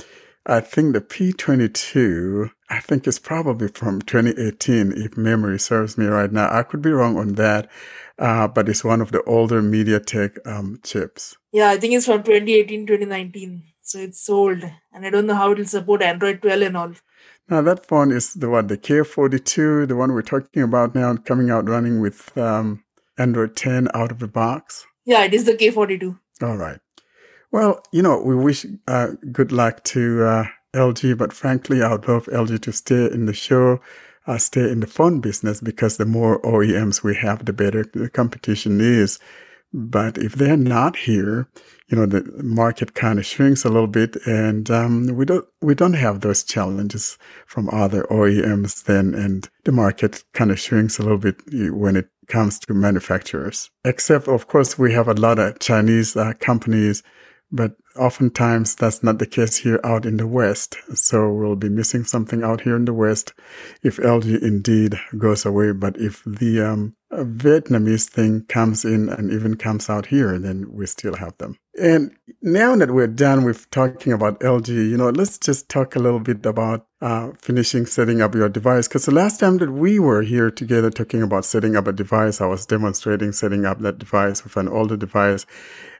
I 0.45 0.59
think 0.59 0.93
the 0.93 1.01
P22, 1.01 2.51
I 2.72 2.80
think 2.80 3.05
it's 3.05 3.19
probably 3.19 3.67
from 3.67 4.01
2018, 4.01 4.93
if 4.93 5.17
memory 5.17 5.59
serves 5.59 5.97
me 5.97 6.05
right 6.05 6.32
now. 6.32 6.47
I 6.49 6.63
could 6.63 6.82
be 6.82 6.91
wrong 6.91 7.17
on 7.17 7.34
that, 7.34 7.69
uh, 8.17 8.47
but 8.47 8.69
it's 8.69 8.82
one 8.82 9.01
of 9.01 9.11
the 9.11 9.22
older 9.24 9.61
MediaTek 9.61 10.47
um, 10.47 10.80
chips. 10.82 11.36
Yeah, 11.51 11.69
I 11.69 11.78
think 11.78 11.93
it's 11.93 12.05
from 12.05 12.24
2018, 12.24 12.88
2019. 12.88 13.63
So 13.82 13.99
it's 13.99 14.30
old. 14.30 14.63
And 14.93 15.05
I 15.05 15.09
don't 15.09 15.26
know 15.26 15.36
how 15.36 15.51
it 15.51 15.57
will 15.57 15.65
support 15.65 16.01
Android 16.01 16.41
12 16.41 16.61
and 16.61 16.78
all. 16.78 16.93
Now 17.49 17.61
that 17.61 17.86
phone 17.86 18.13
is 18.13 18.36
the 18.36 18.49
what 18.49 18.69
the 18.69 18.78
K42, 18.78 19.89
the 19.89 19.97
one 19.97 20.13
we're 20.13 20.22
talking 20.22 20.63
about 20.63 20.95
now, 20.95 21.13
coming 21.17 21.49
out 21.49 21.67
running 21.67 21.99
with 21.99 22.38
um, 22.38 22.86
Android 23.17 23.57
10 23.57 23.89
out 23.93 24.11
of 24.11 24.19
the 24.19 24.30
box. 24.30 24.86
Yeah, 25.03 25.26
it 25.26 25.34
is 25.34 25.43
the 25.43 25.55
K42. 25.55 26.17
All 26.41 26.55
right. 26.55 26.80
Well, 27.51 27.84
you 27.91 28.01
know, 28.01 28.22
we 28.22 28.34
wish 28.34 28.65
uh, 28.88 29.09
good 29.30 29.51
luck 29.51 29.84
to 29.86 30.24
uh, 30.24 30.45
LG, 30.74 31.17
but 31.17 31.34
frankly, 31.34 31.82
I 31.82 31.91
would 31.91 32.07
love 32.07 32.26
LG 32.28 32.61
to 32.61 32.72
stay 32.72 33.05
in 33.11 33.26
the 33.26 33.34
show, 33.34 33.82
uh, 34.28 34.38
stay 34.38 34.69
in 34.69 34.80
the 34.80 34.88
phone 34.88 35.19
business 35.19 35.59
because 35.61 35.97
the 35.97 36.05
more 36.05 36.41
OEMs 36.41 37.03
we 37.03 37.15
have, 37.15 37.45
the 37.45 37.53
better 37.53 37.84
the 37.93 38.09
competition 38.09 38.80
is. 38.80 39.19
But 39.74 40.17
if 40.17 40.34
they're 40.34 40.57
not 40.57 40.97
here, 40.97 41.47
you 41.88 41.97
know, 41.97 42.05
the 42.05 42.24
market 42.43 42.93
kind 42.93 43.19
of 43.19 43.26
shrinks 43.26 43.63
a 43.63 43.69
little 43.69 43.88
bit 43.88 44.17
and, 44.26 44.69
um, 44.69 45.07
we 45.15 45.26
don't, 45.26 45.45
we 45.61 45.76
don't 45.76 45.93
have 45.93 46.19
those 46.22 46.43
challenges 46.43 47.17
from 47.45 47.69
other 47.69 48.03
OEMs 48.11 48.84
then. 48.84 49.13
And 49.13 49.49
the 49.63 49.72
market 49.72 50.24
kind 50.34 50.51
of 50.51 50.59
shrinks 50.59 50.99
a 50.99 51.03
little 51.03 51.17
bit 51.17 51.41
when 51.74 51.95
it 51.95 52.09
comes 52.28 52.59
to 52.59 52.74
manufacturers. 52.74 53.69
Except, 53.86 54.28
of 54.28 54.47
course, 54.47 54.78
we 54.78 54.93
have 54.93 55.07
a 55.07 55.13
lot 55.13 55.39
of 55.39 55.59
Chinese 55.59 56.15
uh, 56.15 56.34
companies, 56.39 57.03
but 57.52 57.76
oftentimes 57.97 58.76
that's 58.76 59.04
not 59.04 59.20
the 59.20 59.26
case 59.26 59.58
here 59.58 59.80
out 59.84 60.06
in 60.06 60.18
the 60.18 60.28
West. 60.28 60.78
So 60.95 61.32
we'll 61.32 61.56
be 61.56 61.70
missing 61.70 62.04
something 62.04 62.43
out 62.43 62.62
here 62.62 62.76
in 62.76 62.86
the 62.86 62.93
West 62.93 63.34
if 63.84 63.97
LG 63.97 64.41
indeed 64.41 64.99
goes 65.18 65.45
away. 65.45 65.74
But 65.74 65.97
if 65.97 66.24
the, 66.26 66.62
um, 66.62 66.95
Vietnamese 67.12 68.07
thing 68.07 68.45
comes 68.45 68.86
in 68.86 69.09
and 69.09 69.32
even 69.32 69.55
comes 69.57 69.89
out 69.89 70.05
here, 70.05 70.34
and 70.34 70.45
then 70.45 70.72
we 70.72 70.86
still 70.86 71.16
have 71.16 71.38
them. 71.38 71.57
And 71.80 72.16
now 72.41 72.76
that 72.76 72.91
we're 72.91 73.07
done 73.07 73.43
with 73.43 73.70
talking 73.70 74.14
about 74.14 74.39
LG, 74.39 74.70
you 74.70 74.97
know, 74.97 75.09
let's 75.09 75.38
just 75.38 75.68
talk 75.68 75.95
a 75.95 75.99
little 75.99 76.20
bit 76.20 76.45
about 76.45 76.86
uh, 77.01 77.32
finishing 77.38 77.86
setting 77.86 78.22
up 78.22 78.36
your 78.36 78.49
device. 78.49 78.88
Because 78.88 79.05
the 79.05 79.14
last 79.14 79.39
time 79.39 79.57
that 79.57 79.72
we 79.72 79.99
were 79.99 80.22
here 80.22 80.51
together 80.51 80.89
talking 80.89 81.22
about 81.22 81.45
setting 81.45 81.76
up 81.76 81.88
a 81.88 81.93
device, 81.93 82.39
I 82.39 82.45
was 82.45 82.66
demonstrating 82.66 83.32
setting 83.32 83.66
up 83.66 83.80
that 83.80 83.99
device 83.99 84.43
with 84.43 84.55
an 84.57 84.68
older 84.68 84.97
device. 84.97 85.45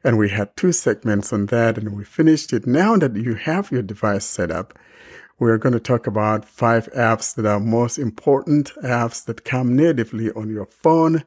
And 0.04 0.18
we 0.18 0.30
had 0.30 0.56
two 0.56 0.72
segments 0.72 1.34
on 1.34 1.48
that 1.48 1.78
and 1.78 1.96
we 1.96 2.04
finished 2.04 2.54
it. 2.54 2.66
Now 2.66 2.96
that 2.98 3.16
you 3.16 3.36
have 3.36 3.72
your 3.72 3.82
device 3.82 4.26
set 4.26 4.52
up, 4.52 4.78
we're 5.42 5.58
going 5.58 5.74
to 5.74 5.80
talk 5.80 6.06
about 6.06 6.46
five 6.46 6.88
apps 6.96 7.34
that 7.34 7.48
are 7.48 7.60
most 7.60 7.98
important 7.98 8.72
apps 8.84 9.26
that 9.26 9.44
come 9.44 9.76
natively 9.76 10.32
on 10.34 10.52
your 10.52 10.68
phone. 10.68 11.24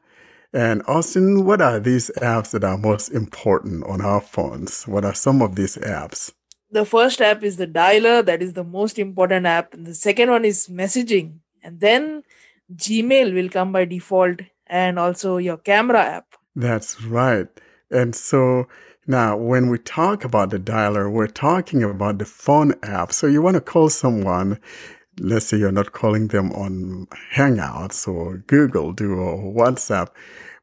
And 0.53 0.81
Austin, 0.87 1.43
what 1.43 1.61
are 1.61 1.81
these 1.81 2.09
apps 2.21 2.51
that 2.51 2.63
are 2.63 2.77
most 2.77 3.09
important 3.09 3.83
on 3.83 3.99
our 3.99 4.21
phones? 4.21 4.85
What 4.85 5.03
are 5.03 5.13
some 5.13 5.41
of 5.41 5.55
these 5.55 5.75
apps? 5.75 6.31
The 6.71 6.85
first 6.85 7.19
app 7.19 7.43
is 7.43 7.57
the 7.57 7.67
dialer, 7.67 8.25
that 8.25 8.41
is 8.41 8.53
the 8.53 8.63
most 8.63 8.97
important 8.97 9.45
app. 9.45 9.73
And 9.73 9.85
the 9.85 9.93
second 9.93 10.31
one 10.31 10.45
is 10.45 10.69
messaging. 10.69 11.39
And 11.61 11.81
then 11.81 12.23
Gmail 12.73 13.33
will 13.33 13.49
come 13.49 13.73
by 13.73 13.83
default. 13.83 14.39
and 14.67 14.97
also 14.97 15.37
your 15.37 15.57
camera 15.57 15.99
app. 15.99 16.27
That's 16.55 17.01
right. 17.03 17.47
And 17.91 18.15
so 18.15 18.67
now 19.07 19.37
when 19.37 19.69
we 19.69 19.77
talk 19.77 20.23
about 20.23 20.49
the 20.49 20.59
dialer, 20.59 21.11
we're 21.11 21.27
talking 21.27 21.83
about 21.83 22.17
the 22.17 22.25
phone 22.25 22.73
app. 22.83 23.11
So 23.11 23.27
you 23.27 23.41
want 23.41 23.55
to 23.55 23.61
call 23.61 23.89
someone. 23.89 24.59
Let's 25.19 25.45
say 25.45 25.57
you're 25.57 25.71
not 25.71 25.93
calling 25.93 26.27
them 26.27 26.51
on 26.51 27.07
Hangouts 27.33 28.07
or 28.07 28.37
Google 28.47 28.91
Duo 28.91 29.37
or 29.37 29.53
WhatsApp, 29.53 30.09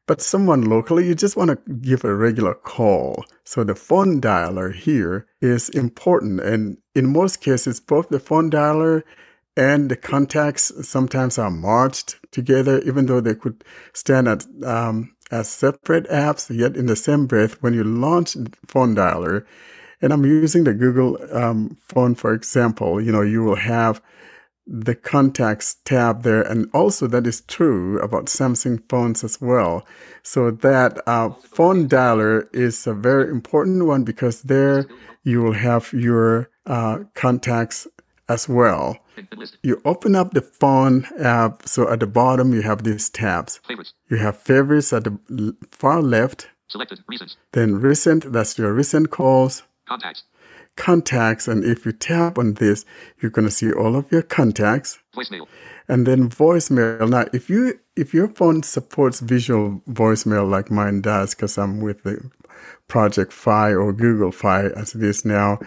but 0.05 0.21
someone 0.21 0.63
locally, 0.63 1.07
you 1.07 1.15
just 1.15 1.37
want 1.37 1.49
to 1.49 1.73
give 1.73 2.03
a 2.03 2.13
regular 2.13 2.53
call. 2.53 3.25
So 3.45 3.63
the 3.63 3.75
phone 3.75 4.19
dialer 4.21 4.73
here 4.73 5.25
is 5.41 5.69
important. 5.69 6.41
And 6.41 6.77
in 6.93 7.11
most 7.11 7.41
cases, 7.41 7.79
both 7.79 8.09
the 8.09 8.19
phone 8.19 8.51
dialer 8.51 9.03
and 9.55 9.89
the 9.89 9.95
contacts 9.95 10.71
sometimes 10.87 11.37
are 11.37 11.51
merged 11.51 12.15
together, 12.31 12.79
even 12.81 13.05
though 13.05 13.21
they 13.21 13.35
could 13.35 13.63
stand 13.93 14.27
at, 14.27 14.45
um, 14.63 15.15
as 15.33 15.49
separate 15.49 16.07
apps, 16.09 16.55
yet 16.55 16.77
in 16.77 16.85
the 16.85 16.95
same 16.95 17.25
breath, 17.25 17.53
when 17.61 17.73
you 17.73 17.83
launch 17.83 18.37
phone 18.67 18.95
dialer, 18.95 19.45
and 20.01 20.13
I'm 20.13 20.25
using 20.25 20.63
the 20.65 20.73
Google 20.73 21.17
um, 21.35 21.77
phone, 21.81 22.13
for 22.13 22.33
example, 22.33 23.01
you 23.01 23.11
know, 23.11 23.21
you 23.21 23.43
will 23.43 23.55
have 23.55 24.01
the 24.67 24.95
contacts 24.95 25.77
tab 25.85 26.23
there. 26.23 26.41
And 26.41 26.69
also 26.73 27.07
that 27.07 27.25
is 27.25 27.41
true 27.41 27.99
about 27.99 28.25
Samsung 28.25 28.83
phones 28.89 29.23
as 29.23 29.41
well. 29.41 29.85
So 30.21 30.51
that 30.51 31.01
uh, 31.07 31.29
phone 31.29 31.87
dialer 31.87 32.53
is 32.53 32.85
a 32.85 32.93
very 32.93 33.29
important 33.29 33.85
one 33.85 34.03
because 34.03 34.43
there 34.43 34.85
you 35.23 35.41
will 35.41 35.53
have 35.53 35.91
your 35.93 36.49
uh, 36.65 36.99
contacts 37.13 37.87
as 38.29 38.47
well. 38.49 38.97
You 39.61 39.81
open 39.85 40.15
up 40.15 40.33
the 40.33 40.41
phone 40.41 41.05
app. 41.19 41.67
So 41.67 41.89
at 41.89 41.99
the 41.99 42.07
bottom, 42.07 42.53
you 42.53 42.61
have 42.61 42.83
these 42.83 43.09
tabs. 43.09 43.59
Favorites. 43.67 43.93
You 44.09 44.17
have 44.17 44.37
favorites 44.37 44.91
at 44.93 45.03
the 45.03 45.55
far 45.71 46.01
left, 46.01 46.49
Selected. 46.67 47.03
Recent. 47.07 47.35
then 47.51 47.75
recent, 47.75 48.31
that's 48.33 48.57
your 48.57 48.73
recent 48.73 49.11
calls, 49.11 49.63
Contacts. 49.87 50.23
contacts. 50.75 51.47
And 51.47 51.63
if 51.63 51.85
you 51.85 51.91
tap 51.91 52.37
on 52.39 52.55
this, 52.55 52.85
you're 53.21 53.29
going 53.31 53.45
to 53.47 53.51
see 53.51 53.71
all 53.71 53.95
of 53.95 54.11
your 54.11 54.23
contacts 54.23 54.99
Voicemail. 55.15 55.45
and 55.87 56.07
then 56.07 56.29
voicemail. 56.29 57.07
Now, 57.09 57.25
if 57.33 57.49
you, 57.49 57.79
if 57.95 58.13
your 58.13 58.27
phone 58.29 58.63
supports 58.63 59.19
visual 59.19 59.81
voicemail 59.89 60.49
like 60.49 60.71
mine 60.71 61.01
does, 61.01 61.35
because 61.35 61.57
I'm 61.59 61.79
with 61.81 62.01
the 62.03 62.31
Project 62.87 63.31
Fi 63.33 63.73
or 63.73 63.93
Google 63.93 64.31
Fi 64.31 64.65
as 64.65 64.95
it 64.95 65.03
is 65.03 65.23
now, 65.25 65.59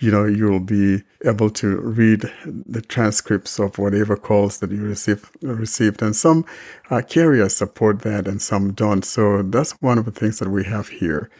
you 0.00 0.10
know, 0.10 0.24
you'll 0.24 0.60
be 0.60 1.02
able 1.24 1.50
to 1.50 1.76
read 1.76 2.24
the 2.44 2.80
transcripts 2.80 3.58
of 3.58 3.78
whatever 3.78 4.16
calls 4.16 4.58
that 4.58 4.70
you 4.70 4.82
receive, 4.82 5.30
received. 5.42 6.00
And 6.00 6.16
some 6.16 6.46
uh, 6.90 7.02
carriers 7.06 7.54
support 7.54 8.00
that 8.00 8.26
and 8.26 8.40
some 8.40 8.72
don't. 8.72 9.04
So 9.04 9.42
that's 9.42 9.72
one 9.82 9.98
of 9.98 10.06
the 10.06 10.10
things 10.10 10.38
that 10.38 10.48
we 10.48 10.64
have 10.64 10.88
here. 10.88 11.30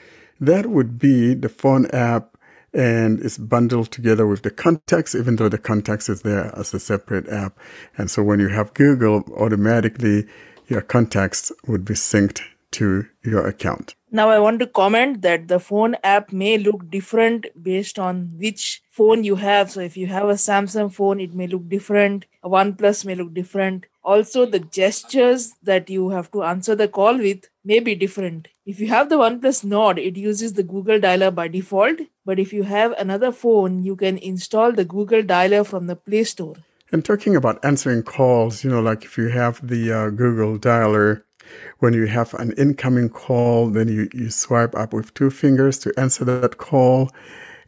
That 0.41 0.67
would 0.67 0.99
be 0.99 1.35
the 1.35 1.49
phone 1.49 1.87
app 1.87 2.37
and 2.73 3.19
it's 3.21 3.39
bundled 3.39 3.91
together 3.91 4.27
with 4.27 4.43
the 4.43 4.51
contacts, 4.51 5.15
even 5.15 5.37
though 5.37 5.49
the 5.49 5.59
contacts 5.59 6.09
is 6.09 6.23
there 6.23 6.57
as 6.57 6.73
a 6.75 6.79
separate 6.79 7.29
app. 7.29 7.59
And 7.97 8.11
so 8.11 8.23
when 8.23 8.41
you 8.41 8.49
have 8.49 8.75
Google, 8.75 9.25
automatically 9.37 10.27
your 10.69 10.83
contacts 10.83 11.51
would 11.67 11.85
be 11.85 11.95
synced 11.95 12.43
to 12.73 13.07
your 13.25 13.47
account. 13.47 13.95
Now, 14.13 14.29
I 14.29 14.41
want 14.41 14.59
to 14.59 14.67
comment 14.67 15.23
that 15.23 15.47
the 15.47 15.61
phone 15.61 15.95
app 16.03 16.33
may 16.33 16.59
look 16.59 16.91
different 16.91 17.47
based 17.63 17.97
on 17.97 18.33
which 18.39 18.83
phone 18.91 19.23
you 19.23 19.37
have. 19.37 19.71
So, 19.71 19.81
if 19.81 19.97
you 19.97 20.09
have 20.09 20.29
a 20.29 20.35
Samsung 20.35 20.93
phone, 20.93 21.21
it 21.21 21.33
may 21.33 21.47
look 21.47 21.69
different. 21.69 22.27
A 22.43 22.49
OnePlus 22.49 23.05
may 23.05 23.15
look 23.15 23.33
different. 23.33 23.87
Also, 24.03 24.47
the 24.47 24.59
gestures 24.59 25.53
that 25.63 25.89
you 25.89 26.09
have 26.09 26.29
to 26.33 26.43
answer 26.43 26.75
the 26.75 26.89
call 26.89 27.19
with 27.19 27.49
may 27.65 27.79
be 27.79 27.95
different. 27.95 28.49
If 28.67 28.81
you 28.81 28.89
have 28.89 29.11
the 29.11 29.19
OnePlus 29.19 29.63
Nord, 29.63 30.01
it 30.01 30.17
uses 30.17 30.55
the 30.55 30.65
Google 30.65 30.99
Dialer 30.99 31.33
by 31.33 31.47
default. 31.47 32.01
But 32.25 32.41
if 32.41 32.53
you 32.53 32.65
have 32.65 32.93
another 32.93 33.31
phone, 33.31 33.85
you 33.85 33.95
can 33.95 34.19
install 34.19 34.73
the 34.73 34.85
Google 34.85 35.23
Dialer 35.23 35.65
from 35.65 35.87
the 35.87 35.95
Play 35.95 36.25
Store. 36.25 36.57
And 36.91 37.05
talking 37.05 37.37
about 37.37 37.65
answering 37.65 38.03
calls, 38.03 38.65
you 38.65 38.71
know, 38.71 38.81
like 38.81 39.05
if 39.05 39.17
you 39.17 39.29
have 39.29 39.65
the 39.65 39.93
uh, 39.93 40.11
Google 40.11 40.59
dialer, 40.59 41.23
when 41.79 41.95
you 41.95 42.07
have 42.07 42.35
an 42.35 42.53
incoming 42.53 43.09
call, 43.09 43.71
then 43.71 43.89
you, 43.89 44.09
you 44.13 44.31
swipe 44.31 44.75
up 44.75 44.93
with 44.93 45.15
two 45.15 45.31
fingers 45.31 45.79
to 45.81 45.93
answer 45.99 46.25
that 46.25 46.59
call. 46.59 47.11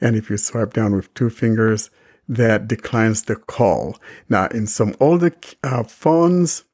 And 0.01 0.16
if 0.16 0.30
you 0.30 0.37
swipe 0.37 0.72
down 0.72 0.95
with 0.95 1.12
two 1.14 1.30
fingers, 1.30 1.91
that 2.28 2.68
declines 2.68 3.24
the 3.24 3.37
call. 3.37 3.99
Now, 4.28 4.47
in 4.47 4.66
some 4.66 4.95
older 5.01 5.33
uh, 5.64 5.83
phones, 5.83 6.64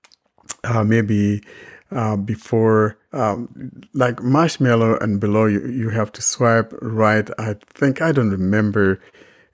uh, 0.65 0.85
maybe 0.85 1.43
uh, 1.91 2.17
before, 2.17 2.99
um, 3.13 3.49
like 3.95 4.23
Marshmallow 4.23 4.99
and 4.99 5.21
below, 5.21 5.47
you, 5.47 5.67
you 5.67 5.91
have 5.91 6.13
to 6.13 6.23
swipe 6.23 6.73
right. 6.81 7.29
I 7.39 7.57
think, 7.69 8.03
I 8.03 8.13
don't 8.13 8.31
remember. 8.31 9.01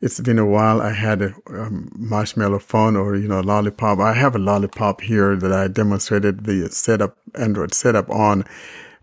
It's 0.05 0.21
been 0.21 0.39
a 0.39 0.45
while. 0.45 0.83
I 0.83 0.91
had 0.93 1.23
a 1.23 1.35
um, 1.49 1.91
Marshmallow 1.97 2.59
phone 2.59 2.95
or, 2.95 3.17
you 3.17 3.27
know, 3.27 3.41
Lollipop. 3.41 4.01
I 4.01 4.13
have 4.13 4.37
a 4.37 4.39
Lollipop 4.39 5.01
here 5.01 5.35
that 5.35 5.51
I 5.51 5.67
demonstrated 5.67 6.45
the 6.45 6.69
setup, 6.69 7.17
Android 7.35 7.73
setup 7.73 8.11
on. 8.11 8.45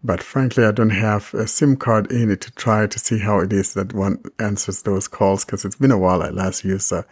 But 0.03 0.21
frankly, 0.21 0.63
I 0.63 0.71
don't 0.71 0.91
have 0.91 1.33
a 1.33 1.47
SIM 1.47 1.75
card 1.77 2.11
in 2.11 2.29
it 2.29 2.41
to 2.41 2.51
try 2.51 2.85
to 2.85 2.99
see 2.99 3.17
how 3.17 3.39
it 3.39 3.51
is 3.51 3.73
that 3.73 3.93
one 3.93 4.21
answers 4.37 4.83
those 4.83 5.07
calls 5.07 5.43
because 5.43 5.65
it's 5.65 5.75
been 5.75 5.89
a 5.89 5.97
while 5.97 6.21
I 6.21 6.29
last 6.29 6.63
used 6.63 6.91
a, 6.91 7.03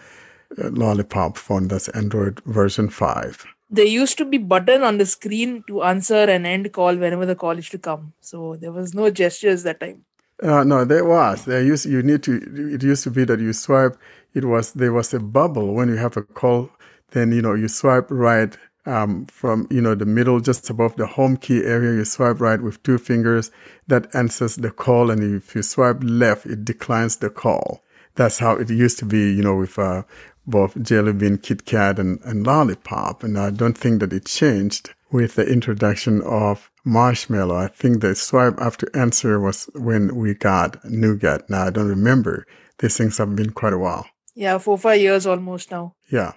a 0.59 0.69
Lollipop 0.69 1.35
phone. 1.35 1.67
That's 1.67 1.87
Android 1.89 2.41
version 2.45 2.89
5. 2.89 3.43
There 3.71 3.85
used 3.85 4.19
to 4.19 4.25
be 4.25 4.37
button 4.37 4.83
on 4.83 4.99
the 4.99 5.07
screen 5.07 5.63
to 5.67 5.81
answer 5.81 6.25
an 6.29 6.45
end 6.45 6.71
call 6.73 6.95
whenever 6.95 7.25
the 7.25 7.35
call 7.35 7.57
is 7.57 7.69
to 7.69 7.79
come. 7.79 8.13
So 8.19 8.55
there 8.55 8.71
was 8.71 8.93
no 8.93 9.09
gestures 9.09 9.63
that 9.63 9.79
time. 9.79 10.05
Uh, 10.41 10.63
no, 10.63 10.85
there 10.85 11.05
was. 11.05 11.45
There 11.45 11.61
used 11.61 11.85
you 11.85 12.01
need 12.01 12.23
to. 12.23 12.73
It 12.73 12.83
used 12.83 13.03
to 13.03 13.11
be 13.11 13.25
that 13.25 13.39
you 13.39 13.51
swipe. 13.53 13.97
It 14.33 14.45
was 14.45 14.73
there 14.73 14.93
was 14.93 15.13
a 15.13 15.19
bubble 15.19 15.73
when 15.73 15.89
you 15.89 15.97
have 15.97 16.15
a 16.15 16.21
call. 16.21 16.69
Then 17.11 17.31
you 17.31 17.41
know 17.41 17.53
you 17.53 17.67
swipe 17.67 18.07
right 18.09 18.55
um, 18.85 19.25
from 19.25 19.67
you 19.69 19.81
know 19.81 19.95
the 19.95 20.05
middle, 20.05 20.39
just 20.39 20.69
above 20.69 20.95
the 20.95 21.07
home 21.07 21.35
key 21.35 21.63
area. 21.63 21.93
You 21.93 22.05
swipe 22.05 22.39
right 22.39 22.61
with 22.61 22.81
two 22.83 22.97
fingers. 22.97 23.51
That 23.87 24.13
answers 24.15 24.55
the 24.55 24.71
call, 24.71 25.11
and 25.11 25.21
if 25.23 25.55
you 25.55 25.61
swipe 25.61 25.99
left, 26.01 26.45
it 26.45 26.63
declines 26.63 27.17
the 27.17 27.29
call. 27.29 27.83
That's 28.15 28.39
how 28.39 28.53
it 28.53 28.69
used 28.69 28.99
to 28.99 29.05
be. 29.05 29.33
You 29.33 29.43
know, 29.43 29.57
with 29.57 29.77
uh, 29.77 30.03
both 30.47 30.81
Jelly 30.81 31.13
Bean, 31.13 31.37
Kit 31.37 31.65
Kat, 31.65 31.99
and, 31.99 32.21
and 32.21 32.45
Lollipop. 32.45 33.23
And 33.23 33.37
I 33.37 33.49
don't 33.49 33.77
think 33.77 33.99
that 33.99 34.13
it 34.13 34.25
changed 34.25 34.93
with 35.11 35.35
the 35.35 35.45
introduction 35.47 36.21
of 36.21 36.69
Marshmallow. 36.85 37.55
I 37.55 37.67
think 37.67 38.01
the 38.01 38.15
swipe 38.15 38.59
after 38.59 38.89
answer 38.95 39.39
was 39.39 39.69
when 39.73 40.15
we 40.15 40.33
got 40.33 40.83
Nougat. 40.85 41.49
Now 41.49 41.67
I 41.67 41.69
don't 41.69 41.87
remember. 41.87 42.45
These 42.79 42.97
things 42.97 43.17
have 43.17 43.35
been 43.35 43.51
quite 43.51 43.73
a 43.73 43.77
while. 43.77 44.07
Yeah, 44.35 44.57
four, 44.57 44.77
five 44.77 45.01
years 45.01 45.25
almost 45.25 45.71
now. 45.71 45.95
Yeah. 46.11 46.33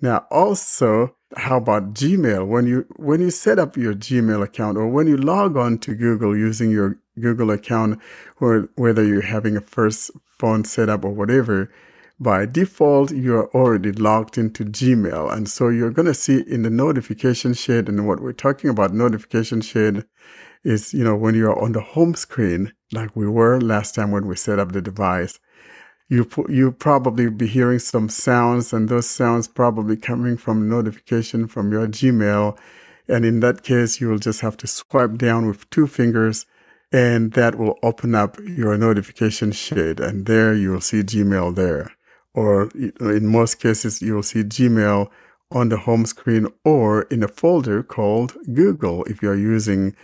Now 0.00 0.26
also, 0.30 1.14
how 1.36 1.58
about 1.58 1.94
Gmail? 1.94 2.46
When 2.46 2.66
you 2.66 2.86
when 2.96 3.20
you 3.20 3.30
set 3.30 3.58
up 3.58 3.76
your 3.76 3.94
Gmail 3.94 4.42
account 4.42 4.78
or 4.78 4.88
when 4.88 5.06
you 5.06 5.16
log 5.16 5.56
on 5.56 5.78
to 5.78 5.94
Google 5.94 6.36
using 6.36 6.70
your 6.70 6.98
Google 7.20 7.50
account 7.50 8.00
or 8.40 8.68
whether 8.76 9.04
you're 9.04 9.22
having 9.22 9.56
a 9.56 9.60
first 9.60 10.10
phone 10.38 10.64
setup 10.64 11.04
or 11.04 11.10
whatever, 11.10 11.70
by 12.20 12.44
default, 12.44 13.12
you're 13.12 13.48
already 13.52 13.92
logged 13.92 14.36
into 14.36 14.62
Gmail. 14.66 15.32
And 15.32 15.48
so 15.48 15.70
you're 15.70 15.90
going 15.90 16.06
to 16.06 16.14
see 16.14 16.44
in 16.46 16.62
the 16.62 16.70
notification 16.70 17.54
shade, 17.54 17.88
and 17.88 18.06
what 18.06 18.20
we're 18.20 18.34
talking 18.34 18.68
about 18.68 18.92
notification 18.92 19.62
shade 19.62 20.04
is, 20.62 20.92
you 20.92 21.02
know, 21.02 21.16
when 21.16 21.34
you're 21.34 21.58
on 21.58 21.72
the 21.72 21.80
home 21.80 22.14
screen, 22.14 22.74
like 22.92 23.16
we 23.16 23.26
were 23.26 23.58
last 23.58 23.94
time 23.94 24.10
when 24.10 24.26
we 24.26 24.36
set 24.36 24.58
up 24.58 24.72
the 24.72 24.82
device, 24.82 25.40
you, 26.10 26.28
you 26.50 26.72
probably 26.72 27.30
be 27.30 27.46
hearing 27.46 27.78
some 27.78 28.10
sounds 28.10 28.74
and 28.74 28.90
those 28.90 29.08
sounds 29.08 29.48
probably 29.48 29.96
coming 29.96 30.36
from 30.36 30.68
notification 30.68 31.46
from 31.46 31.72
your 31.72 31.86
Gmail. 31.86 32.58
And 33.08 33.24
in 33.24 33.40
that 33.40 33.62
case, 33.62 33.98
you 33.98 34.08
will 34.08 34.18
just 34.18 34.42
have 34.42 34.58
to 34.58 34.66
swipe 34.66 35.16
down 35.16 35.46
with 35.46 35.70
two 35.70 35.86
fingers 35.86 36.44
and 36.92 37.32
that 37.32 37.54
will 37.54 37.78
open 37.82 38.14
up 38.14 38.36
your 38.40 38.76
notification 38.76 39.52
shade. 39.52 40.00
And 40.00 40.26
there 40.26 40.52
you 40.52 40.72
will 40.72 40.80
see 40.82 41.02
Gmail 41.02 41.54
there 41.54 41.90
or 42.34 42.70
in 42.74 43.26
most 43.26 43.60
cases, 43.60 44.00
you'll 44.00 44.22
see 44.22 44.42
Gmail 44.42 45.10
on 45.50 45.68
the 45.68 45.76
home 45.76 46.06
screen 46.06 46.46
or 46.64 47.02
in 47.02 47.22
a 47.22 47.28
folder 47.28 47.82
called 47.82 48.36
Google 48.54 49.04
if 49.04 49.20
you're 49.20 49.36
using 49.36 49.96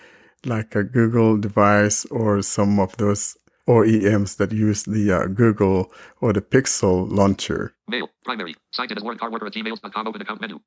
like 0.45 0.75
a 0.75 0.83
Google 0.83 1.37
device 1.37 2.05
or 2.07 2.43
some 2.43 2.81
of 2.81 2.97
those 2.97 3.37
OEMs 3.69 4.37
that 4.37 4.53
use 4.53 4.85
the 4.85 5.13
uh, 5.13 5.27
Google 5.27 5.93
or 6.21 6.33
the 6.33 6.41
Pixel 6.41 7.11
launcher. 7.11 7.75
Mail. 7.89 8.09
Primary. 8.25 8.55
In 8.79 8.97
as 8.97 9.03
Warren 9.03 9.19
Carr 9.19 9.31
Worker 9.31 9.47
at 9.47 9.53
gmail.com. 9.53 10.07
Open 10.07 10.21
account 10.21 10.41
menu. 10.41 10.61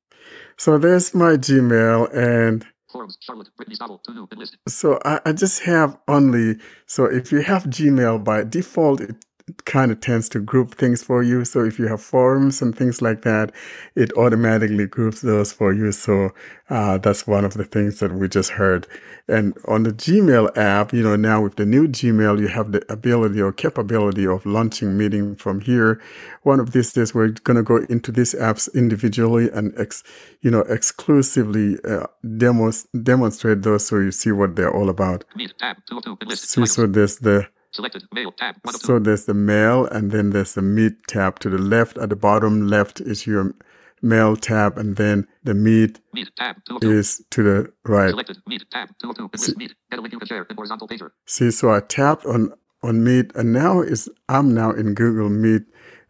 So 0.56 0.78
there's 0.78 1.14
my 1.14 1.36
Gmail 1.36 2.14
and 2.14 2.66
Forums. 2.90 3.18
Charlotte. 3.20 3.48
To 3.56 4.12
do. 4.12 4.28
Enlist. 4.32 4.56
so 4.66 4.98
I, 5.04 5.20
I 5.24 5.32
just 5.32 5.62
have 5.62 5.96
only, 6.08 6.56
so 6.86 7.04
if 7.04 7.30
you 7.30 7.40
have 7.40 7.64
Gmail 7.64 8.24
by 8.24 8.42
default, 8.42 9.00
it 9.00 9.14
kind 9.64 9.90
of 9.92 10.00
tends 10.00 10.28
to 10.30 10.40
group 10.40 10.74
things 10.74 11.02
for 11.02 11.22
you. 11.22 11.44
So 11.44 11.64
if 11.64 11.78
you 11.78 11.86
have 11.88 12.02
forums 12.02 12.62
and 12.62 12.76
things 12.76 13.00
like 13.00 13.22
that, 13.22 13.52
it 13.94 14.12
automatically 14.16 14.86
groups 14.86 15.20
those 15.20 15.52
for 15.52 15.72
you. 15.72 15.92
So 15.92 16.30
uh, 16.68 16.98
that's 16.98 17.26
one 17.26 17.44
of 17.44 17.54
the 17.54 17.64
things 17.64 17.98
that 18.00 18.12
we 18.12 18.28
just 18.28 18.50
heard. 18.50 18.86
And 19.28 19.56
on 19.68 19.84
the 19.84 19.92
Gmail 19.92 20.56
app, 20.56 20.92
you 20.92 21.02
know, 21.02 21.16
now 21.16 21.42
with 21.42 21.56
the 21.56 21.66
new 21.66 21.86
Gmail, 21.86 22.40
you 22.40 22.48
have 22.48 22.72
the 22.72 22.84
ability 22.92 23.40
or 23.40 23.52
capability 23.52 24.26
of 24.26 24.44
launching 24.44 24.96
meeting 24.96 25.36
from 25.36 25.60
here. 25.60 26.00
One 26.42 26.58
of 26.58 26.72
these 26.72 26.92
days, 26.92 27.14
we're 27.14 27.28
going 27.28 27.56
to 27.56 27.62
go 27.62 27.76
into 27.88 28.10
these 28.10 28.34
apps 28.34 28.72
individually 28.74 29.48
and, 29.52 29.72
ex, 29.78 30.02
you 30.40 30.50
know, 30.50 30.60
exclusively 30.62 31.78
uh, 31.88 32.06
demos, 32.36 32.88
demonstrate 33.02 33.62
those 33.62 33.86
so 33.86 33.98
you 33.98 34.10
see 34.10 34.32
what 34.32 34.56
they're 34.56 34.74
all 34.74 34.88
about. 34.88 35.24
Meet 35.36 35.58
tab. 35.58 35.76
202. 35.88 36.26
List. 36.26 36.50
See, 36.50 36.66
so 36.66 36.86
there's 36.86 37.18
the 37.18 37.46
Selected. 37.72 38.02
Mail 38.12 38.32
tab. 38.32 38.56
so 38.70 38.98
there's 38.98 39.26
the 39.26 39.34
mail 39.34 39.86
and 39.86 40.10
then 40.10 40.30
there's 40.30 40.54
the 40.54 40.62
meet 40.62 40.94
tab 41.06 41.38
to 41.40 41.48
the 41.50 41.58
left. 41.58 41.96
At 41.98 42.08
the 42.08 42.16
bottom 42.16 42.66
left 42.66 43.00
is 43.00 43.26
your 43.26 43.54
mail 44.02 44.36
tab 44.36 44.76
and 44.76 44.96
then 44.96 45.26
the 45.44 45.54
meet 45.54 46.00
Meet 46.12 46.30
tab. 46.36 46.56
is 46.82 47.22
to 47.30 47.42
the 47.42 47.72
right. 47.84 48.10
Selected. 48.10 48.38
Meet 48.46 48.64
tab. 48.70 48.88
202. 49.00 49.30
List. 49.32 49.56
Meet. 49.56 49.74
Add 49.92 49.98
a 49.98 50.02
link 50.02 50.12
you 50.12 50.18
can 50.18 50.26
share 50.26 50.42
in 50.42 50.56
horizontal 50.56 50.88
pager. 50.88 51.10
See, 51.26 51.50
so 51.50 51.72
I 51.72 51.80
tapped 51.80 52.26
on, 52.26 52.52
on 52.82 53.04
meet 53.04 53.34
and 53.36 53.52
now 53.52 53.80
is, 53.80 54.08
I'm 54.28 54.52
now 54.54 54.72
in 54.72 54.94
Google 54.94 55.28
Meet 55.28 55.62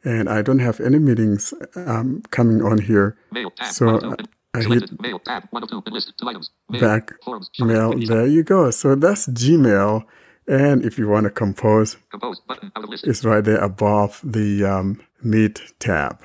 and 0.05 0.31
I 0.31 0.41
don't 0.41 0.61
have 0.61 0.81
any 0.81 0.99
meetings, 0.99 1.53
um, 1.77 2.23
coming 2.31 2.63
on 2.63 2.79
here. 2.79 3.19
Mail 3.33 3.51
tab. 3.51 3.73
So 3.73 3.87
102. 3.87 4.25
I 4.53 4.63
hit 4.63 5.01
Mail 5.01 5.19
tab. 5.21 5.45
102. 5.51 5.91
List. 5.91 6.13
Two 6.19 6.29
items. 6.29 6.51
Mail. 6.69 6.81
back. 6.81 7.13
Shopping. 7.25 7.67
mail. 7.67 7.93
There 7.99 8.27
you 8.27 8.43
go. 8.43 8.71
So 8.71 8.95
that's 8.95 9.29
Gmail. 9.29 10.05
And 10.51 10.85
if 10.85 10.99
you 10.99 11.07
want 11.07 11.25
to 11.25 11.31
compose, 11.31 11.97
Compose. 12.11 12.41
Button. 12.41 12.73
It's 13.05 13.25
right 13.25 13.45
there 13.45 13.59
above 13.59 14.21
the 14.25 14.65
um, 14.65 15.01
Meet 15.23 15.63
tab. 15.79 16.21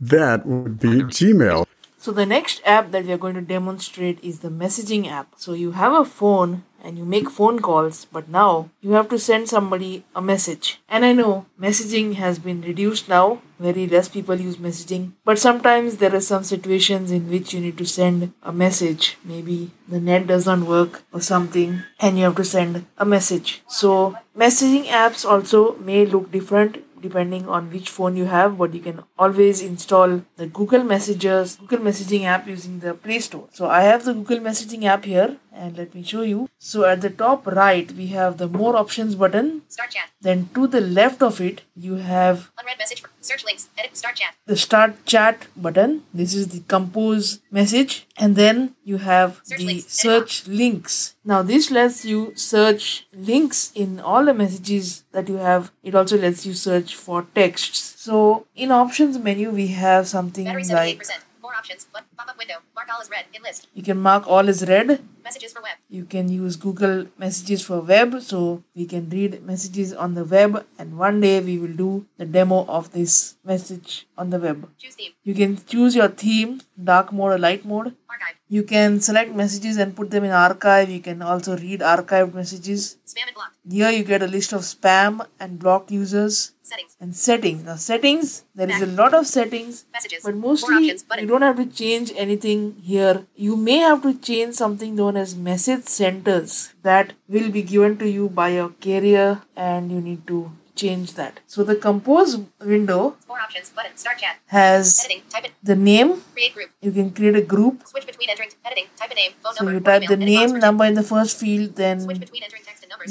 That 0.00 0.46
would 0.46 0.78
be 0.78 1.02
Gmail. 1.02 1.66
So 2.00 2.12
the 2.12 2.26
next 2.26 2.62
app 2.64 2.92
that 2.92 3.04
we 3.04 3.12
are 3.12 3.18
going 3.18 3.34
to 3.34 3.40
demonstrate 3.40 4.22
is 4.22 4.38
the 4.38 4.50
messaging 4.50 5.10
app. 5.10 5.34
So 5.36 5.52
you 5.52 5.72
have 5.72 5.92
a 5.92 6.04
phone 6.04 6.62
and 6.82 6.96
you 6.96 7.04
make 7.04 7.28
phone 7.28 7.58
calls, 7.58 8.04
but 8.04 8.28
now 8.28 8.70
you 8.80 8.92
have 8.92 9.08
to 9.08 9.18
send 9.18 9.48
somebody 9.48 10.04
a 10.14 10.22
message. 10.22 10.80
And 10.88 11.04
I 11.04 11.12
know 11.12 11.46
messaging 11.60 12.14
has 12.14 12.38
been 12.38 12.60
reduced 12.60 13.08
now. 13.08 13.42
Very 13.58 13.88
less 13.88 14.08
people 14.08 14.36
use 14.36 14.58
messaging. 14.58 15.14
But 15.24 15.40
sometimes 15.40 15.96
there 15.96 16.14
are 16.14 16.20
some 16.20 16.44
situations 16.44 17.10
in 17.10 17.28
which 17.28 17.52
you 17.52 17.60
need 17.60 17.76
to 17.78 17.84
send 17.84 18.32
a 18.44 18.52
message. 18.52 19.16
Maybe 19.24 19.72
the 19.88 20.00
net 20.00 20.28
doesn't 20.28 20.66
work 20.66 21.02
or 21.12 21.20
something 21.20 21.82
and 21.98 22.16
you 22.16 22.24
have 22.24 22.36
to 22.36 22.44
send 22.44 22.86
a 22.96 23.04
message. 23.04 23.62
So 23.66 24.16
messaging 24.36 24.84
apps 24.86 25.28
also 25.28 25.76
may 25.78 26.06
look 26.06 26.30
different 26.30 26.84
depending 27.02 27.48
on 27.48 27.70
which 27.70 27.90
phone 27.90 28.16
you 28.16 28.26
have 28.26 28.56
but 28.58 28.74
you 28.74 28.80
can 28.80 29.02
always 29.18 29.62
install 29.62 30.22
the 30.36 30.46
google 30.46 30.84
messages 30.84 31.56
google 31.56 31.78
messaging 31.78 32.24
app 32.24 32.46
using 32.46 32.80
the 32.80 32.94
play 32.94 33.18
store 33.18 33.48
so 33.52 33.68
i 33.68 33.82
have 33.82 34.04
the 34.04 34.14
google 34.14 34.38
messaging 34.38 34.84
app 34.84 35.04
here 35.04 35.36
and 35.52 35.76
let 35.76 35.94
me 35.94 36.02
show 36.02 36.22
you 36.22 36.48
so 36.58 36.84
at 36.84 37.00
the 37.00 37.10
top 37.10 37.46
right 37.46 37.92
we 37.92 38.08
have 38.08 38.38
the 38.38 38.48
more 38.48 38.76
options 38.76 39.14
button 39.14 39.62
Start 39.68 39.90
chat. 39.90 40.10
then 40.20 40.48
to 40.54 40.66
the 40.66 40.80
left 40.80 41.22
of 41.22 41.40
it 41.40 41.62
you 41.76 41.96
have 41.96 42.50
Unread 42.58 42.78
message. 42.78 43.02
Search 43.28 43.44
links. 43.44 43.68
Edit. 43.76 43.96
Start 44.02 44.16
chat. 44.20 44.34
the 44.50 44.56
start 44.56 44.92
chat 45.12 45.46
button 45.64 45.90
this 46.20 46.34
is 46.40 46.44
the 46.52 46.60
compose 46.74 47.26
message 47.58 48.06
and 48.16 48.36
then 48.36 48.60
you 48.90 48.96
have 49.06 49.40
Search 49.44 49.58
the 49.58 49.66
links. 49.66 50.00
search 50.04 50.32
links 50.60 50.94
now 51.32 51.40
this 51.50 51.70
lets 51.78 51.98
you 52.10 52.20
search 52.44 53.06
links 53.30 53.60
in 53.84 54.00
all 54.00 54.24
the 54.30 54.36
messages 54.42 55.04
that 55.12 55.28
you 55.28 55.36
have 55.48 55.70
it 55.82 55.94
also 56.02 56.16
lets 56.24 56.46
you 56.46 56.54
search 56.54 56.94
for 57.04 57.18
texts 57.40 57.82
so 58.06 58.46
in 58.54 58.70
options 58.80 59.18
menu 59.28 59.50
we 59.50 59.66
have 59.84 60.08
something 60.16 60.46
Battery 60.46 60.64
like 60.80 61.02
78%. 61.02 61.27
Options. 61.58 61.86
But 61.92 62.04
pop 62.16 62.28
up 62.28 62.38
window. 62.38 62.58
Mark 62.74 62.88
all 62.94 63.00
as 63.04 63.10
red. 63.10 63.24
In 63.34 63.42
list. 63.42 63.68
you 63.74 63.82
can 63.82 63.98
mark 64.08 64.26
all 64.34 64.48
as 64.48 64.60
read 64.68 64.90
Messages 65.28 65.52
for 65.52 65.62
web. 65.62 65.76
you 65.96 66.04
can 66.12 66.28
use 66.34 66.54
google 66.64 66.94
messages 67.22 67.62
for 67.68 67.78
web 67.88 68.14
so 68.26 68.38
we 68.80 68.84
can 68.92 69.08
read 69.14 69.34
messages 69.48 69.92
on 70.04 70.14
the 70.18 70.24
web 70.34 70.54
and 70.78 70.96
one 71.02 71.20
day 71.24 71.32
we 71.48 71.56
will 71.62 71.74
do 71.80 71.88
the 72.22 72.24
demo 72.36 72.60
of 72.76 72.90
this 72.92 73.16
message 73.50 74.06
on 74.16 74.30
the 74.34 74.38
web 74.44 74.62
Choose 74.84 74.94
theme. 75.00 75.12
You 75.24 75.34
can 75.40 75.58
choose 75.72 75.94
your 76.00 76.08
theme, 76.22 76.60
dark 76.92 77.12
mode 77.12 77.32
or 77.32 77.38
light 77.46 77.64
mode. 77.72 77.88
Archive. 78.14 78.36
You 78.56 78.62
can 78.62 79.00
select 79.08 79.34
messages 79.42 79.76
and 79.76 79.94
put 79.94 80.10
them 80.10 80.24
in 80.24 80.30
archive. 80.30 80.88
You 80.90 81.00
can 81.00 81.20
also 81.20 81.56
read 81.56 81.80
archived 81.80 82.32
messages. 82.34 82.96
Spam 83.06 83.26
and 83.26 83.34
blocked. 83.34 83.56
Here 83.78 83.90
you 83.98 84.04
get 84.04 84.22
a 84.22 84.30
list 84.36 84.52
of 84.58 84.62
spam 84.62 85.26
and 85.38 85.58
blocked 85.58 85.90
users 85.90 86.52
Settings. 86.68 86.96
and 87.00 87.16
settings. 87.16 87.64
Now 87.64 87.76
settings, 87.76 88.44
there 88.54 88.70
is 88.70 88.82
a 88.82 88.86
lot 89.00 89.14
of 89.14 89.26
settings, 89.26 89.84
Messages. 89.92 90.22
but 90.24 90.34
mostly 90.36 90.76
options. 90.76 91.04
you 91.20 91.26
don't 91.26 91.42
have 91.48 91.56
to 91.56 91.66
change 91.66 92.12
anything 92.16 92.76
here. 92.82 93.24
You 93.34 93.56
may 93.56 93.78
have 93.78 94.02
to 94.02 94.12
change 94.28 94.54
something 94.54 94.94
known 94.94 95.16
as 95.16 95.34
message 95.34 95.84
centers 95.84 96.74
that 96.82 97.12
will 97.28 97.50
be 97.50 97.62
given 97.62 97.96
to 97.98 98.08
you 98.08 98.28
by 98.28 98.48
your 98.50 98.70
carrier 98.88 99.42
and 99.56 99.90
you 99.92 100.00
need 100.00 100.26
to 100.26 100.50
change 100.76 101.14
that. 101.14 101.40
So 101.46 101.64
the 101.64 101.74
compose 101.74 102.36
window 102.60 103.16
More 103.26 103.40
options. 103.40 103.70
Button. 103.70 103.96
Start 103.96 104.18
chat. 104.18 104.36
has 104.46 105.04
Editing. 105.04 105.50
The 105.70 105.74
name. 105.76 106.22
Create 106.34 106.54
group. 106.54 106.70
You 106.82 106.92
can 106.92 107.10
create 107.10 107.34
a 107.36 107.42
group 107.42 107.86
Switch 107.86 108.06
between 108.06 108.30
entering. 108.30 108.50
Editing. 108.64 108.86
Type 108.96 109.10
a 109.10 109.14
name. 109.14 109.32
Phone 109.42 109.54
So 109.54 109.64
number. 109.64 109.78
you 109.78 109.80
type 109.88 110.02
email. 110.04 110.18
the 110.18 110.24
name 110.24 110.58
number 110.66 110.84
in 110.84 110.94
the 110.94 111.02
first 111.02 111.36
field, 111.40 111.74
Switch 111.74 111.76
then 111.76 111.98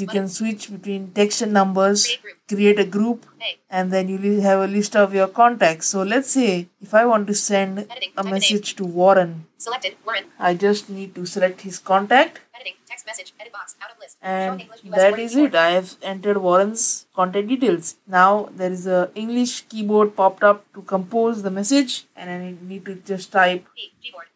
between 0.00 0.24
entering 0.24 0.38
text 0.38 0.42
and 0.42 0.58
numbers. 0.58 0.58
you 0.58 0.58
can 0.58 0.58
switch 0.58 0.70
between 0.70 1.10
text 1.12 1.42
and 1.42 1.52
numbers, 1.52 2.18
Create 2.48 2.78
a 2.78 2.84
group, 2.84 3.26
and 3.68 3.92
then 3.92 4.08
you 4.08 4.40
have 4.40 4.60
a 4.60 4.66
list 4.66 4.96
of 4.96 5.14
your 5.14 5.28
contacts. 5.28 5.86
So 5.86 6.02
let's 6.02 6.30
say 6.30 6.68
if 6.80 6.94
I 6.94 7.04
want 7.04 7.26
to 7.26 7.34
send 7.34 7.86
a 8.16 8.24
message 8.24 8.74
to 8.76 8.84
Warren, 8.84 9.46
Selected. 9.58 9.96
Warren. 10.06 10.24
I 10.38 10.54
just 10.54 10.88
need 10.88 11.14
to 11.14 11.26
select 11.26 11.60
his 11.60 11.78
contact, 11.78 12.40
Editing. 12.54 12.74
Text 12.86 13.06
message. 13.06 13.32
Edit 13.38 13.52
box. 13.52 13.76
Out 13.82 13.90
of 13.90 13.98
list. 14.00 14.16
And 14.22 14.64
that 14.84 15.18
is 15.18 15.32
keyboard. 15.32 15.54
it. 15.54 15.58
I 15.58 15.70
have 15.70 15.96
entered 16.02 16.38
Warren's 16.38 17.06
contact 17.14 17.48
details. 17.48 17.96
Now 18.06 18.48
there 18.54 18.72
is 18.72 18.86
a 18.86 19.10
English 19.14 19.68
keyboard 19.68 20.16
popped 20.16 20.42
up 20.42 20.64
to 20.74 20.82
compose 20.82 21.42
the 21.42 21.50
message, 21.50 22.06
and 22.16 22.30
I 22.30 22.54
need 22.62 22.84
to 22.86 22.94
just 22.96 23.30
type. 23.30 23.66
Keyboard. 23.76 24.26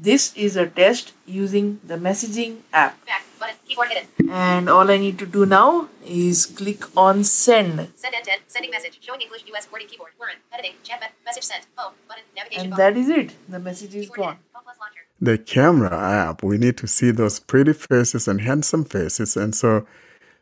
This 0.00 0.32
is 0.36 0.56
a 0.56 0.66
test 0.66 1.12
using 1.26 1.80
the 1.84 1.96
messaging 1.96 2.58
app. 2.72 3.04
Back. 3.04 3.24
Button. 3.38 3.56
Keyboard 3.66 3.88
hidden. 3.88 4.30
and 4.30 4.68
all 4.68 4.90
I 4.90 4.96
need 4.98 5.18
to 5.20 5.26
do 5.26 5.46
now 5.46 5.88
is 6.04 6.46
click 6.46 6.82
on 6.96 7.24
send 7.24 7.88
Send 7.96 8.14
end 8.14 8.24
to. 8.24 8.32
Sending 8.46 8.70
message. 8.70 8.98
Showing 9.00 9.20
English 9.20 9.44
US 9.54 9.66
QWERTY 9.66 9.88
keyboard. 9.88 10.12
Warren. 10.18 10.36
Editing. 10.52 10.72
Chat. 10.82 11.00
me- 11.00 11.06
Message 11.24 11.44
sent. 11.44 11.66
Home. 11.76 11.94
Button. 12.08 12.24
Navigation 12.36 12.62
and 12.62 12.70
bar. 12.70 12.78
that 12.78 12.96
is 12.96 13.08
it 13.08 13.34
the 13.48 13.58
message 13.58 13.94
is 13.94 14.06
Keyboard 14.06 14.18
gone. 14.18 14.38
Home 14.54 14.64
plus 14.64 14.76
launcher. 14.80 15.00
the 15.20 15.38
camera 15.38 15.96
app, 16.28 16.42
we 16.42 16.58
need 16.58 16.76
to 16.78 16.86
see 16.86 17.10
those 17.10 17.38
pretty 17.40 17.72
faces 17.72 18.26
and 18.28 18.40
handsome 18.40 18.84
faces. 18.84 19.36
And 19.36 19.54
so 19.54 19.86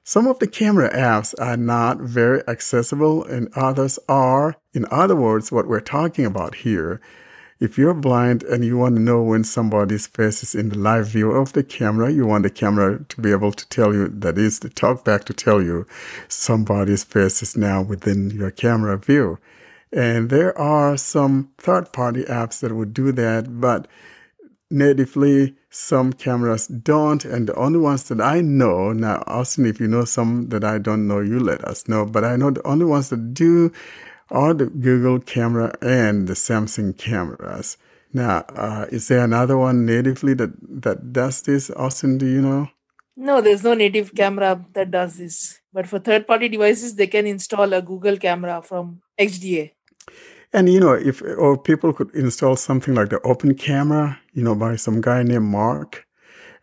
some 0.04 0.26
of 0.28 0.38
the 0.38 0.46
camera 0.46 0.88
apps 0.94 1.34
are 1.40 1.56
not 1.56 1.98
very 1.98 2.40
accessible 2.48 3.24
and 3.24 3.48
others 3.56 3.98
are. 4.08 4.56
In 4.72 4.86
other 4.90 5.16
words, 5.16 5.50
what 5.50 5.66
we're 5.66 5.80
talking 5.80 6.24
about 6.24 6.54
here, 6.56 7.00
if 7.58 7.78
you're 7.78 7.94
blind 7.94 8.42
and 8.42 8.64
you 8.64 8.76
want 8.76 8.96
to 8.96 9.02
know 9.02 9.22
when 9.22 9.42
somebody's 9.44 10.06
face 10.06 10.42
is 10.42 10.54
in 10.54 10.68
the 10.68 10.78
live 10.78 11.08
view 11.08 11.30
of 11.32 11.54
the 11.54 11.62
camera, 11.62 12.10
you 12.10 12.26
want 12.26 12.42
the 12.42 12.50
camera 12.50 13.02
to 13.08 13.20
be 13.20 13.32
able 13.32 13.52
to 13.52 13.68
tell 13.68 13.94
you, 13.94 14.08
that 14.08 14.36
is, 14.36 14.58
to 14.60 14.68
talk 14.68 15.04
back 15.04 15.24
to 15.24 15.32
tell 15.32 15.62
you 15.62 15.86
somebody's 16.28 17.04
face 17.04 17.42
is 17.42 17.56
now 17.56 17.82
within 17.82 18.30
your 18.30 18.50
camera 18.50 18.98
view. 18.98 19.38
And 19.92 20.28
there 20.28 20.56
are 20.58 20.96
some 20.98 21.50
third 21.56 21.92
party 21.92 22.24
apps 22.24 22.60
that 22.60 22.74
would 22.74 22.92
do 22.92 23.12
that, 23.12 23.60
but 23.60 23.88
natively 24.70 25.54
some 25.70 26.12
cameras 26.12 26.66
don't 26.66 27.24
and 27.24 27.48
the 27.48 27.54
only 27.54 27.78
ones 27.78 28.02
that 28.08 28.20
i 28.20 28.40
know 28.40 28.92
now 28.92 29.22
austin 29.28 29.64
if 29.64 29.78
you 29.78 29.86
know 29.86 30.04
some 30.04 30.48
that 30.48 30.64
i 30.64 30.76
don't 30.76 31.06
know 31.06 31.20
you 31.20 31.38
let 31.38 31.64
us 31.64 31.86
know 31.86 32.04
but 32.04 32.24
i 32.24 32.34
know 32.34 32.50
the 32.50 32.66
only 32.66 32.84
ones 32.84 33.08
that 33.10 33.32
do 33.32 33.70
are 34.30 34.54
the 34.54 34.66
google 34.66 35.18
camera 35.20 35.72
and 35.80 36.26
the 36.26 36.34
samsung 36.34 36.96
cameras 36.96 37.76
now 38.12 38.44
uh, 38.54 38.86
is 38.90 39.08
there 39.08 39.24
another 39.24 39.56
one 39.56 39.84
natively 39.86 40.34
that 40.34 40.50
that 40.82 41.12
does 41.12 41.42
this 41.42 41.70
austin 41.70 42.18
do 42.18 42.26
you 42.26 42.40
know 42.40 42.68
no 43.16 43.40
there's 43.40 43.64
no 43.64 43.74
native 43.74 44.14
camera 44.14 44.64
that 44.72 44.90
does 44.90 45.16
this 45.18 45.60
but 45.72 45.86
for 45.86 45.98
third 45.98 46.26
party 46.26 46.48
devices 46.48 46.94
they 46.94 47.06
can 47.06 47.26
install 47.26 47.72
a 47.72 47.82
google 47.82 48.16
camera 48.16 48.62
from 48.62 49.00
xda 49.18 49.70
And 50.52 50.72
you 50.72 50.80
know, 50.80 50.94
if 50.94 51.22
or 51.22 51.58
people 51.58 51.92
could 51.92 52.14
install 52.14 52.56
something 52.56 52.94
like 52.94 53.10
the 53.10 53.20
Open 53.22 53.54
Camera, 53.54 54.18
you 54.32 54.42
know, 54.42 54.54
by 54.54 54.76
some 54.76 55.00
guy 55.00 55.22
named 55.22 55.44
Mark. 55.44 56.06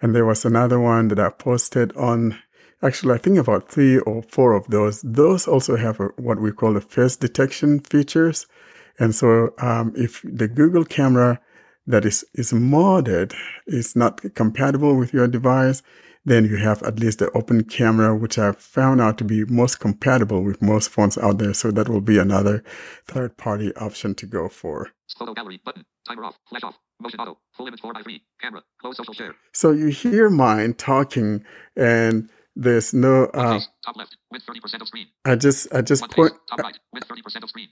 And 0.01 0.15
there 0.15 0.25
was 0.25 0.45
another 0.45 0.79
one 0.79 1.09
that 1.09 1.19
I 1.19 1.29
posted 1.29 1.95
on. 1.95 2.39
Actually, 2.83 3.15
I 3.15 3.17
think 3.17 3.37
about 3.37 3.69
three 3.69 3.97
or 3.99 4.21
four 4.23 4.53
of 4.53 4.67
those. 4.67 5.01
Those 5.03 5.47
also 5.47 5.77
have 5.77 6.01
a, 6.01 6.07
what 6.17 6.41
we 6.41 6.51
call 6.51 6.73
the 6.73 6.81
face 6.81 7.15
detection 7.15 7.79
features. 7.79 8.45
And 8.99 9.15
so, 9.15 9.53
um, 9.59 9.93
if 9.95 10.21
the 10.23 10.47
Google 10.47 10.83
camera 10.83 11.39
that 11.87 12.05
is 12.05 12.25
is 12.33 12.51
modded 12.51 13.33
is 13.67 13.95
not 13.95 14.21
compatible 14.35 14.95
with 14.97 15.13
your 15.13 15.27
device, 15.27 15.81
then 16.25 16.45
you 16.45 16.57
have 16.57 16.83
at 16.83 16.99
least 16.99 17.19
the 17.19 17.31
open 17.31 17.63
camera, 17.63 18.15
which 18.15 18.37
I've 18.37 18.57
found 18.57 19.01
out 19.01 19.17
to 19.17 19.23
be 19.23 19.45
most 19.45 19.79
compatible 19.79 20.43
with 20.43 20.61
most 20.61 20.89
phones 20.89 21.17
out 21.17 21.37
there. 21.37 21.53
So 21.53 21.71
that 21.71 21.89
will 21.89 22.01
be 22.01 22.17
another 22.17 22.63
third 23.07 23.37
party 23.37 23.73
option 23.75 24.13
to 24.15 24.25
go 24.25 24.49
for. 24.49 24.89
Photo 25.17 25.33
gallery 25.33 25.61
button. 25.63 25.85
Timer 26.07 26.25
off. 26.25 26.37
Flash 26.49 26.63
off. 26.63 26.77
Motion 26.99 27.19
auto. 27.19 27.37
Full 27.53 27.67
image 27.67 27.81
4 27.81 27.93
by 27.93 28.01
3 28.01 28.21
Camera. 28.41 28.61
Close 28.79 28.97
social 28.97 29.13
share. 29.13 29.35
So 29.53 29.71
you 29.71 29.87
hear 29.87 30.29
mine 30.29 30.73
talking 30.73 31.43
and 31.75 32.29
there's 32.55 32.93
no, 32.93 33.25
uh. 33.25 33.59
Top 33.85 33.97
left. 33.97 34.17
With 34.31 34.43
30% 34.45 34.81
of 34.81 34.87
screen. 34.87 35.07
I 35.25 35.35
just, 35.35 35.73
I 35.73 35.81
just 35.81 36.09
point, 36.11 36.33
Top 36.49 36.59
right. 36.59 36.77
With 36.93 37.07
30% 37.07 37.43
of 37.43 37.49
screen. 37.49 37.69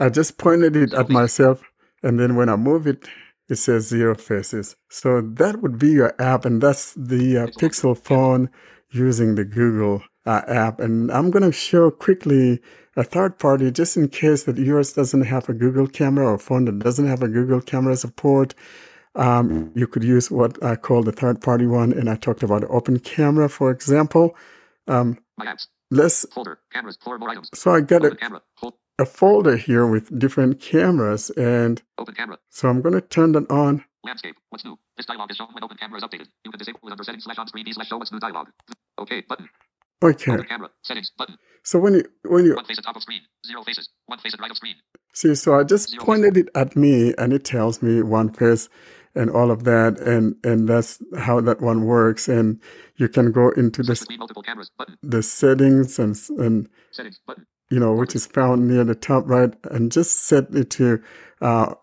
I 0.00 0.08
just 0.08 0.38
pointed 0.38 0.76
it 0.76 0.94
at 0.94 1.08
myself, 1.10 1.62
and 2.02 2.18
then 2.18 2.36
when 2.36 2.48
I 2.48 2.56
move 2.56 2.86
it, 2.86 3.06
it 3.48 3.56
says 3.56 3.88
zero 3.88 4.14
faces. 4.14 4.76
So 4.90 5.20
that 5.20 5.62
would 5.62 5.78
be 5.78 5.90
your 5.90 6.14
app, 6.20 6.44
and 6.44 6.62
that's 6.62 6.94
the 6.94 7.38
uh, 7.38 7.46
Pixel 7.48 7.96
phone 7.96 8.50
using 8.90 9.34
the 9.34 9.44
Google 9.44 10.02
uh, 10.26 10.42
app. 10.48 10.80
And 10.80 11.10
I'm 11.12 11.30
going 11.30 11.44
to 11.44 11.52
show 11.52 11.90
quickly 11.90 12.60
a 12.96 13.04
third 13.04 13.38
party 13.38 13.70
just 13.70 13.96
in 13.96 14.08
case 14.08 14.44
that 14.44 14.58
yours 14.58 14.92
doesn't 14.92 15.22
have 15.22 15.48
a 15.48 15.54
Google 15.54 15.86
camera 15.86 16.32
or 16.32 16.38
phone 16.38 16.64
that 16.66 16.78
doesn't 16.78 17.06
have 17.08 17.22
a 17.22 17.28
Google 17.28 17.60
camera 17.60 17.96
support. 17.96 18.54
Um, 19.14 19.72
you 19.74 19.86
could 19.86 20.04
use 20.04 20.30
what 20.30 20.62
I 20.62 20.76
call 20.76 21.02
the 21.02 21.12
third 21.12 21.40
party 21.40 21.66
one, 21.66 21.92
and 21.92 22.08
I 22.08 22.16
talked 22.16 22.42
about 22.42 22.64
open 22.70 22.98
camera, 22.98 23.48
for 23.48 23.70
example. 23.70 24.34
Um, 24.88 25.18
My 25.36 25.46
apps. 25.46 25.66
let's. 25.90 26.26
Folder. 26.32 26.58
Cameras. 26.72 26.98
Four 27.02 27.18
more 27.18 27.28
items. 27.30 27.50
So 27.54 27.72
I 27.72 27.80
got 27.80 28.04
a, 28.04 28.14
camera. 28.16 28.40
A 28.98 29.04
folder 29.04 29.56
here 29.56 29.86
with 29.86 30.18
different 30.18 30.60
cameras, 30.60 31.30
and 31.30 31.82
Open 31.98 32.14
camera. 32.14 32.38
so 32.50 32.68
I'm 32.68 32.80
going 32.80 32.94
to 32.94 33.00
turn 33.00 33.32
that 33.32 33.50
on. 33.50 33.84
Landscape. 34.04 34.36
What's 34.50 34.64
new? 34.64 34.78
This 34.96 35.06
dialog 35.06 35.30
is 35.30 35.36
shown 35.36 35.48
when 35.52 35.62
open 35.62 35.76
camera 35.76 35.98
is 35.98 36.04
updated. 36.04 36.28
You 36.44 36.50
can 36.50 36.58
disable 36.58 36.80
it 36.84 36.90
under 36.92 37.04
settings 37.04 37.24
slash 37.24 37.38
on 37.38 37.46
screen 37.48 37.70
slash 37.72 37.88
show 37.88 37.98
what's 37.98 38.12
new 38.12 38.18
dialog. 38.18 38.48
Okay 38.98 39.22
button. 39.28 39.48
Okay. 40.02 40.32
Open 40.32 40.46
camera. 40.46 40.70
Settings 40.82 41.10
button. 41.16 41.36
So 41.62 41.78
when 41.78 41.94
you 41.94 42.04
when 42.24 42.44
you 42.44 42.54
One 42.56 42.64
face 42.64 42.78
at 42.78 42.84
top 42.84 42.96
of 42.96 43.02
screen. 43.02 43.20
Zero 43.46 43.62
faces. 43.62 43.88
One 44.06 44.18
face 44.18 44.34
at 44.34 44.40
right 44.40 44.50
of 44.50 44.56
screen. 44.56 44.74
see, 45.14 45.34
so 45.34 45.58
I 45.58 45.64
just 45.64 45.90
Zero 45.90 46.04
pointed 46.04 46.36
it 46.36 46.48
at 46.54 46.74
me, 46.76 47.14
and 47.18 47.32
it 47.32 47.44
tells 47.44 47.80
me 47.82 48.02
one 48.02 48.32
face 48.32 48.68
and 49.14 49.30
all 49.30 49.50
of 49.50 49.64
that, 49.64 49.98
and 50.00 50.36
and 50.44 50.68
that's 50.68 51.02
how 51.18 51.40
that 51.40 51.60
one 51.60 51.84
works. 51.84 52.28
And 52.28 52.60
you 52.96 53.08
can 53.08 53.32
go 53.32 53.50
into 53.50 53.82
the 53.82 53.94
between 53.94 54.18
multiple 54.18 54.42
cameras 54.42 54.70
button. 54.76 54.96
the 55.02 55.22
settings 55.22 55.98
and 55.98 56.16
and 56.38 56.68
Settings 56.90 57.20
you 57.70 57.78
know 57.78 57.92
which 57.94 58.14
is 58.14 58.26
found 58.26 58.68
near 58.68 58.84
the 58.84 58.94
top 58.94 59.24
right, 59.26 59.54
and 59.70 59.90
just 59.90 60.24
set 60.24 60.44
it 60.54 60.70
to 60.70 61.02
uh, 61.40 61.74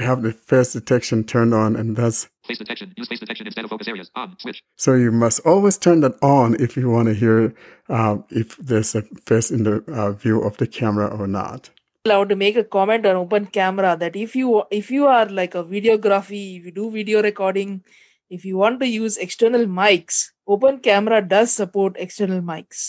have 0.00 0.22
the 0.22 0.32
face 0.32 0.72
detection 0.72 1.24
turned 1.24 1.54
on, 1.54 1.76
and 1.76 1.96
that's 1.96 2.28
Face 2.46 2.58
detection. 2.58 2.92
Use 2.96 3.06
face 3.06 3.20
detection 3.20 3.46
instead 3.46 3.64
of 3.64 3.70
focus 3.70 3.86
areas. 3.86 4.10
On. 4.16 4.36
Switch. 4.40 4.62
So 4.76 4.94
you 4.94 5.12
must 5.12 5.38
always 5.46 5.78
turn 5.78 6.00
that 6.00 6.14
on 6.20 6.56
if 6.60 6.76
you 6.76 6.90
want 6.90 7.06
to 7.06 7.14
hear 7.14 7.54
uh, 7.88 8.18
if 8.30 8.56
there's 8.56 8.94
a 8.96 9.02
face 9.24 9.52
in 9.52 9.62
the 9.62 9.84
uh, 9.86 10.12
view 10.12 10.42
of 10.42 10.56
the 10.56 10.66
camera 10.66 11.06
or 11.06 11.28
not. 11.28 11.70
Allowed 12.06 12.30
to 12.30 12.36
make 12.36 12.56
a 12.56 12.64
comment 12.64 13.04
on 13.04 13.14
open 13.14 13.44
camera 13.44 13.94
that 14.00 14.16
if 14.16 14.34
you 14.34 14.62
if 14.70 14.90
you 14.90 15.06
are 15.06 15.26
like 15.26 15.54
a 15.54 15.62
videography 15.62 16.58
if 16.58 16.64
you 16.64 16.72
do 16.72 16.90
video 16.90 17.22
recording 17.22 17.82
if 18.30 18.42
you 18.42 18.56
want 18.56 18.80
to 18.80 18.88
use 18.88 19.18
external 19.18 19.66
mics 19.66 20.30
open 20.46 20.78
camera 20.78 21.20
does 21.20 21.52
support 21.52 21.94
external 21.98 22.40
mics 22.40 22.82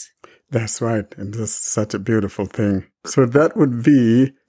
That's 0.56 0.82
right, 0.86 1.14
and 1.18 1.34
that's 1.34 1.54
such 1.74 1.94
a 1.98 2.00
beautiful 2.08 2.46
thing. 2.56 2.80
So 3.12 3.26
that 3.36 3.54
would 3.60 3.76
be 3.84 4.00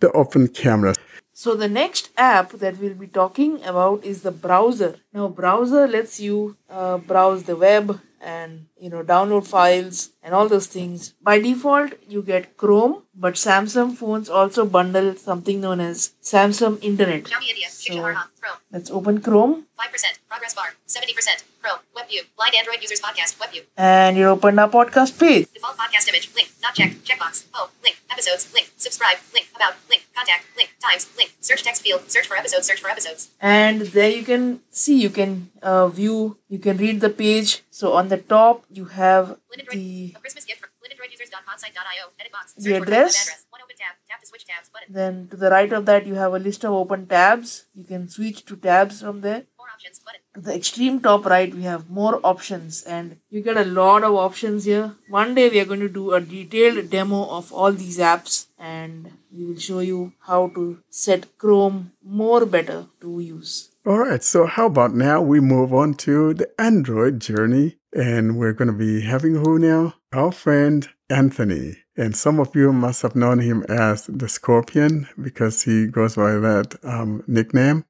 the 0.05 0.11
open 0.23 0.49
camera. 0.63 0.95
so 1.43 1.55
the 1.61 1.69
next 1.75 2.09
app 2.23 2.49
that 2.63 2.79
we'll 2.81 2.99
be 3.03 3.11
talking 3.19 3.53
about 3.73 4.09
is 4.13 4.19
the 4.25 4.33
browser 4.47 4.89
now 5.19 5.29
browser 5.39 5.85
lets 5.93 6.17
you 6.25 6.57
uh, 6.79 6.97
browse 7.13 7.45
the 7.51 7.57
web 7.63 7.87
and 8.23 8.66
you 8.79 8.89
know 8.91 9.03
download 9.03 9.47
files 9.47 10.11
and 10.23 10.35
all 10.35 10.49
those 10.49 10.66
things 10.66 11.12
by 11.23 11.39
default 11.47 11.93
you 12.09 12.23
get 12.23 12.57
chrome 12.57 13.03
but 13.14 13.35
samsung 13.35 13.95
phones 14.01 14.29
also 14.41 14.64
bundle 14.64 15.14
something 15.16 15.61
known 15.61 15.81
as 15.81 16.12
samsung 16.23 16.79
internet 16.83 17.27
So- 17.29 17.41
Shiksha 17.83 18.03
Harha. 18.07 18.25
Chrome. 18.41 18.59
let's 18.73 18.91
open 18.91 19.20
chrome 19.20 19.55
5%. 19.83 20.18
Progress 20.29 20.55
bar. 20.55 20.68
70%. 20.87 21.43
Chrome. 21.62 21.81
Web 21.97 22.09
view. 22.09 22.23
Blind 22.37 22.55
Android 22.55 22.81
users 22.81 23.01
podcast. 23.01 23.39
Web 23.41 23.51
view. 23.51 23.62
and 23.77 24.16
you 24.16 24.27
open 24.35 24.59
our 24.64 24.68
podcast 24.68 25.18
page. 25.18 25.49
Default 25.53 25.77
podcast 25.77 26.09
image. 26.09 26.31
Link. 26.37 26.49
Not 26.62 26.75
checked. 26.75 27.03
Checkbox. 27.09 27.45
Home. 27.53 27.68
Link. 27.83 27.97
Episodes. 28.13 28.53
Link. 28.53 28.71
Subscribe. 28.77 29.19
Link. 29.33 29.47
About. 29.57 29.75
Link. 29.89 30.03
Contact. 30.15 30.45
Link. 30.57 30.71
Times. 30.81 31.09
Link. 31.17 31.33
Search 31.41 31.63
text 31.63 31.83
field. 31.83 32.03
Search 32.11 32.27
for 32.27 32.37
episodes. 32.37 32.67
Search 32.67 32.81
for 32.81 32.91
episodes. 32.91 33.31
And 33.41 33.81
there 33.97 34.11
you 34.11 34.23
can 34.25 34.61
see, 34.71 35.01
you 35.01 35.11
can 35.11 35.51
uh, 35.63 35.89
view, 35.89 36.37
you 36.49 36.59
can 36.59 36.77
read 36.77 37.01
the 37.01 37.09
page. 37.11 37.63
So 37.71 37.93
on 37.95 38.09
the 38.09 38.19
top, 38.19 38.65
you 38.71 38.85
have 38.87 39.37
the 39.71 40.13
A 40.15 40.21
Christmas 40.21 40.45
gift 40.45 40.61
from 40.61 40.71
blindandroidusers.podsite.io. 40.83 42.05
Edit 42.21 42.33
box. 42.33 42.53
The 42.53 42.63
Search 42.63 42.77
for 42.77 42.83
address. 42.83 43.13
web 43.17 43.23
address. 43.23 43.47
One 43.51 43.61
open 43.65 43.77
tab. 43.83 43.95
Tap 44.09 44.21
to 44.21 44.27
switch 44.27 44.45
tabs. 44.47 44.69
Button. 44.73 44.93
then 44.93 45.29
to 45.31 45.37
the 45.37 45.51
right 45.51 45.73
of 45.73 45.87
that, 45.87 46.07
you 46.07 46.15
have 46.15 46.35
a 46.35 46.39
list 46.39 46.65
of 46.65 46.73
open 46.73 47.07
tabs. 47.07 47.65
You 47.75 47.85
can 47.85 48.09
switch 48.09 48.45
to 48.47 48.57
tabs 48.57 49.01
from 49.01 49.21
there. 49.23 49.45
More 49.83 49.89
options. 49.89 50.05
Button. 50.05 50.43
The 50.45 50.55
extreme 50.55 51.01
top 51.01 51.26
right, 51.26 51.55
we 51.55 51.62
have 51.62 51.91
more 51.91 52.20
options, 52.24 52.83
and 52.85 53.18
you 53.30 53.41
get 53.41 53.57
a 53.57 53.64
lot 53.64 54.05
of 54.05 54.14
options 54.14 54.64
here. 54.64 54.95
One 55.09 55.35
day, 55.35 55.49
we 55.49 55.61
are 55.61 55.64
going 55.64 55.80
to 55.80 55.89
do 55.89 56.12
a 56.12 56.20
detailed 56.20 56.91
demo 56.91 57.24
of 57.28 57.53
all 57.53 57.72
these 57.72 57.99
apps, 57.99 58.47
and 58.59 59.12
we 59.33 59.45
will 59.45 59.59
show 59.59 59.80
you 59.80 60.12
how 60.20 60.49
to 60.49 60.78
set 60.89 61.39
Chrome 61.39 61.93
more 62.03 62.47
better 62.47 62.87
to 63.01 63.20
use. 63.20 63.70
All 63.85 63.99
right, 63.99 64.22
so 64.22 64.47
how 64.47 64.66
about 64.66 64.95
now 64.95 65.20
we 65.20 65.41
move 65.41 65.74
on 65.74 65.95
to 65.95 66.35
the 66.35 66.49
Android 66.61 67.20
journey, 67.20 67.78
and 67.93 68.39
we're 68.39 68.53
going 68.53 68.68
to 68.68 68.78
be 68.87 69.01
having 69.03 69.35
who 69.35 69.59
now? 69.59 69.95
Our 70.12 70.33
friend 70.33 70.89
Anthony. 71.11 71.78
And 71.97 72.16
some 72.16 72.41
of 72.41 72.55
you 72.55 72.72
must 72.72 73.03
have 73.03 73.14
known 73.14 73.41
him 73.41 73.64
as 73.68 74.07
the 74.07 74.28
Scorpion 74.28 75.09
because 75.20 75.62
he 75.62 75.89
goes 75.89 76.16
by 76.16 76.33
that 76.33 76.76
um, 76.85 77.22
nickname. 77.26 77.85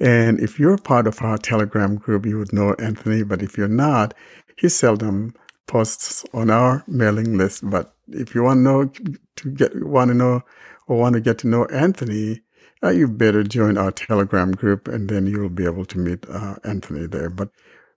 And 0.00 0.40
if 0.40 0.58
you're 0.58 0.78
part 0.78 1.06
of 1.06 1.20
our 1.22 1.38
Telegram 1.38 1.96
group, 1.96 2.26
you 2.26 2.38
would 2.38 2.52
know 2.52 2.74
Anthony. 2.74 3.22
But 3.22 3.42
if 3.42 3.58
you're 3.58 3.68
not, 3.68 4.14
he 4.56 4.68
seldom 4.68 5.34
posts 5.66 6.24
on 6.32 6.50
our 6.50 6.84
mailing 6.86 7.36
list. 7.36 7.68
But 7.68 7.94
if 8.08 8.34
you 8.34 8.42
want 8.42 8.58
to 8.58 8.62
know 8.62 8.92
to 9.36 9.50
get 9.50 9.84
want 9.84 10.08
to 10.08 10.14
know 10.14 10.42
or 10.86 10.98
want 10.98 11.14
to 11.14 11.20
get 11.20 11.38
to 11.38 11.48
know 11.48 11.66
Anthony, 11.66 12.40
uh, 12.82 12.90
you 12.90 13.08
better 13.08 13.42
join 13.42 13.76
our 13.76 13.90
Telegram 13.90 14.52
group, 14.52 14.88
and 14.88 15.08
then 15.08 15.26
you'll 15.26 15.48
be 15.48 15.64
able 15.64 15.84
to 15.86 15.98
meet 15.98 16.24
uh, 16.28 16.56
Anthony 16.64 17.06
there. 17.06 17.30
But 17.30 17.50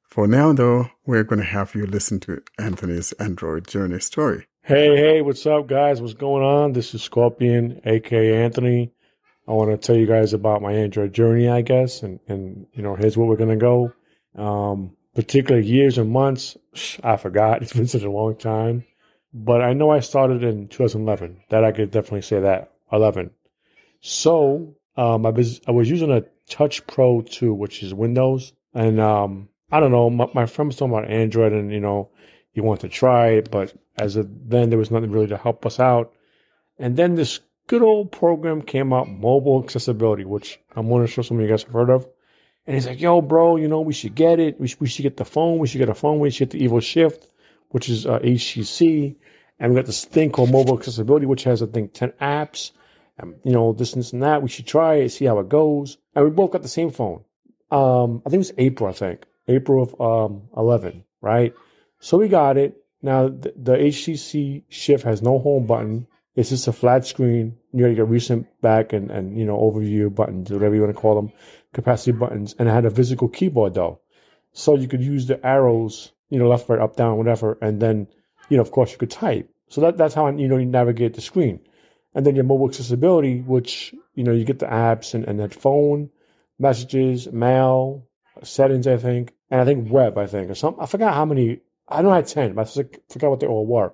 for 0.04 0.28
now, 0.28 0.54
though, 0.54 0.90
we're 1.06 1.24
going 1.24 1.40
to 1.40 1.46
have 1.46 1.74
you 1.76 1.86
listen 1.86 2.20
to 2.22 2.42
Anthony's 2.60 3.14
Android 3.14 3.68
journey 3.68 4.00
story. 4.00 4.48
Hey, 4.64 4.96
hey, 4.96 5.22
what's 5.22 5.46
up, 5.46 5.68
guys? 5.68 6.02
What's 6.02 6.14
going 6.14 6.44
on? 6.44 6.74
This 6.74 6.94
is 6.94 7.02
Scorpion, 7.02 7.82
aka 7.86 8.44
Anthony. 8.44 8.92
I 9.48 9.54
want 9.54 9.72
to 9.72 9.78
tell 9.78 9.96
you 9.96 10.06
guys 10.06 10.34
about 10.34 10.62
my 10.62 10.74
Android 10.74 11.14
journey, 11.14 11.50
I 11.50 11.62
guess, 11.62 12.04
and, 12.04 12.20
and 12.28 12.68
you 12.74 12.84
know, 12.84 12.96
here's 12.96 13.18
where 13.18 13.28
we're 13.28 13.38
gonna 13.38 13.56
go. 13.56 13.94
Um, 14.36 14.96
particular 15.16 15.60
years 15.60 15.98
and 15.98 16.10
months, 16.12 16.58
I 17.04 17.18
forgot. 17.18 17.62
It's 17.62 17.74
been 17.74 17.88
such 17.88 18.04
a 18.04 18.12
long 18.12 18.36
time, 18.36 18.86
but 19.34 19.62
I 19.62 19.74
know 19.74 19.90
I 19.90 20.00
started 20.00 20.44
in 20.44 20.68
2011. 20.68 21.44
That 21.50 21.64
I 21.64 21.72
could 21.72 21.92
definitely 21.92 22.22
say 22.22 22.40
that 22.42 22.72
11. 22.92 23.32
So 24.02 24.76
um, 24.96 25.26
I 25.26 25.30
was 25.30 25.62
I 25.68 25.72
was 25.72 25.90
using 25.90 26.12
a 26.12 26.24
Touch 26.48 26.86
Pro 26.88 27.22
2, 27.22 27.54
which 27.54 27.84
is 27.84 27.94
Windows, 27.94 28.54
and 28.74 29.00
um, 29.00 29.50
I 29.72 29.80
don't 29.80 29.92
know. 29.92 30.10
My, 30.10 30.28
my 30.34 30.46
friend 30.46 30.70
was 30.70 30.76
talking 30.76 30.94
about 30.94 31.10
Android, 31.10 31.54
and 31.54 31.72
you 31.72 31.80
know, 31.80 32.10
he 32.52 32.62
wanted 32.62 32.82
to 32.82 32.90
try 32.90 33.30
it, 33.30 33.50
but 33.52 33.74
as 33.98 34.16
of 34.16 34.28
then, 34.50 34.70
there 34.70 34.80
was 34.80 34.92
nothing 34.92 35.12
really 35.12 35.28
to 35.28 35.38
help 35.38 35.66
us 35.66 35.80
out. 35.80 36.14
And 36.78 36.98
then 36.98 37.16
this 37.16 37.40
good 37.72 37.82
old 37.82 38.12
program 38.12 38.62
came 38.62 38.92
out, 38.92 39.10
mobile 39.10 39.64
accessibility, 39.64 40.26
which 40.26 40.60
I'm 40.76 40.90
not 40.90 41.08
sure 41.08 41.24
some 41.24 41.38
of 41.38 41.44
you 41.44 41.50
guys 41.50 41.64
have 41.64 41.72
heard 41.72 41.90
of. 41.90 42.06
And 42.68 42.76
he's 42.76 42.86
like, 42.86 43.00
"Yo, 43.00 43.22
bro, 43.22 43.56
you 43.56 43.70
know, 43.70 43.80
we 43.80 43.94
should 43.94 44.14
get 44.14 44.42
it. 44.42 44.60
We 44.60 44.68
should, 44.68 44.82
we 44.82 44.88
should 44.88 45.04
get 45.04 45.16
the 45.16 45.24
phone. 45.24 45.58
We 45.58 45.68
should 45.68 45.78
get 45.78 45.88
a 45.88 45.96
phone. 45.96 46.20
We 46.20 46.32
should 46.32 46.50
get 46.50 46.60
the 46.60 46.68
Evo 46.68 46.84
Shift, 46.84 47.28
which 47.70 47.88
is 47.88 48.06
uh, 48.06 48.20
HTC, 48.20 49.16
and 49.58 49.72
we 49.72 49.80
got 49.80 49.86
this 49.86 50.04
thing 50.04 50.32
called 50.32 50.52
mobile 50.52 50.78
accessibility, 50.78 51.26
which 51.26 51.46
has 51.46 51.64
I 51.64 51.66
think 51.68 51.94
ten 51.94 52.12
apps, 52.20 52.72
and 53.18 53.36
you 53.46 53.54
know, 53.54 53.72
this 53.72 53.94
and 53.94 54.04
this 54.04 54.12
and 54.12 54.22
that. 54.22 54.44
We 54.44 54.50
should 54.50 54.68
try 54.68 54.96
it, 54.96 55.10
see 55.10 55.26
how 55.26 55.40
it 55.40 55.48
goes. 55.48 55.98
And 56.14 56.26
we 56.26 56.32
both 56.32 56.52
got 56.52 56.64
the 56.64 56.68
same 56.68 56.92
phone. 56.92 57.24
Um, 57.72 58.22
I 58.26 58.30
think 58.30 58.44
it 58.44 58.50
was 58.50 58.54
April. 58.58 58.90
I 58.90 58.94
think 58.94 59.26
April 59.48 59.82
of 59.84 60.02
um 60.02 60.42
11, 60.58 61.06
right? 61.22 61.54
So 62.02 62.18
we 62.18 62.28
got 62.28 62.58
it. 62.58 62.76
Now 63.02 63.30
the, 63.30 63.54
the 63.56 63.78
HTC 63.78 64.64
Shift 64.68 65.06
has 65.06 65.22
no 65.22 65.40
home 65.40 65.68
button. 65.68 66.06
It's 66.36 66.50
just 66.50 66.68
a 66.68 66.74
flat 66.74 67.06
screen. 67.06 67.58
You 67.74 67.86
got 67.86 67.96
your 67.96 68.06
recent 68.06 68.48
back 68.62 68.94
and, 68.94 69.12
and 69.12 69.38
you 69.38 69.46
know 69.46 69.58
overview 69.58 70.14
buttons, 70.14 70.50
whatever 70.50 70.76
you 70.76 70.82
want 70.82 70.96
to 70.96 71.02
call 71.02 71.16
them, 71.16 71.32
capacity 71.74 72.12
buttons, 72.12 72.56
and 72.58 72.70
it 72.70 72.72
had 72.72 72.86
a 72.86 72.92
physical 72.92 73.28
keyboard 73.28 73.74
though, 73.74 74.00
so 74.54 74.76
you 74.76 74.88
could 74.88 75.02
use 75.02 75.28
the 75.28 75.46
arrows, 75.46 76.14
you 76.30 76.40
know, 76.40 76.48
left, 76.48 76.70
right, 76.70 76.80
up, 76.80 76.96
down, 76.96 77.18
whatever, 77.18 77.58
and 77.62 77.82
then 77.82 78.08
you 78.50 78.58
know, 78.58 78.62
of 78.62 78.72
course, 78.72 78.92
you 78.92 78.98
could 78.98 79.12
type. 79.12 79.50
So 79.70 79.82
that 79.82 79.98
that's 79.98 80.14
how 80.14 80.28
you 80.30 80.48
know 80.48 80.58
you 80.58 80.66
navigate 80.66 81.14
the 81.14 81.22
screen, 81.22 81.60
and 82.14 82.26
then 82.26 82.36
your 82.36 82.46
mobile 82.46 82.70
accessibility, 82.70 83.42
which 83.42 83.94
you 84.16 84.24
know 84.24 84.34
you 84.34 84.46
get 84.46 84.60
the 84.60 84.68
apps 84.68 85.14
and, 85.14 85.26
and 85.26 85.40
that 85.40 85.54
phone 85.54 86.10
messages, 86.62 87.32
mail, 87.32 88.08
settings, 88.44 88.88
I 88.88 88.98
think, 88.98 89.34
and 89.50 89.60
I 89.60 89.66
think 89.66 89.92
web, 89.92 90.18
I 90.18 90.28
think, 90.28 90.50
or 90.50 90.56
something. 90.56 90.82
I 90.82 90.86
forgot 90.86 91.14
how 91.14 91.26
many. 91.26 91.60
I 91.90 92.02
know 92.02 92.12
I 92.12 92.18
had 92.18 92.28
10, 92.28 92.54
but 92.54 92.68
I 92.78 92.84
forgot 93.12 93.30
what 93.32 93.40
they 93.42 93.48
all 93.48 93.66
were. 93.66 93.94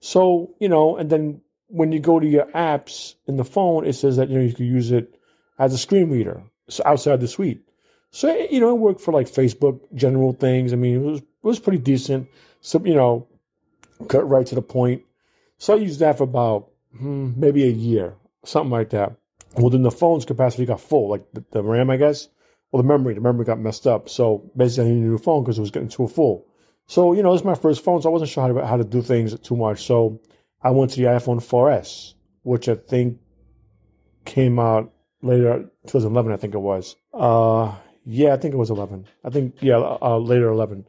So, 0.00 0.54
you 0.60 0.68
know, 0.68 0.96
and 0.96 1.10
then 1.10 1.40
when 1.74 1.90
you 1.90 1.98
go 1.98 2.20
to 2.20 2.26
your 2.26 2.46
apps 2.52 3.14
in 3.26 3.36
the 3.36 3.44
phone, 3.44 3.84
it 3.84 3.94
says 3.94 4.16
that, 4.16 4.28
you 4.28 4.38
know, 4.38 4.44
you 4.44 4.54
can 4.54 4.66
use 4.66 4.92
it 4.92 5.18
as 5.58 5.74
a 5.74 5.78
screen 5.78 6.08
reader 6.08 6.42
so 6.68 6.82
outside 6.86 7.20
the 7.20 7.28
suite. 7.28 7.62
So, 8.10 8.28
it- 8.28 8.52
you 8.52 8.60
know, 8.60 8.70
it 8.70 8.78
worked 8.80 9.00
for 9.00 9.12
like 9.12 9.26
Facebook, 9.26 9.80
general 9.94 10.32
things. 10.32 10.72
I 10.72 10.76
mean, 10.76 10.94
it 10.96 11.04
was, 11.04 11.18
it 11.20 11.26
was 11.42 11.58
pretty 11.58 11.78
decent. 11.78 12.28
So, 12.60 12.80
you 12.84 12.94
know, 12.94 13.26
cut 14.08 14.28
right 14.28 14.46
to 14.46 14.54
the 14.54 14.62
point. 14.62 15.02
So 15.58 15.74
I 15.74 15.76
used 15.78 16.00
that 16.00 16.18
for 16.18 16.24
about 16.24 16.70
hmm, 16.96 17.32
maybe 17.36 17.64
a 17.64 17.70
year, 17.70 18.14
something 18.44 18.70
like 18.70 18.90
that. 18.90 19.16
Well, 19.56 19.70
then 19.70 19.82
the 19.82 19.90
phone's 19.90 20.24
capacity 20.24 20.66
got 20.66 20.80
full, 20.80 21.08
like 21.08 21.24
the, 21.32 21.44
the 21.50 21.62
RAM, 21.62 21.90
I 21.90 21.96
guess. 21.96 22.28
Well, 22.70 22.82
the 22.82 22.88
memory, 22.88 23.14
the 23.14 23.20
memory 23.20 23.44
got 23.44 23.60
messed 23.60 23.86
up. 23.86 24.08
So 24.08 24.50
basically, 24.56 24.84
I 24.84 24.94
needed 24.94 25.06
a 25.06 25.10
new 25.10 25.18
phone 25.18 25.42
because 25.42 25.58
it 25.58 25.60
was 25.60 25.70
getting 25.70 25.88
too 25.88 26.08
full. 26.08 26.46
So, 26.86 27.12
you 27.14 27.22
know, 27.22 27.32
this 27.32 27.40
is 27.40 27.44
my 27.44 27.54
first 27.54 27.82
phone, 27.82 28.02
so 28.02 28.08
I 28.10 28.12
wasn't 28.12 28.30
sure 28.30 28.46
how 28.46 28.52
to, 28.52 28.66
how 28.66 28.76
to 28.76 28.84
do 28.84 29.00
things 29.02 29.38
too 29.40 29.56
much. 29.56 29.84
So 29.86 30.20
I 30.64 30.70
went 30.70 30.92
to 30.92 30.96
the 30.96 31.08
iPhone 31.08 31.44
4S, 31.44 32.14
which 32.42 32.70
I 32.70 32.74
think 32.74 33.18
came 34.24 34.58
out 34.58 34.94
later, 35.20 35.70
2011, 35.86 36.32
I 36.32 36.36
think 36.38 36.54
it 36.54 36.58
was. 36.58 36.96
Uh, 37.12 37.74
yeah, 38.06 38.32
I 38.32 38.38
think 38.38 38.54
it 38.54 38.56
was 38.56 38.70
11. 38.70 39.06
I 39.22 39.28
think, 39.30 39.56
yeah, 39.60 39.76
uh, 39.76 40.18
later 40.18 40.48
11. 40.48 40.86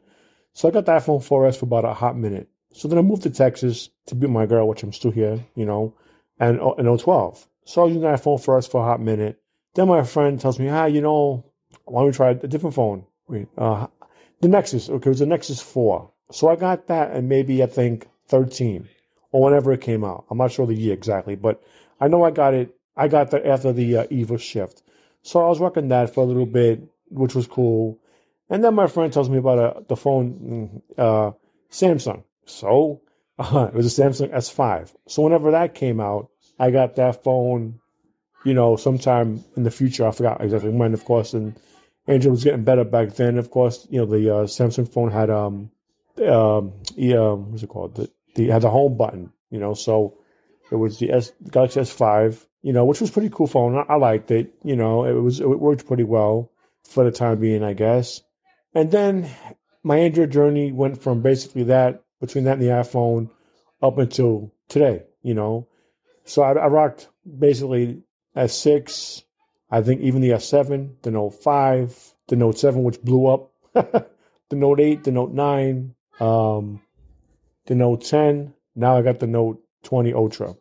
So 0.54 0.66
I 0.66 0.70
got 0.70 0.86
the 0.86 0.92
iPhone 0.92 1.22
4S 1.22 1.58
for 1.58 1.66
about 1.66 1.84
a 1.84 1.92
hot 1.92 2.16
minute. 2.16 2.48
So 2.72 2.88
then 2.88 2.98
I 2.98 3.02
moved 3.02 3.24
to 3.24 3.30
Texas 3.30 3.90
to 4.06 4.14
be 4.14 4.26
my 4.26 4.46
girl, 4.46 4.66
which 4.66 4.82
I'm 4.82 4.94
still 4.94 5.10
here, 5.10 5.44
you 5.54 5.66
know, 5.66 5.94
and 6.40 6.58
in 6.78 6.98
012. 6.98 7.46
So 7.66 7.82
I 7.82 7.84
was 7.84 7.94
using 7.94 8.10
the 8.10 8.16
iPhone 8.16 8.42
4S 8.42 8.70
for 8.70 8.80
a 8.80 8.84
hot 8.84 9.00
minute. 9.00 9.38
Then 9.74 9.88
my 9.88 10.04
friend 10.04 10.40
tells 10.40 10.58
me, 10.58 10.70
ah, 10.70 10.86
you 10.86 11.02
know, 11.02 11.44
why 11.84 12.00
don't 12.00 12.08
we 12.08 12.12
try 12.14 12.30
a 12.30 12.34
different 12.34 12.74
phone? 12.74 13.04
Wait, 13.28 13.48
uh, 13.58 13.88
the 14.40 14.48
Nexus. 14.48 14.88
Okay, 14.88 15.08
it 15.08 15.10
was 15.10 15.18
the 15.18 15.26
Nexus 15.26 15.60
4. 15.60 16.10
So 16.32 16.48
I 16.48 16.56
got 16.56 16.86
that 16.86 17.12
and 17.12 17.28
maybe 17.28 17.62
I 17.62 17.66
think 17.66 18.08
13 18.28 18.88
or 19.32 19.42
whenever 19.42 19.72
it 19.72 19.80
came 19.80 20.04
out. 20.04 20.26
I'm 20.30 20.38
not 20.38 20.52
sure 20.52 20.66
the 20.66 20.74
year 20.74 20.94
exactly, 20.94 21.36
but 21.36 21.62
I 22.00 22.08
know 22.08 22.24
I 22.24 22.30
got 22.30 22.54
it. 22.54 22.74
I 22.96 23.08
got 23.08 23.30
that 23.32 23.46
after 23.46 23.72
the 23.72 23.98
uh, 23.98 24.06
Evo 24.06 24.40
Shift. 24.40 24.82
So 25.22 25.44
I 25.44 25.48
was 25.48 25.60
working 25.60 25.88
that 25.88 26.14
for 26.14 26.22
a 26.22 26.26
little 26.26 26.46
bit, 26.46 26.82
which 27.08 27.34
was 27.34 27.46
cool. 27.46 27.98
And 28.48 28.62
then 28.62 28.74
my 28.74 28.86
friend 28.86 29.12
tells 29.12 29.28
me 29.28 29.38
about 29.38 29.58
uh, 29.58 29.80
the 29.88 29.96
phone, 29.96 30.82
mm, 30.98 30.98
uh, 30.98 31.32
Samsung. 31.70 32.22
So 32.44 33.02
it 33.38 33.74
was 33.74 33.98
a 33.98 34.02
Samsung 34.02 34.32
S5. 34.32 34.94
So 35.08 35.22
whenever 35.22 35.50
that 35.50 35.74
came 35.74 36.00
out, 36.00 36.30
I 36.58 36.70
got 36.70 36.96
that 36.96 37.22
phone, 37.24 37.80
you 38.44 38.54
know, 38.54 38.76
sometime 38.76 39.44
in 39.56 39.64
the 39.64 39.70
future. 39.70 40.06
I 40.06 40.12
forgot 40.12 40.40
exactly 40.40 40.70
when, 40.70 40.94
of 40.94 41.04
course. 41.04 41.34
And 41.34 41.58
Android 42.06 42.30
was 42.30 42.44
getting 42.44 42.64
better 42.64 42.84
back 42.84 43.14
then. 43.14 43.38
Of 43.38 43.50
course, 43.50 43.86
you 43.90 43.98
know, 43.98 44.06
the 44.06 44.34
uh, 44.34 44.44
Samsung 44.44 44.90
phone 44.90 45.10
had, 45.10 45.28
um, 45.28 45.70
um, 46.18 46.72
the, 46.96 47.20
um, 47.20 47.50
what's 47.50 47.62
it 47.62 47.68
called? 47.68 47.96
The, 47.96 48.10
the, 48.36 48.48
had 48.48 48.62
the 48.62 48.70
home 48.70 48.96
button, 48.96 49.32
you 49.50 49.58
know, 49.58 49.74
so 49.74 50.18
it 50.70 50.76
was 50.76 50.98
the 50.98 51.12
S, 51.12 51.32
Galaxy 51.50 51.80
S5, 51.80 52.44
you 52.62 52.72
know, 52.72 52.84
which 52.84 53.00
was 53.00 53.10
pretty 53.10 53.30
cool 53.30 53.46
phone. 53.46 53.76
I, 53.76 53.94
I 53.94 53.96
liked 53.96 54.30
it, 54.30 54.54
you 54.62 54.76
know, 54.76 55.04
it 55.04 55.12
was, 55.12 55.40
it 55.40 55.48
worked 55.48 55.86
pretty 55.86 56.04
well 56.04 56.52
for 56.84 57.04
the 57.04 57.10
time 57.10 57.40
being, 57.40 57.64
I 57.64 57.72
guess. 57.72 58.22
And 58.74 58.90
then 58.90 59.28
my 59.82 59.98
Android 59.98 60.30
journey 60.30 60.72
went 60.72 61.02
from 61.02 61.22
basically 61.22 61.64
that, 61.64 62.04
between 62.20 62.44
that 62.44 62.58
and 62.58 62.62
the 62.62 62.72
iPhone, 62.72 63.30
up 63.82 63.98
until 63.98 64.52
today, 64.68 65.04
you 65.22 65.34
know. 65.34 65.68
So 66.24 66.42
I, 66.42 66.52
I 66.52 66.66
rocked 66.68 67.08
basically 67.38 68.02
S6, 68.36 69.22
I 69.70 69.82
think 69.82 70.00
even 70.02 70.22
the 70.22 70.30
S7, 70.30 71.02
the 71.02 71.10
Note 71.10 71.30
5, 71.42 72.14
the 72.28 72.36
Note 72.36 72.58
7, 72.58 72.82
which 72.82 73.02
blew 73.02 73.26
up, 73.26 73.52
the 73.72 74.06
Note 74.52 74.80
8, 74.80 75.04
the 75.04 75.12
Note 75.12 75.32
9, 75.32 75.94
um, 76.20 76.82
the 77.66 77.74
Note 77.74 78.04
10. 78.04 78.54
Now 78.74 78.96
I 78.96 79.02
got 79.02 79.18
the 79.18 79.26
Note 79.26 79.62
20 79.84 80.12
Ultra. 80.14 80.56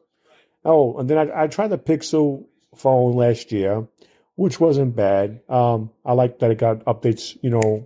Oh, 0.64 0.98
and 0.98 1.10
then 1.10 1.18
I, 1.18 1.44
I 1.44 1.48
tried 1.48 1.70
the 1.70 1.78
Pixel 1.78 2.46
phone 2.76 3.16
last 3.16 3.52
year, 3.52 3.88
which 4.36 4.60
wasn't 4.60 4.96
bad. 4.96 5.42
Um, 5.48 5.92
I 6.04 6.14
like 6.14 6.40
that 6.40 6.52
it 6.52 6.58
got 6.58 6.86
updates, 6.86 7.38
you 7.42 7.50
know, 7.50 7.86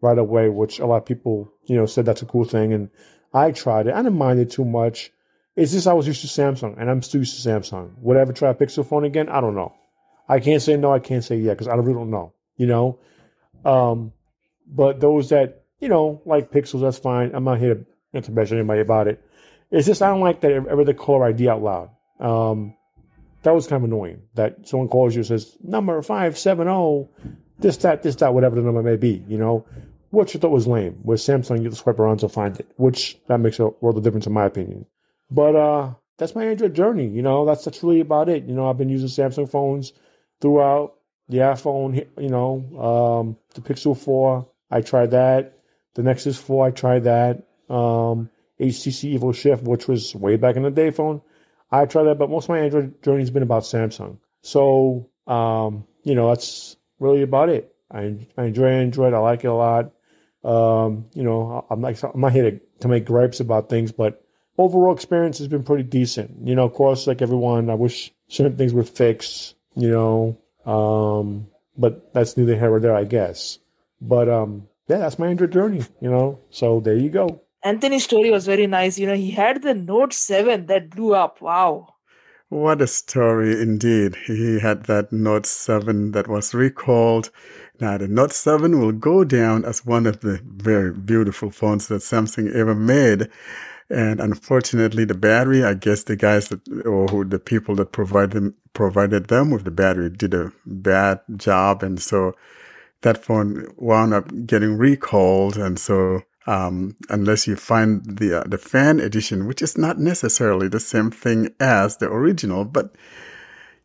right 0.00 0.18
away, 0.18 0.48
which 0.48 0.78
a 0.78 0.86
lot 0.86 0.98
of 0.98 1.06
people, 1.06 1.52
you 1.64 1.76
know, 1.76 1.86
said 1.86 2.04
that's 2.04 2.22
a 2.22 2.26
cool 2.26 2.44
thing. 2.44 2.72
And 2.72 2.90
I 3.32 3.52
tried 3.52 3.86
it. 3.86 3.94
I 3.94 4.02
didn't 4.02 4.18
mind 4.18 4.40
it 4.40 4.50
too 4.50 4.64
much. 4.64 5.10
It's 5.56 5.72
just 5.72 5.86
I 5.86 5.92
was 5.92 6.06
used 6.06 6.22
to 6.22 6.26
Samsung, 6.26 6.78
and 6.78 6.90
I'm 6.90 7.02
still 7.02 7.20
used 7.20 7.42
to 7.42 7.48
Samsung. 7.48 7.98
Would 7.98 8.16
I 8.16 8.20
ever 8.20 8.32
try 8.32 8.50
a 8.50 8.54
Pixel 8.54 8.86
phone 8.86 9.04
again? 9.04 9.28
I 9.28 9.40
don't 9.40 9.54
know. 9.54 9.74
I 10.28 10.40
can't 10.40 10.62
say 10.62 10.76
no. 10.76 10.92
I 10.92 10.98
can't 10.98 11.24
say 11.24 11.36
yeah 11.36 11.52
because 11.52 11.68
I 11.68 11.74
really 11.74 11.92
don't 11.92 12.10
know. 12.10 12.32
You 12.56 12.66
know, 12.66 12.98
um, 13.64 14.12
but 14.66 15.00
those 15.00 15.30
that 15.30 15.64
you 15.78 15.88
know 15.88 16.22
like 16.24 16.50
Pixels, 16.50 16.80
that's 16.80 16.98
fine. 16.98 17.32
I'm 17.34 17.44
not 17.44 17.58
here 17.58 17.74
to, 17.74 17.86
measure 18.12 18.56
anybody 18.56 18.80
about 18.80 19.08
it. 19.08 19.22
It's 19.70 19.86
just 19.86 20.02
I 20.02 20.08
don't 20.08 20.20
like 20.20 20.40
that 20.42 20.52
ever 20.52 20.84
the 20.84 20.94
caller 20.94 21.26
ID 21.26 21.48
out 21.48 21.62
loud. 21.62 21.90
Um, 22.20 22.74
that 23.42 23.54
was 23.54 23.66
kind 23.66 23.82
of 23.82 23.90
annoying. 23.90 24.22
That 24.34 24.68
someone 24.68 24.88
calls 24.88 25.14
you 25.14 25.20
and 25.20 25.26
says 25.26 25.56
number 25.62 26.00
five 26.02 26.38
seven 26.38 26.66
zero, 26.66 27.08
this 27.58 27.78
that 27.78 28.02
this 28.02 28.16
that 28.16 28.34
whatever 28.34 28.56
the 28.56 28.62
number 28.62 28.82
may 28.82 28.96
be. 28.96 29.24
You 29.26 29.38
know, 29.38 29.66
which 30.10 30.36
I 30.36 30.38
thought 30.38 30.50
was 30.50 30.66
lame. 30.66 31.00
With 31.02 31.20
Samsung, 31.20 31.62
you 31.62 31.70
swipe 31.72 31.98
around 31.98 32.18
to 32.18 32.28
find 32.28 32.58
it, 32.60 32.70
which 32.76 33.18
that 33.28 33.40
makes 33.40 33.58
a 33.58 33.68
world 33.80 33.96
of 33.96 34.04
difference 34.04 34.26
in 34.26 34.32
my 34.32 34.44
opinion. 34.44 34.86
But 35.30 35.56
uh, 35.56 35.94
that's 36.18 36.34
my 36.34 36.44
Android 36.44 36.74
journey. 36.74 37.08
You 37.08 37.22
know, 37.22 37.46
that's 37.46 37.64
that's 37.64 37.82
really 37.82 38.00
about 38.00 38.28
it. 38.28 38.44
You 38.44 38.54
know, 38.54 38.68
I've 38.68 38.78
been 38.78 38.90
using 38.90 39.08
Samsung 39.08 39.50
phones 39.50 39.92
throughout. 40.40 40.94
The 41.28 41.38
iPhone, 41.38 42.06
you 42.18 42.28
know, 42.28 42.56
um, 42.78 43.36
the 43.54 43.62
Pixel 43.62 43.96
4, 43.96 44.46
I 44.70 44.82
tried 44.82 45.12
that. 45.12 45.58
The 45.94 46.02
Nexus 46.02 46.36
4, 46.36 46.66
I 46.66 46.70
tried 46.72 47.04
that. 47.04 47.44
Um, 47.72 48.30
HTC 48.60 49.18
Evo 49.18 49.34
Shift, 49.34 49.64
which 49.64 49.88
was 49.88 50.14
way 50.14 50.36
back 50.36 50.56
in 50.56 50.62
the 50.62 50.70
day 50.70 50.90
phone, 50.90 51.22
I 51.70 51.86
tried 51.86 52.04
that. 52.04 52.18
But 52.18 52.30
most 52.30 52.44
of 52.44 52.50
my 52.50 52.60
Android 52.60 53.02
journey 53.02 53.20
has 53.20 53.30
been 53.30 53.42
about 53.42 53.62
Samsung. 53.62 54.18
So, 54.42 55.08
um, 55.26 55.86
you 56.04 56.14
know, 56.14 56.28
that's 56.28 56.76
really 57.00 57.22
about 57.22 57.48
it. 57.48 57.74
I, 57.90 58.26
I 58.36 58.44
enjoy 58.44 58.68
Android. 58.68 59.14
I 59.14 59.18
like 59.18 59.44
it 59.44 59.48
a 59.48 59.54
lot. 59.54 59.92
Um, 60.44 61.06
you 61.14 61.22
know, 61.22 61.64
I'm 61.70 61.80
not, 61.80 62.02
I'm 62.02 62.20
not 62.20 62.32
here 62.32 62.50
to, 62.50 62.60
to 62.80 62.88
make 62.88 63.04
gripes 63.04 63.40
about 63.40 63.68
things, 63.68 63.92
but 63.92 64.24
overall 64.58 64.94
experience 64.94 65.38
has 65.38 65.48
been 65.48 65.62
pretty 65.62 65.84
decent. 65.84 66.46
You 66.46 66.54
know, 66.54 66.64
of 66.64 66.72
course, 66.72 67.06
like 67.06 67.22
everyone, 67.22 67.70
I 67.70 67.74
wish 67.74 68.12
certain 68.28 68.56
things 68.56 68.72
were 68.72 68.82
fixed, 68.82 69.54
you 69.76 69.90
know, 69.90 70.38
um, 70.66 71.46
but 71.76 72.12
that's 72.12 72.36
neither 72.36 72.56
here 72.56 72.72
or 72.72 72.80
there, 72.80 72.94
I 72.94 73.04
guess. 73.04 73.58
But, 74.00 74.28
um, 74.28 74.68
yeah, 74.88 74.98
that's 74.98 75.18
my 75.18 75.28
Android 75.28 75.52
journey, 75.52 75.84
you 76.00 76.10
know, 76.10 76.40
so 76.50 76.80
there 76.80 76.96
you 76.96 77.08
go. 77.08 77.42
Anthony's 77.64 78.04
story 78.04 78.30
was 78.30 78.46
very 78.46 78.66
nice. 78.66 78.98
You 78.98 79.06
know, 79.06 79.14
he 79.14 79.30
had 79.30 79.62
the 79.62 79.74
Note 79.74 80.12
7 80.12 80.66
that 80.66 80.90
blew 80.90 81.14
up. 81.14 81.40
Wow. 81.40 81.94
What 82.48 82.82
a 82.82 82.86
story 82.86 83.60
indeed. 83.60 84.16
He 84.26 84.58
had 84.60 84.84
that 84.84 85.12
Note 85.12 85.46
7 85.46 86.10
that 86.12 86.28
was 86.28 86.52
recalled. 86.52 87.30
Now, 87.80 87.96
the 87.96 88.08
Note 88.08 88.32
7 88.32 88.78
will 88.78 88.92
go 88.92 89.24
down 89.24 89.64
as 89.64 89.86
one 89.86 90.06
of 90.06 90.20
the 90.20 90.40
very 90.44 90.92
beautiful 90.92 91.50
phones 91.50 91.88
that 91.88 92.02
Samsung 92.02 92.52
ever 92.54 92.74
made. 92.74 93.30
And 93.88 94.20
unfortunately, 94.20 95.04
the 95.04 95.14
battery, 95.14 95.64
I 95.64 95.74
guess 95.74 96.04
the 96.04 96.16
guys 96.16 96.48
that, 96.48 96.60
or 96.84 97.06
who, 97.06 97.24
the 97.24 97.38
people 97.38 97.74
that 97.76 97.92
provided 97.92 98.32
them, 98.32 98.54
provided 98.74 99.28
them 99.28 99.50
with 99.50 99.64
the 99.64 99.70
battery 99.70 100.10
did 100.10 100.34
a 100.34 100.52
bad 100.66 101.20
job. 101.36 101.82
And 101.82 102.00
so 102.00 102.34
that 103.00 103.24
phone 103.24 103.66
wound 103.76 104.14
up 104.14 104.30
getting 104.46 104.76
recalled. 104.76 105.56
And 105.56 105.78
so, 105.78 106.22
um, 106.46 106.96
unless 107.08 107.46
you 107.46 107.56
find 107.56 108.04
the, 108.18 108.40
uh, 108.40 108.44
the 108.46 108.58
fan 108.58 109.00
edition, 109.00 109.46
which 109.46 109.62
is 109.62 109.78
not 109.78 109.98
necessarily 109.98 110.68
the 110.68 110.80
same 110.80 111.10
thing 111.10 111.54
as 111.60 111.98
the 111.98 112.06
original, 112.06 112.64
but 112.64 112.94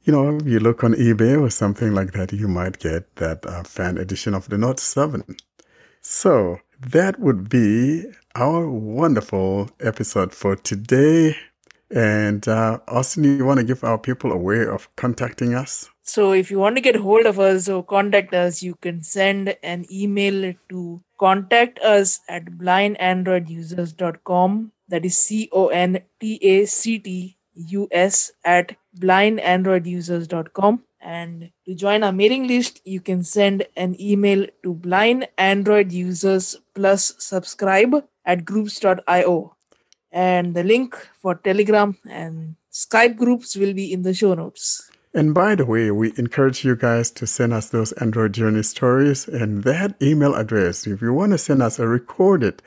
you 0.04 0.14
know, 0.14 0.40
you 0.46 0.60
look 0.60 0.84
on 0.84 0.94
eBay 0.94 1.40
or 1.40 1.50
something 1.50 1.94
like 1.94 2.14
that, 2.14 2.32
you 2.32 2.48
might 2.48 2.80
get 2.80 3.14
that 3.18 3.46
uh, 3.46 3.64
fan 3.64 3.98
edition 3.98 4.34
of 4.34 4.48
the 4.48 4.58
Note 4.58 4.80
7. 4.80 5.36
So 6.00 6.60
that 6.80 7.20
would 7.20 7.50
be 7.50 8.06
our 8.34 8.70
wonderful 8.70 9.70
episode 9.82 10.34
for 10.34 10.56
today. 10.56 11.36
And 11.94 12.48
uh, 12.48 12.80
Austin, 12.88 13.26
you 13.26 13.46
want 13.46 13.60
to 13.60 13.66
give 13.66 13.84
our 13.84 13.98
people 13.98 14.32
a 14.32 14.38
way 14.38 14.66
of 14.66 14.94
contacting 14.96 15.54
us? 15.54 15.90
So 16.08 16.32
if 16.32 16.50
you 16.50 16.58
want 16.58 16.78
to 16.78 16.82
get 16.82 16.96
hold 16.96 17.26
of 17.26 17.38
us 17.38 17.68
or 17.68 17.84
contact 17.84 18.34
us, 18.34 18.64
you 18.64 18.76
can 18.76 19.04
send 19.04 19.58
an 19.62 19.86
email 19.92 20.54
to 20.70 21.02
contact 21.20 21.80
us 21.80 22.22
at 22.30 22.46
blindandroidusers.com. 22.46 24.72
That 24.88 25.04
is 25.04 25.18
C 25.18 25.50
O 25.52 25.68
N 25.68 26.00
T 26.22 26.40
A 26.42 26.64
C 26.66 27.00
T 27.00 27.36
U 27.56 27.90
S 27.92 28.32
at 28.46 28.78
blindandroidusers.com. 28.98 30.84
And 31.02 31.52
to 31.66 31.76
join 31.76 32.04
our 32.04 32.14
mailing 32.14 32.48
list, 32.48 32.80
you 32.86 33.02
can 33.02 33.22
send 33.24 33.68
an 33.76 34.00
email 34.00 34.48
to 34.64 34.76
blindandroidusers 34.76 36.56
plus 36.74 37.16
subscribe 37.18 38.08
at 38.26 38.46
groups.io. 38.46 39.58
And 40.14 40.56
the 40.56 40.64
link 40.64 40.96
for 41.22 41.36
Telegram 41.36 41.98
and 42.10 42.56
Skype 42.72 43.18
groups 43.18 43.58
will 43.58 43.74
be 43.74 43.92
in 43.92 44.04
the 44.04 44.14
show 44.14 44.36
notes. 44.36 44.90
And 45.14 45.34
by 45.34 45.56
the 45.56 45.66
way, 45.66 45.90
we 45.92 46.12
encourage 46.18 46.66
you 46.66 46.76
guys 46.76 47.10
to 47.12 47.26
send 47.26 47.54
us 47.54 47.70
those 47.70 47.94
Android 47.94 48.34
Journey 48.34 48.64
stories 48.64 49.26
and 49.28 49.64
that 49.64 49.96
email 50.02 50.36
address. 50.36 50.86
If 50.86 51.02
you 51.02 51.14
want 51.14 51.32
to 51.32 51.38
send 51.38 51.62
us 51.62 51.80
a 51.80 51.88
recorded 51.88 52.62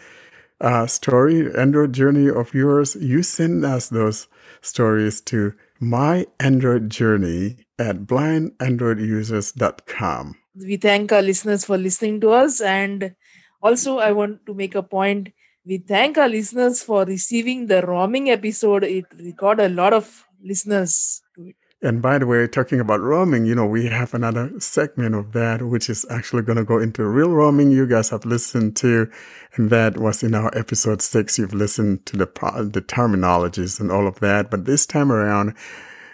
uh, 0.60 0.86
story, 0.86 1.52
Android 1.56 1.92
Journey 1.92 2.28
of 2.28 2.54
yours, 2.54 2.96
you 2.96 3.22
send 3.22 3.64
us 3.64 3.88
those 3.88 4.26
stories 4.62 5.20
to 5.22 5.54
my 5.78 6.26
Android 6.38 6.90
Journey 6.90 7.56
at 7.78 8.06
blindandroidusers.com. 8.06 10.36
We 10.54 10.76
thank 10.76 11.12
our 11.12 11.22
listeners 11.22 11.64
for 11.64 11.78
listening 11.78 12.20
to 12.22 12.32
us. 12.32 12.60
And 12.60 13.14
also, 13.62 13.98
I 13.98 14.10
want 14.12 14.44
to 14.46 14.54
make 14.54 14.74
a 14.74 14.82
point. 14.82 15.30
We 15.64 15.78
thank 15.78 16.18
our 16.18 16.28
listeners 16.28 16.82
for 16.82 17.04
receiving 17.04 17.66
the 17.66 17.82
roaming 17.82 18.30
episode. 18.30 18.84
It 18.84 19.36
got 19.36 19.60
a 19.60 19.68
lot 19.68 19.92
of 19.92 20.26
listeners 20.42 21.22
to 21.36 21.48
it. 21.48 21.56
And 21.82 22.02
by 22.02 22.18
the 22.18 22.26
way, 22.26 22.46
talking 22.46 22.78
about 22.78 23.00
roaming, 23.00 23.46
you 23.46 23.54
know, 23.54 23.64
we 23.64 23.86
have 23.86 24.12
another 24.12 24.52
segment 24.58 25.14
of 25.14 25.32
that, 25.32 25.62
which 25.62 25.88
is 25.88 26.04
actually 26.10 26.42
going 26.42 26.58
to 26.58 26.64
go 26.64 26.78
into 26.78 27.06
real 27.06 27.30
roaming 27.30 27.70
you 27.70 27.86
guys 27.86 28.10
have 28.10 28.26
listened 28.26 28.76
to. 28.76 29.10
And 29.56 29.70
that 29.70 29.96
was 29.96 30.22
in 30.22 30.34
our 30.34 30.56
episode 30.56 31.00
six. 31.00 31.38
You've 31.38 31.54
listened 31.54 32.04
to 32.06 32.18
the, 32.18 32.26
the 32.70 32.82
terminologies 32.82 33.80
and 33.80 33.90
all 33.90 34.06
of 34.06 34.20
that. 34.20 34.50
But 34.50 34.66
this 34.66 34.84
time 34.84 35.10
around, 35.10 35.54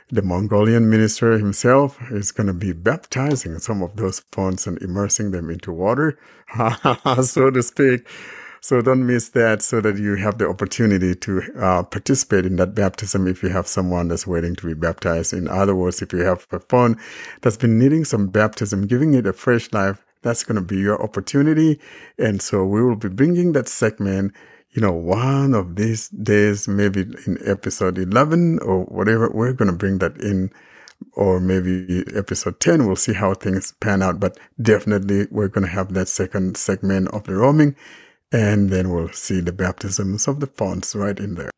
the 0.08 0.22
Mongolian 0.22 0.88
minister 0.88 1.36
himself 1.36 1.98
is 2.12 2.30
going 2.30 2.46
to 2.46 2.52
be 2.52 2.72
baptizing 2.72 3.58
some 3.58 3.82
of 3.82 3.96
those 3.96 4.20
phones 4.30 4.68
and 4.68 4.80
immersing 4.80 5.32
them 5.32 5.50
into 5.50 5.72
water, 5.72 6.16
so 7.22 7.50
to 7.50 7.60
speak. 7.60 8.06
So 8.66 8.82
don't 8.82 9.06
miss 9.06 9.28
that 9.28 9.62
so 9.62 9.80
that 9.80 9.96
you 9.96 10.16
have 10.16 10.38
the 10.38 10.48
opportunity 10.48 11.14
to 11.14 11.40
uh, 11.56 11.84
participate 11.84 12.44
in 12.44 12.56
that 12.56 12.74
baptism 12.74 13.28
if 13.28 13.40
you 13.44 13.48
have 13.50 13.68
someone 13.68 14.08
that's 14.08 14.26
waiting 14.26 14.56
to 14.56 14.66
be 14.66 14.74
baptized. 14.74 15.32
In 15.32 15.46
other 15.46 15.76
words, 15.76 16.02
if 16.02 16.12
you 16.12 16.22
have 16.22 16.48
a 16.50 16.58
phone 16.58 16.98
that's 17.42 17.56
been 17.56 17.78
needing 17.78 18.04
some 18.04 18.26
baptism, 18.26 18.88
giving 18.88 19.14
it 19.14 19.24
a 19.24 19.32
fresh 19.32 19.72
life, 19.72 20.04
that's 20.22 20.42
going 20.42 20.56
to 20.56 20.62
be 20.62 20.78
your 20.78 21.00
opportunity. 21.00 21.78
And 22.18 22.42
so 22.42 22.64
we 22.66 22.82
will 22.82 22.96
be 22.96 23.08
bringing 23.08 23.52
that 23.52 23.68
segment 23.68 24.34
you 24.72 24.82
know, 24.82 24.92
one 24.92 25.54
of 25.54 25.76
these 25.76 26.08
days, 26.08 26.66
maybe 26.66 27.02
in 27.24 27.38
episode 27.46 27.96
11 27.98 28.58
or 28.58 28.82
whatever, 28.86 29.30
we're 29.30 29.52
going 29.52 29.70
to 29.70 29.76
bring 29.76 29.98
that 29.98 30.16
in, 30.20 30.50
or 31.12 31.38
maybe 31.38 32.02
episode 32.16 32.58
10. 32.58 32.84
We'll 32.84 32.96
see 32.96 33.14
how 33.14 33.32
things 33.34 33.74
pan 33.78 34.02
out, 34.02 34.18
but 34.18 34.40
definitely 34.60 35.28
we're 35.30 35.46
going 35.46 35.64
to 35.64 35.72
have 35.72 35.94
that 35.94 36.08
second 36.08 36.56
segment 36.56 37.06
of 37.10 37.24
the 37.24 37.36
roaming. 37.36 37.76
And 38.32 38.70
then 38.70 38.90
we'll 38.90 39.12
see 39.12 39.40
the 39.40 39.52
baptisms 39.52 40.26
of 40.26 40.40
the 40.40 40.46
fonts 40.46 40.94
right 40.94 41.18
in 41.18 41.34
there. 41.34 41.50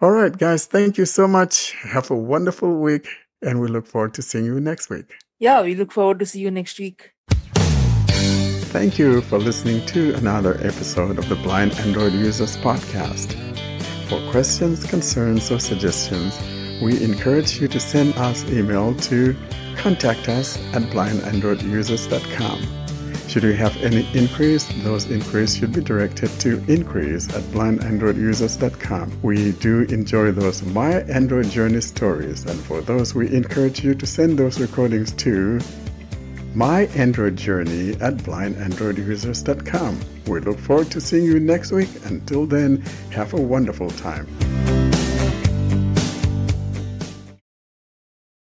All 0.00 0.12
right, 0.12 0.36
guys, 0.36 0.66
thank 0.66 0.96
you 0.96 1.04
so 1.04 1.28
much. 1.28 1.72
Have 1.82 2.10
a 2.10 2.16
wonderful 2.16 2.78
week, 2.78 3.08
and 3.42 3.60
we 3.60 3.68
look 3.68 3.86
forward 3.86 4.14
to 4.14 4.22
seeing 4.22 4.44
you 4.46 4.60
next 4.60 4.88
week. 4.90 5.16
Yeah, 5.38 5.62
we 5.62 5.74
look 5.74 5.92
forward 5.92 6.18
to 6.20 6.26
see 6.26 6.40
you 6.40 6.50
next 6.50 6.78
week. 6.78 7.12
Thank 8.70 8.98
you 8.98 9.20
for 9.22 9.38
listening 9.38 9.84
to 9.86 10.14
another 10.14 10.54
episode 10.60 11.18
of 11.18 11.28
the 11.28 11.34
Blind 11.36 11.72
Android 11.80 12.12
Users 12.12 12.56
Podcast. 12.58 13.34
For 14.08 14.20
questions, 14.30 14.84
concerns, 14.84 15.50
or 15.50 15.58
suggestions, 15.58 16.38
we 16.80 17.02
encourage 17.02 17.60
you 17.60 17.68
to 17.68 17.80
send 17.80 18.14
us 18.14 18.44
email 18.48 18.94
to 18.94 19.36
contact 19.76 20.28
us 20.28 20.56
at 20.72 20.82
blindandroidusers.com. 20.82 22.79
Should 23.30 23.44
we 23.44 23.54
have 23.54 23.76
any 23.76 24.08
inquiries, 24.12 24.66
those 24.82 25.08
inquiries 25.08 25.56
should 25.56 25.72
be 25.72 25.80
directed 25.80 26.30
to 26.40 26.60
inquiries 26.66 27.28
at 27.28 27.44
blindandroidusers.com. 27.52 29.20
We 29.22 29.52
do 29.52 29.82
enjoy 29.82 30.32
those 30.32 30.64
My 30.64 31.02
Android 31.02 31.48
Journey 31.48 31.80
stories, 31.80 32.44
and 32.44 32.58
for 32.58 32.80
those, 32.80 33.14
we 33.14 33.32
encourage 33.32 33.84
you 33.84 33.94
to 33.94 34.04
send 34.04 34.36
those 34.36 34.58
recordings 34.58 35.12
to 35.12 35.60
My 36.56 36.86
Android 36.96 37.36
Journey 37.36 37.90
at 38.00 38.16
blindandroidusers.com. 38.16 40.00
We 40.26 40.40
look 40.40 40.58
forward 40.58 40.90
to 40.90 41.00
seeing 41.00 41.22
you 41.22 41.38
next 41.38 41.70
week. 41.70 41.90
Until 42.06 42.46
then, 42.46 42.78
have 43.12 43.32
a 43.32 43.40
wonderful 43.40 43.90
time. 43.90 44.26